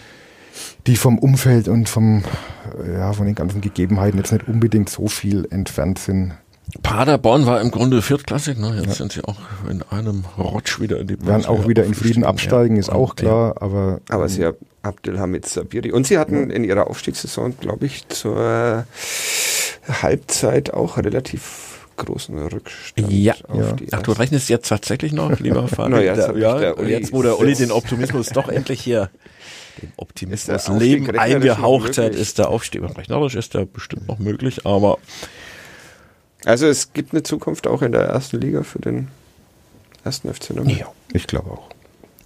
die 0.85 0.97
vom 0.97 1.17
Umfeld 1.17 1.69
und 1.69 1.87
vom, 1.87 2.23
ja, 2.93 3.13
von 3.13 3.25
den 3.25 3.35
ganzen 3.35 3.61
Gegebenheiten 3.61 4.17
jetzt 4.17 4.33
nicht 4.33 4.47
unbedingt 4.47 4.89
so 4.89 5.07
viel 5.07 5.47
entfernt 5.49 5.99
sind. 5.99 6.33
Paderborn 6.83 7.45
war 7.45 7.61
im 7.61 7.71
Grunde 7.71 8.01
viertklassig, 8.01 8.59
ne? 8.59 8.79
Jetzt 8.83 8.97
sind 8.97 9.11
sie 9.13 9.23
auch 9.23 9.37
in 9.69 9.81
einem 9.89 10.23
Rutsch 10.37 10.79
wieder 10.79 10.99
in 10.99 11.07
die 11.07 11.25
Werden 11.25 11.45
auch 11.45 11.67
wieder 11.67 11.83
in 11.83 11.95
Frieden 11.95 12.23
absteigen, 12.23 12.77
ist 12.77 12.91
auch 12.91 13.15
klar, 13.15 13.55
aber, 13.59 14.01
Aber 14.09 14.29
sie 14.29 14.45
haben 14.45 14.57
Abdelhamid 14.89 15.47
Sabiri. 15.47 15.91
Und 15.91 16.05
sie 16.07 16.17
hatten 16.17 16.49
in 16.49 16.63
ihrer 16.63 16.87
Aufstiegssaison, 16.87 17.57
glaube 17.59 17.85
ich, 17.85 18.07
zur 18.09 18.85
Halbzeit 19.87 20.73
auch 20.73 20.97
relativ 20.97 21.87
großen 21.97 22.37
Rückstand. 22.47 23.11
Ja. 23.11 23.35
auf 23.47 23.57
Ja. 23.57 23.71
die 23.73 23.93
Ach, 23.93 24.01
du 24.01 24.11
rechnest 24.13 24.49
jetzt 24.49 24.67
tatsächlich 24.69 25.11
noch, 25.11 25.39
lieber 25.39 25.67
Vater. 25.67 25.89
Na 25.89 26.01
ja, 26.01 26.15
jetzt 26.15 26.37
ja, 26.37 26.81
jetzt, 26.81 27.13
wo 27.13 27.21
der 27.21 27.39
Uli 27.39 27.53
den 27.55 27.71
Optimismus 27.71 28.27
doch 28.29 28.49
endlich 28.49 28.81
hier, 28.81 29.09
den 29.81 29.91
Optimismus 29.97 30.67
Leben 30.69 31.17
eingehaucht 31.17 31.97
hat, 31.97 32.15
ist 32.15 32.39
der 32.39 32.49
Aufstieg. 32.49 32.81
Rechnerisch 32.83 33.35
ist 33.35 33.53
der 33.53 33.65
bestimmt 33.65 34.07
noch 34.07 34.19
möglich, 34.19 34.65
aber 34.65 34.97
Also 36.45 36.67
es 36.67 36.93
gibt 36.93 37.13
eine 37.13 37.23
Zukunft 37.23 37.67
auch 37.67 37.81
in 37.81 37.91
der 37.91 38.01
ersten 38.01 38.39
Liga 38.39 38.63
für 38.63 38.79
den 38.79 39.09
ersten 40.03 40.33
FC 40.33 40.51
Nürnberg. 40.51 40.87
ich 41.13 41.27
glaube 41.27 41.51
auch. 41.51 41.68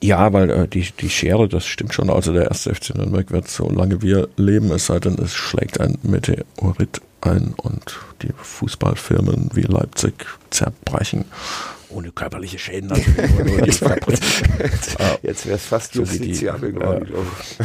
Ja, 0.04 0.34
weil 0.34 0.50
äh, 0.50 0.68
die, 0.68 0.86
die 1.00 1.10
Schere, 1.10 1.48
das 1.48 1.66
stimmt 1.66 1.94
schon. 1.94 2.10
Also 2.10 2.34
der 2.34 2.48
erste 2.48 2.76
FC 2.76 2.94
Nürnberg 2.94 3.32
wird, 3.32 3.48
solange 3.48 4.02
wir 4.02 4.28
leben, 4.36 4.70
es 4.72 4.88
sei 4.88 5.00
denn, 5.00 5.18
es 5.18 5.34
schlägt 5.34 5.80
ein 5.80 5.98
Meteorit 6.04 7.00
ein 7.22 7.54
und 7.56 8.00
die 8.22 8.34
Fußballfirmen 8.36 9.52
wie 9.54 9.62
Leipzig 9.62 10.14
zerbrechen. 10.50 11.24
Ohne 11.94 12.12
körperliche 12.12 12.58
Schäden 12.60 12.90
natürlich. 12.90 13.30
nur- 13.36 13.58
nur 13.58 13.68
Fabrik. 13.74 14.20
Äh, 14.60 14.70
Jetzt 15.22 15.46
wäre 15.46 15.56
es 15.58 15.66
fast 15.66 15.94
So 15.94 16.02
wie 16.12 16.18
die, 16.18 16.30
justiziabel 16.30 16.70
äh, 16.70 16.74
geworden, 16.74 17.06
glaube 17.06 17.26
ich. 17.42 17.58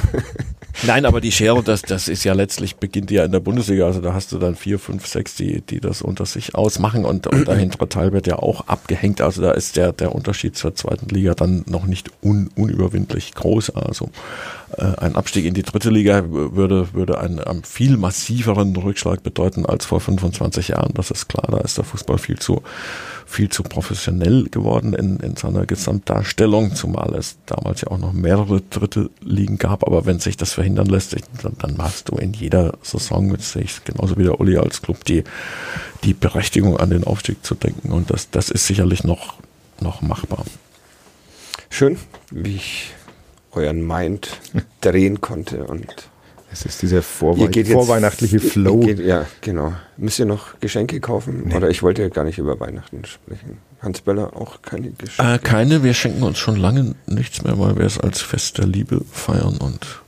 Nein, 0.86 1.06
aber 1.06 1.20
die 1.20 1.32
Schere, 1.32 1.60
das, 1.64 1.82
das 1.82 2.06
ist 2.06 2.22
ja 2.22 2.34
letztlich, 2.34 2.76
beginnt 2.76 3.10
ja 3.10 3.24
in 3.24 3.32
der 3.32 3.40
Bundesliga. 3.40 3.86
Also 3.86 4.00
da 4.00 4.12
hast 4.14 4.30
du 4.30 4.38
dann 4.38 4.54
vier, 4.54 4.78
fünf, 4.78 5.06
sechs, 5.08 5.34
die, 5.34 5.60
die 5.60 5.80
das 5.80 6.02
unter 6.02 6.24
sich 6.24 6.54
ausmachen 6.54 7.04
und, 7.04 7.26
und 7.26 7.48
der 7.48 7.56
hintere 7.56 7.88
Teil 7.88 8.12
wird 8.12 8.28
ja 8.28 8.36
auch 8.36 8.68
abgehängt. 8.68 9.20
Also 9.20 9.42
da 9.42 9.50
ist 9.52 9.76
der, 9.76 9.92
der 9.92 10.14
Unterschied 10.14 10.56
zur 10.56 10.76
zweiten 10.76 11.08
Liga 11.08 11.34
dann 11.34 11.64
noch 11.66 11.84
nicht 11.86 12.10
un, 12.22 12.50
unüberwindlich 12.54 13.34
groß. 13.34 13.70
Also 13.70 14.10
äh, 14.76 14.84
ein 14.98 15.16
Abstieg 15.16 15.46
in 15.46 15.54
die 15.54 15.62
dritte 15.64 15.90
Liga 15.90 16.22
würde, 16.30 16.92
würde 16.94 17.18
einen, 17.18 17.40
einen 17.40 17.64
viel 17.64 17.96
massiveren 17.96 18.76
Rückschlag 18.76 19.24
bedeuten 19.24 19.66
als 19.66 19.84
vor 19.84 20.00
25 20.00 20.68
Jahren. 20.68 20.92
Das 20.94 21.10
ist 21.10 21.28
klar, 21.28 21.48
da 21.50 21.58
ist 21.58 21.76
der 21.76 21.84
Fußball 21.84 22.18
viel 22.18 22.38
zu, 22.38 22.62
viel 23.28 23.50
zu 23.50 23.62
professionell 23.62 24.44
geworden 24.44 24.94
in, 24.94 25.18
in 25.18 25.36
seiner 25.36 25.66
Gesamtdarstellung, 25.66 26.74
zumal 26.74 27.14
es 27.14 27.36
damals 27.44 27.82
ja 27.82 27.88
auch 27.88 27.98
noch 27.98 28.14
mehrere 28.14 28.62
dritte 28.62 29.10
Ligen 29.20 29.58
gab. 29.58 29.86
Aber 29.86 30.06
wenn 30.06 30.18
sich 30.18 30.38
das 30.38 30.54
verhindern 30.54 30.86
lässt, 30.86 31.14
dann, 31.42 31.52
dann 31.58 31.76
hast 31.78 32.08
du 32.08 32.16
in 32.16 32.32
jeder 32.32 32.78
Saison, 32.82 33.30
jetzt 33.32 33.52
sehe 33.52 33.62
ich 33.62 33.84
genauso 33.84 34.16
wie 34.16 34.22
der 34.22 34.40
Uli 34.40 34.56
als 34.56 34.80
Club, 34.80 35.04
die, 35.04 35.24
die 36.04 36.14
Berechtigung 36.14 36.78
an 36.78 36.88
den 36.88 37.04
Aufstieg 37.04 37.44
zu 37.44 37.54
denken. 37.54 37.92
Und 37.92 38.10
das, 38.10 38.30
das 38.30 38.48
ist 38.48 38.66
sicherlich 38.66 39.04
noch, 39.04 39.34
noch 39.78 40.00
machbar. 40.00 40.46
Schön, 41.68 41.98
wie 42.30 42.56
ich 42.56 42.94
euren 43.52 43.86
Mind 43.86 44.40
drehen 44.80 45.20
konnte 45.20 45.64
und 45.64 46.08
Es 46.50 46.64
ist 46.64 46.80
dieser 46.82 47.02
Vorwe 47.02 47.40
Ihr 47.42 47.48
geht 47.48 47.66
jetzt- 47.68 47.74
vorweihnachtliche 47.74 48.40
Flow. 48.40 48.80
Ihr 48.80 48.94
geht, 48.94 49.06
ja, 49.06 49.26
genau. 49.42 49.74
Müsst 49.96 50.18
ihr 50.18 50.24
noch 50.26 50.58
Geschenke 50.60 50.98
kaufen? 51.00 51.52
Oder 51.54 51.68
ich 51.68 51.82
wollte 51.82 52.02
ja 52.02 52.08
gar 52.08 52.24
nicht 52.24 52.38
über 52.38 52.58
Weihnachten 52.58 53.04
sprechen. 53.04 53.58
Hans 53.82 54.00
Böller 54.00 54.34
auch 54.34 54.62
keine 54.62 54.90
Geschenke. 54.90 55.34
Äh, 55.34 55.38
keine, 55.38 55.82
wir 55.84 55.94
schenken 55.94 56.22
uns 56.22 56.38
schon 56.38 56.56
lange 56.56 56.94
nichts 57.06 57.42
mehr, 57.44 57.58
weil 57.58 57.76
wir 57.76 57.84
es 57.84 57.98
als 58.00 58.20
Fest 58.22 58.58
der 58.58 58.66
Liebe 58.66 59.02
feiern 59.12 59.58
und 59.58 60.00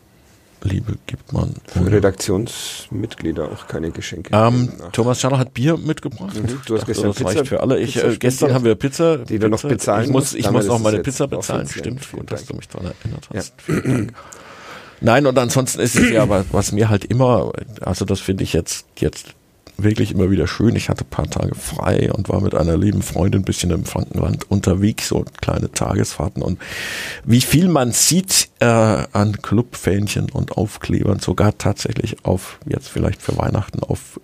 Liebe 0.63 0.97
gibt 1.07 1.33
man. 1.33 1.55
Für 1.67 1.91
Redaktionsmitglieder 1.91 3.45
auch 3.51 3.67
keine 3.67 3.91
Geschenke. 3.91 4.31
Ähm, 4.35 4.71
Thomas 4.93 5.21
Schaller 5.21 5.39
hat 5.39 5.55
Bier 5.55 5.77
mitgebracht. 5.77 6.35
Mhm, 6.35 6.61
du 6.67 6.77
hast 6.77 6.87
gestern 6.87 7.07
das 7.09 7.17
Pizza- 7.17 7.29
reicht 7.31 7.49
für 7.49 7.61
alle. 7.61 7.79
Ich, 7.81 7.95
Pizza 7.95 8.09
äh, 8.09 8.17
gestern 8.17 8.55
haben 8.55 8.65
wir 8.65 8.75
Pizza. 8.75 9.19
die 9.19 9.39
du 9.39 9.49
noch 9.49 9.59
Pizza. 9.59 9.69
bezahlen 9.69 10.05
Ich 10.05 10.11
muss, 10.11 10.35
ich 10.35 10.51
muss 10.51 10.67
noch 10.67 10.79
meine 10.79 10.99
Pizza 11.01 11.27
bezahlen. 11.29 11.67
Stimmt, 11.69 12.11
gut, 12.13 12.31
dass 12.31 12.45
du 12.47 12.57
mich 12.57 12.69
daran 12.69 12.93
erinnert 13.03 13.29
hast. 13.35 13.55
Vielen 13.63 13.83
Dank. 13.85 14.13
Nein, 15.01 15.27
und 15.27 15.39
ansonsten 15.39 15.81
ist 15.81 15.97
es 15.97 16.11
ja, 16.11 16.29
was, 16.51 16.73
mir 16.73 16.89
halt 16.89 17.05
immer, 17.05 17.53
also 17.81 18.05
das 18.05 18.21
finde 18.21 18.45
ich 18.45 18.53
jetzt, 18.53 18.85
jetzt 18.99 19.35
wirklich 19.83 20.13
immer 20.13 20.31
wieder 20.31 20.47
schön. 20.47 20.77
Ich 20.77 20.89
hatte 20.89 21.05
ein 21.05 21.11
paar 21.11 21.29
Tage 21.31 21.55
frei 21.55 22.13
und 22.13 22.29
war 22.29 22.41
mit 22.41 22.55
einer 22.55 22.77
lieben 22.77 23.03
Freundin 23.03 23.43
ein 23.43 23.45
bisschen 23.45 23.71
im 23.71 23.85
Frankenland 23.85 24.51
unterwegs, 24.51 25.09
so 25.09 25.25
kleine 25.41 25.73
Tagesfahrten. 25.73 26.43
Und 26.43 26.59
wie 27.25 27.41
viel 27.41 27.69
man 27.69 27.93
sieht 27.93 28.49
äh, 28.61 28.67
an 28.67 29.41
Clubfähnchen 29.43 30.31
und 30.31 30.53
Aufklebern, 30.57 31.19
sogar 31.19 31.57
tatsächlich 31.57 32.25
auf, 32.25 32.59
jetzt 32.67 32.89
vielleicht 32.89 33.23
für 33.23 33.37
Weihnachten, 33.39 33.83
auf 33.83 34.21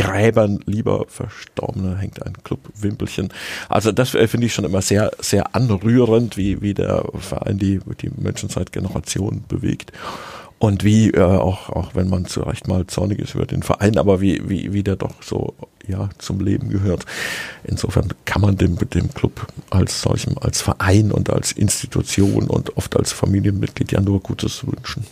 Gräbern 0.00 0.60
lieber 0.64 1.04
Verstorbene 1.08 1.98
hängt 1.98 2.24
ein 2.24 2.32
Clubwimpelchen. 2.42 3.28
Also 3.68 3.92
das 3.92 4.14
äh, 4.14 4.26
finde 4.28 4.46
ich 4.46 4.54
schon 4.54 4.64
immer 4.64 4.80
sehr, 4.80 5.10
sehr 5.20 5.54
anrührend, 5.54 6.38
wie, 6.38 6.62
wie 6.62 6.72
der 6.72 7.04
Verein 7.18 7.58
die, 7.58 7.80
die 8.00 8.10
Menschen 8.16 8.48
seit 8.48 8.72
Generationen 8.72 9.44
bewegt. 9.46 9.92
Und 10.58 10.84
wie, 10.84 11.10
äh, 11.10 11.20
auch, 11.20 11.68
auch 11.68 11.94
wenn 11.94 12.08
man 12.08 12.24
zu 12.24 12.40
Recht 12.40 12.66
mal 12.66 12.86
zornig 12.86 13.18
ist 13.18 13.34
über 13.34 13.44
den 13.44 13.62
Verein, 13.62 13.98
aber 13.98 14.22
wie, 14.22 14.48
wie, 14.48 14.72
wie 14.72 14.82
der 14.82 14.96
doch 14.96 15.22
so, 15.22 15.54
ja, 15.86 16.08
zum 16.16 16.40
Leben 16.40 16.70
gehört. 16.70 17.04
Insofern 17.64 18.08
kann 18.24 18.40
man 18.40 18.56
dem, 18.56 18.76
dem 18.76 19.12
Club 19.12 19.46
als 19.68 20.00
solchem, 20.00 20.36
als 20.40 20.62
Verein 20.62 21.12
und 21.12 21.28
als 21.28 21.52
Institution 21.52 22.44
und 22.44 22.76
oft 22.78 22.96
als 22.96 23.12
Familienmitglied 23.12 23.92
ja 23.92 24.00
nur 24.00 24.20
Gutes 24.20 24.66
wünschen. 24.66 25.04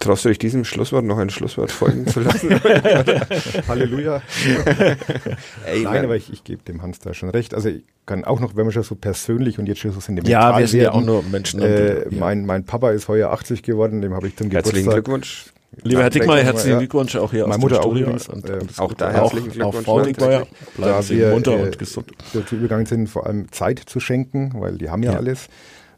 Traust 0.00 0.24
du 0.24 0.28
dich 0.28 0.38
diesem 0.38 0.64
Schlusswort 0.64 1.04
noch 1.04 1.18
ein 1.18 1.28
Schlusswort 1.30 1.72
folgen 1.72 2.06
zu 2.06 2.20
lassen? 2.20 2.50
Halleluja. 3.68 4.22
Ey, 5.66 5.82
Nein, 5.82 6.04
aber 6.04 6.16
ich, 6.16 6.32
ich 6.32 6.44
gebe 6.44 6.62
dem 6.62 6.82
Hans 6.82 6.98
da 7.00 7.14
schon 7.14 7.30
recht. 7.30 7.54
Also 7.54 7.68
ich 7.70 7.82
kann 8.06 8.24
auch 8.24 8.40
noch, 8.40 8.56
wenn 8.56 8.64
wir 8.66 8.72
schon 8.72 8.82
so 8.84 8.94
persönlich 8.94 9.58
und 9.58 9.66
jetzt 9.66 9.80
schon 9.80 9.92
so 9.92 10.00
sentimental 10.00 10.30
Ja, 10.52 10.58
wir 10.58 10.68
sind 10.68 10.80
ja 10.82 10.92
auch 10.92 11.02
nur 11.02 11.22
Menschen. 11.24 11.60
Äh, 11.62 12.04
und, 12.06 12.12
ja. 12.12 12.18
mein, 12.20 12.46
mein 12.46 12.64
Papa 12.64 12.90
ist 12.92 13.08
heuer 13.08 13.30
80 13.30 13.62
geworden, 13.62 14.00
dem 14.00 14.14
habe 14.14 14.28
ich 14.28 14.36
zum 14.36 14.50
Herzlichen 14.50 14.76
Geburtstag. 14.84 15.04
Glückwunsch. 15.04 15.46
Lieber 15.82 16.02
Herr 16.02 16.10
Dickmeyer, 16.10 16.44
herzlichen 16.44 16.70
Ja. 16.72 16.78
Glückwunsch 16.78 17.14
auch 17.16 17.30
hier 17.30 17.42
Meine 17.46 17.56
aus 17.56 17.60
Mutter 17.60 17.74
dem 17.76 17.80
auch 17.80 17.84
Studio. 17.90 18.02
übrigens, 18.06 18.28
Und 18.28 18.48
äh, 18.48 18.58
auch 18.78 18.92
da 18.94 19.08
auch, 19.08 19.12
herzlichen 19.34 19.62
auch 19.62 19.70
Glückwunsch 19.72 19.84
Frau 19.84 20.00
Dickmeyer, 20.00 20.46
bleiben 20.76 20.92
Da 20.94 21.02
Sie 21.02 21.18
wir 21.18 21.30
munter 21.30 21.58
äh, 21.58 21.62
und 21.62 21.78
gesund. 21.78 22.10
dazu 22.32 22.54
übergegangen 22.54 22.86
sind, 22.86 23.08
vor 23.08 23.26
allem 23.26 23.52
Zeit 23.52 23.78
zu 23.84 24.00
schenken, 24.00 24.52
weil 24.56 24.78
die 24.78 24.88
haben 24.88 25.02
ja, 25.02 25.12
Ja. 25.12 25.18
alles. 25.18 25.48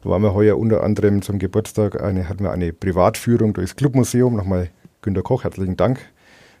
Waren 0.09 0.21
wir 0.21 0.33
heuer 0.33 0.57
unter 0.57 0.83
anderem 0.83 1.21
zum 1.21 1.39
Geburtstag 1.39 2.01
eine, 2.01 2.27
hatten 2.27 2.43
wir 2.43 2.51
eine 2.51 2.73
Privatführung 2.73 3.53
durchs 3.53 3.75
Clubmuseum. 3.75 4.35
Nochmal 4.35 4.69
Günter 5.01 5.21
Koch, 5.21 5.43
herzlichen 5.43 5.77
Dank 5.77 5.99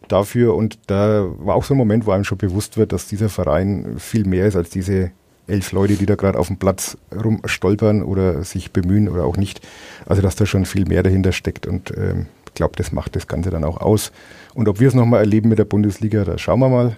dafür. 0.07 0.55
Und 0.55 0.79
da 0.87 1.27
war 1.39 1.55
auch 1.55 1.63
so 1.63 1.73
ein 1.73 1.77
Moment, 1.77 2.05
wo 2.05 2.11
einem 2.11 2.23
schon 2.23 2.37
bewusst 2.37 2.77
wird, 2.77 2.91
dass 2.91 3.07
dieser 3.07 3.29
Verein 3.29 3.95
viel 3.97 4.25
mehr 4.25 4.47
ist 4.47 4.55
als 4.55 4.69
diese 4.69 5.11
elf 5.47 5.71
Leute, 5.71 5.95
die 5.95 6.05
da 6.05 6.15
gerade 6.15 6.39
auf 6.39 6.47
dem 6.47 6.57
Platz 6.57 6.97
rumstolpern 7.13 8.03
oder 8.03 8.43
sich 8.43 8.71
bemühen 8.71 9.09
oder 9.09 9.25
auch 9.25 9.37
nicht. 9.37 9.67
Also 10.05 10.21
dass 10.21 10.35
da 10.35 10.45
schon 10.45 10.65
viel 10.65 10.85
mehr 10.85 11.03
dahinter 11.03 11.31
steckt 11.31 11.67
und 11.67 11.91
ähm, 11.97 12.27
glaube, 12.61 12.75
das 12.75 12.91
macht 12.91 13.15
das 13.15 13.27
Ganze 13.27 13.49
dann 13.49 13.63
auch 13.63 13.77
aus. 13.77 14.11
Und 14.53 14.67
ob 14.69 14.79
wir 14.79 14.87
es 14.87 14.93
nochmal 14.93 15.21
erleben 15.21 15.49
mit 15.49 15.59
der 15.59 15.65
Bundesliga, 15.65 16.23
da 16.23 16.37
schauen 16.37 16.59
wir 16.59 16.69
mal. 16.69 16.97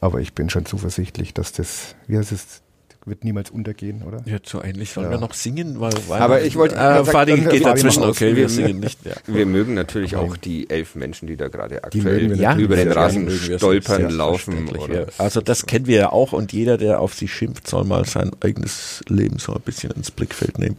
Aber 0.00 0.20
ich 0.20 0.34
bin 0.34 0.50
schon 0.50 0.66
zuversichtlich, 0.66 1.34
dass 1.34 1.52
das, 1.52 1.96
wie 2.06 2.16
heißt 2.16 2.30
es, 2.30 2.62
wird 3.06 3.22
niemals 3.24 3.50
untergehen, 3.50 4.02
oder? 4.02 4.22
Ja, 4.26 4.38
so 4.44 4.62
ähnlich. 4.62 4.90
Sollen 4.92 5.06
Ja. 5.06 5.12
wir 5.12 5.18
noch 5.20 5.34
singen? 5.34 5.78
Weil, 5.80 5.92
weil 6.08 6.20
Aber 6.22 6.42
ich 6.42 6.56
wollte- 6.56 6.76
Äh, 6.76 7.04
Fadi 7.04 7.32
dann- 7.36 7.48
geht 7.50 7.64
dazwischen. 7.64 8.02
Okay, 8.04 8.28
wir 8.30 8.36
Wir- 8.36 8.48
singen 8.48 8.80
nicht. 8.80 9.04
Ja. 9.04 9.12
Wir 9.26 9.46
mögen 9.46 9.74
natürlich 9.74 10.16
auch 10.16 10.36
die 10.36 10.70
elf 10.70 10.94
Menschen, 10.94 11.26
die 11.26 11.36
da 11.36 11.48
gerade 11.48 11.84
aktuell 11.84 12.34
Ja, 12.38 12.56
über 12.56 12.76
den 12.76 12.92
Rasen 12.92 13.30
stolpern, 13.30 14.10
laufen. 14.10 14.68
Oder 14.68 15.00
ja. 15.02 15.06
Also 15.18 15.40
das 15.40 15.66
kennen 15.66 15.86
wir 15.86 15.96
ja 15.98 16.12
auch 16.12 16.32
und 16.32 16.52
jeder, 16.52 16.78
der 16.78 17.00
auf 17.00 17.14
sie 17.14 17.28
schimpft, 17.28 17.68
soll 17.68 17.84
mal 17.84 18.04
sein 18.06 18.30
eigenes 18.42 19.02
Leben 19.08 19.38
so 19.38 19.52
ein 19.54 19.60
bisschen 19.60 19.90
ins 19.92 20.10
Blickfeld 20.10 20.58
nehmen. 20.58 20.76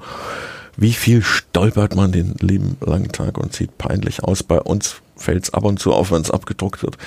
Wie 0.77 0.93
viel 0.93 1.21
stolpert 1.21 1.95
man 1.95 2.11
den 2.11 2.35
lieben 2.39 2.77
langen 2.81 3.11
Tag 3.11 3.37
und 3.37 3.53
sieht 3.53 3.77
peinlich 3.77 4.23
aus. 4.23 4.43
Bei 4.43 4.59
uns 4.59 4.95
fällt 5.15 5.45
es 5.45 5.53
ab 5.53 5.63
und 5.63 5.79
zu 5.79 5.93
auf, 5.93 6.11
wenn 6.11 6.21
es 6.21 6.31
abgedruckt 6.31 6.83
wird. 6.83 6.97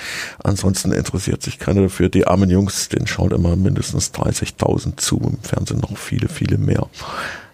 Ansonsten 0.43 0.91
interessiert 0.91 1.43
sich 1.43 1.59
keiner 1.59 1.83
dafür. 1.83 2.09
Die 2.09 2.25
armen 2.25 2.49
Jungs, 2.49 2.89
denen 2.89 3.07
schaut 3.07 3.33
immer 3.33 3.55
mindestens 3.55 4.11
30.000 4.13 4.97
zu, 4.97 5.17
im 5.19 5.37
Fernsehen 5.43 5.79
noch 5.79 5.97
viele, 5.97 6.27
viele 6.27 6.57
mehr. 6.57 6.87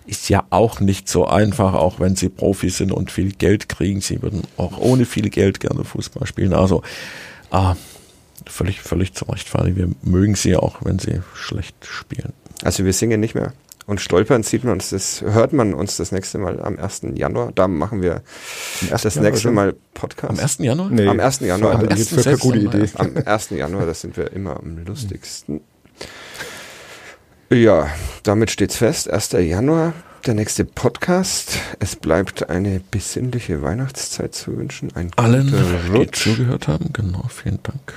Ist 0.06 0.30
ja 0.30 0.44
auch 0.52 0.80
nicht 0.80 1.10
so 1.10 1.28
einfach, 1.28 1.74
auch 1.74 2.00
wenn 2.00 2.16
sie 2.16 2.30
Profis 2.30 2.78
sind 2.78 2.92
und 2.92 3.12
viel 3.12 3.32
Geld 3.34 3.70
kriegen. 3.70 4.02
Sie 4.02 4.22
würden 4.22 4.44
auch 4.56 4.78
ohne 4.78 5.06
viel 5.06 5.30
Geld 5.30 5.60
gerne 5.60 5.84
Fußball 5.84 6.28
spielen. 6.28 6.54
Also, 6.54 6.84
ah, 7.50 7.76
völlig, 8.46 8.82
völlig 8.82 9.14
zu 9.14 9.26
Recht. 9.26 9.52
Wir 9.54 9.90
mögen 10.04 10.36
sie 10.36 10.56
auch, 10.56 10.78
wenn 10.84 11.00
sie 11.00 11.22
schlecht 11.34 11.76
spielen. 11.82 12.34
Also 12.64 12.86
wir 12.86 12.94
singen 12.94 13.20
nicht 13.20 13.36
mehr. 13.36 13.54
Und 13.88 14.02
stolpern 14.02 14.42
sieht 14.42 14.64
man 14.64 14.74
uns 14.74 14.90
das, 14.90 15.22
hört 15.22 15.54
man 15.54 15.74
uns 15.76 15.98
das 15.98 16.12
nächste 16.12 16.40
Mal 16.40 16.60
am 16.60 16.80
1. 16.80 17.02
Januar. 17.14 17.52
Da 17.54 17.68
machen 17.68 18.02
wir 18.02 18.24
das 18.90 19.04
Januar 19.04 19.32
nächste? 19.32 19.52
Mal 19.52 19.76
Podcast. 19.94 20.32
Am 20.32 20.40
1. 20.40 20.58
Januar? 20.60 20.90
Nee, 20.90 21.08
Am 21.08 21.20
1. 21.20 21.42
Januar. 21.42 21.76
Am 21.76 21.86
ich 21.92 22.00
jetzt 22.00 22.10
für 22.10 22.16
1. 22.18 22.24
keine 22.26 22.38
gute. 22.38 22.58
Idee. 22.58 22.90
Am 22.96 23.12
1. 23.24 23.50
Januar, 23.52 23.86
das 23.86 24.02
sind 24.02 24.18
wir 24.18 24.34
immer 24.34 24.58
am 24.58 24.84
lustigsten. 24.86 25.62
Ja, 27.52 27.90
damit 28.24 28.50
steht's 28.50 28.78
fest. 28.78 29.08
1. 29.08 29.34
Januar, 29.34 29.94
der 30.26 30.34
nächste 30.34 30.66
Podcast. 30.66 31.60
Es 31.80 31.96
bleibt 31.96 32.50
eine 32.50 32.82
besinnliche 32.90 33.62
Weihnachtszeit 33.62 34.34
zu 34.34 34.58
wünschen. 34.58 34.96
Ein 34.96 35.12
Allen, 35.16 35.54
die 35.94 36.10
zugehört 36.10 36.68
haben, 36.68 36.92
genau, 36.92 37.26
vielen 37.30 37.62
Dank. 37.62 37.94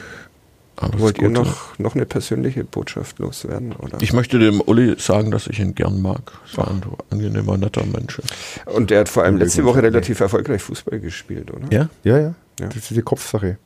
Alles 0.81 1.01
Wollt 1.01 1.19
ihr 1.19 1.29
Gute. 1.29 1.41
noch, 1.41 1.79
noch 1.79 1.95
eine 1.97 2.07
persönliche 2.07 2.63
Botschaft 2.63 3.19
loswerden? 3.19 3.73
Oder? 3.73 3.99
Ich 4.01 4.13
möchte 4.13 4.39
dem 4.39 4.61
Uli 4.61 4.95
sagen, 4.99 5.31
dass 5.33 5.49
ich 5.49 5.59
ihn 5.59 5.75
gern 5.75 6.01
mag. 6.01 6.33
So 6.47 6.63
ein 6.63 6.83
angenehmer, 7.11 7.57
netter 7.59 7.85
Mensch. 7.85 8.21
Und 8.67 8.91
der 8.91 9.01
hat 9.01 9.09
vor 9.09 9.25
allem 9.25 9.39
letzte. 9.39 9.65
Woche 9.65 9.83
relativ 9.83 10.21
erfolgreich 10.21 10.63
Fußball 10.63 11.01
gespielt, 11.01 11.51
oder? 11.51 11.67
Ja? 11.73 11.89
Ja, 12.05 12.19
ja, 12.19 12.35
Ja. 12.61 12.67
Das 12.69 12.77
ist 12.77 12.91
die 12.91 13.03
Kopfsache. 13.03 13.59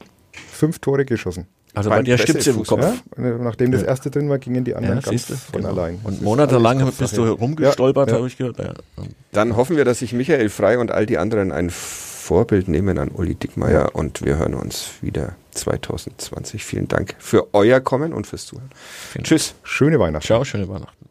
Fünf 0.50 0.78
Tore 0.78 1.04
geschossen. 1.04 1.46
Also 1.74 1.88
Beim 1.90 2.00
bei 2.00 2.02
dir 2.04 2.18
stimmt's 2.18 2.46
im. 2.46 2.64
Kopf. 2.64 2.82
Ja? 2.82 2.94
Nachdem 3.38 3.72
das 3.72 3.82
erste 3.82 4.10
drin 4.10 4.28
war, 4.28 4.38
gingen 4.38 4.64
die 4.64 4.74
anderen 4.74 4.96
Ja, 4.96 5.00
ganz 5.02 5.26
siehste, 5.26 5.36
von 5.36 5.62
genau. 5.62 5.72
allein. 5.74 6.00
Das 6.04 6.12
Und 6.14 6.22
monatelang 6.22 6.78
bist 6.84 6.98
du 6.98 7.04
Kopfsache. 7.04 7.30
rumgestolpert, 7.30 8.08
Ja, 8.08 8.12
ja. 8.14 8.18
habe 8.18 8.26
ich 8.28 8.36
gehört. 8.36 8.58
Ja. 8.58 8.72
Dann 9.32 9.56
hoffen 9.56 9.76
wir, 9.76 9.84
dass 9.86 10.00
sich 10.00 10.12
Michael 10.12 10.48
Frei 10.50 10.78
und 10.78 10.90
all 10.90 11.06
die 11.06 11.16
anderen 11.18 11.50
ein 11.52 11.70
Vorbild 11.70 12.68
nehmen 12.68 12.98
an 12.98 13.08
Uli 13.08 13.34
Dickmeyer 13.34 13.94
und 13.94 14.22
wir 14.22 14.36
hören 14.36 14.52
uns 14.54 14.90
wieder 15.00 15.34
2020. 15.52 16.64
Vielen 16.64 16.88
Dank 16.88 17.14
für 17.18 17.54
euer 17.54 17.80
Kommen 17.80 18.12
und 18.12 18.26
fürs 18.26 18.46
Zuhören. 18.46 18.70
Vielen 19.12 19.24
Tschüss. 19.24 19.54
Schöne 19.62 19.98
Weihnachten. 19.98 20.26
Ciao, 20.26 20.44
schöne 20.44 20.68
Weihnachten. 20.68 21.02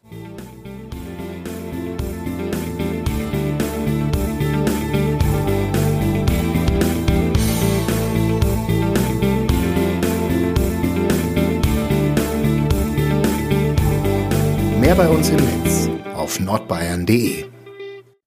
Mehr 14.79 14.95
bei 14.95 15.07
uns 15.07 15.29
im 15.29 15.37
Netz 15.37 15.89
auf 16.15 16.39
nordbayern.de 16.39 17.50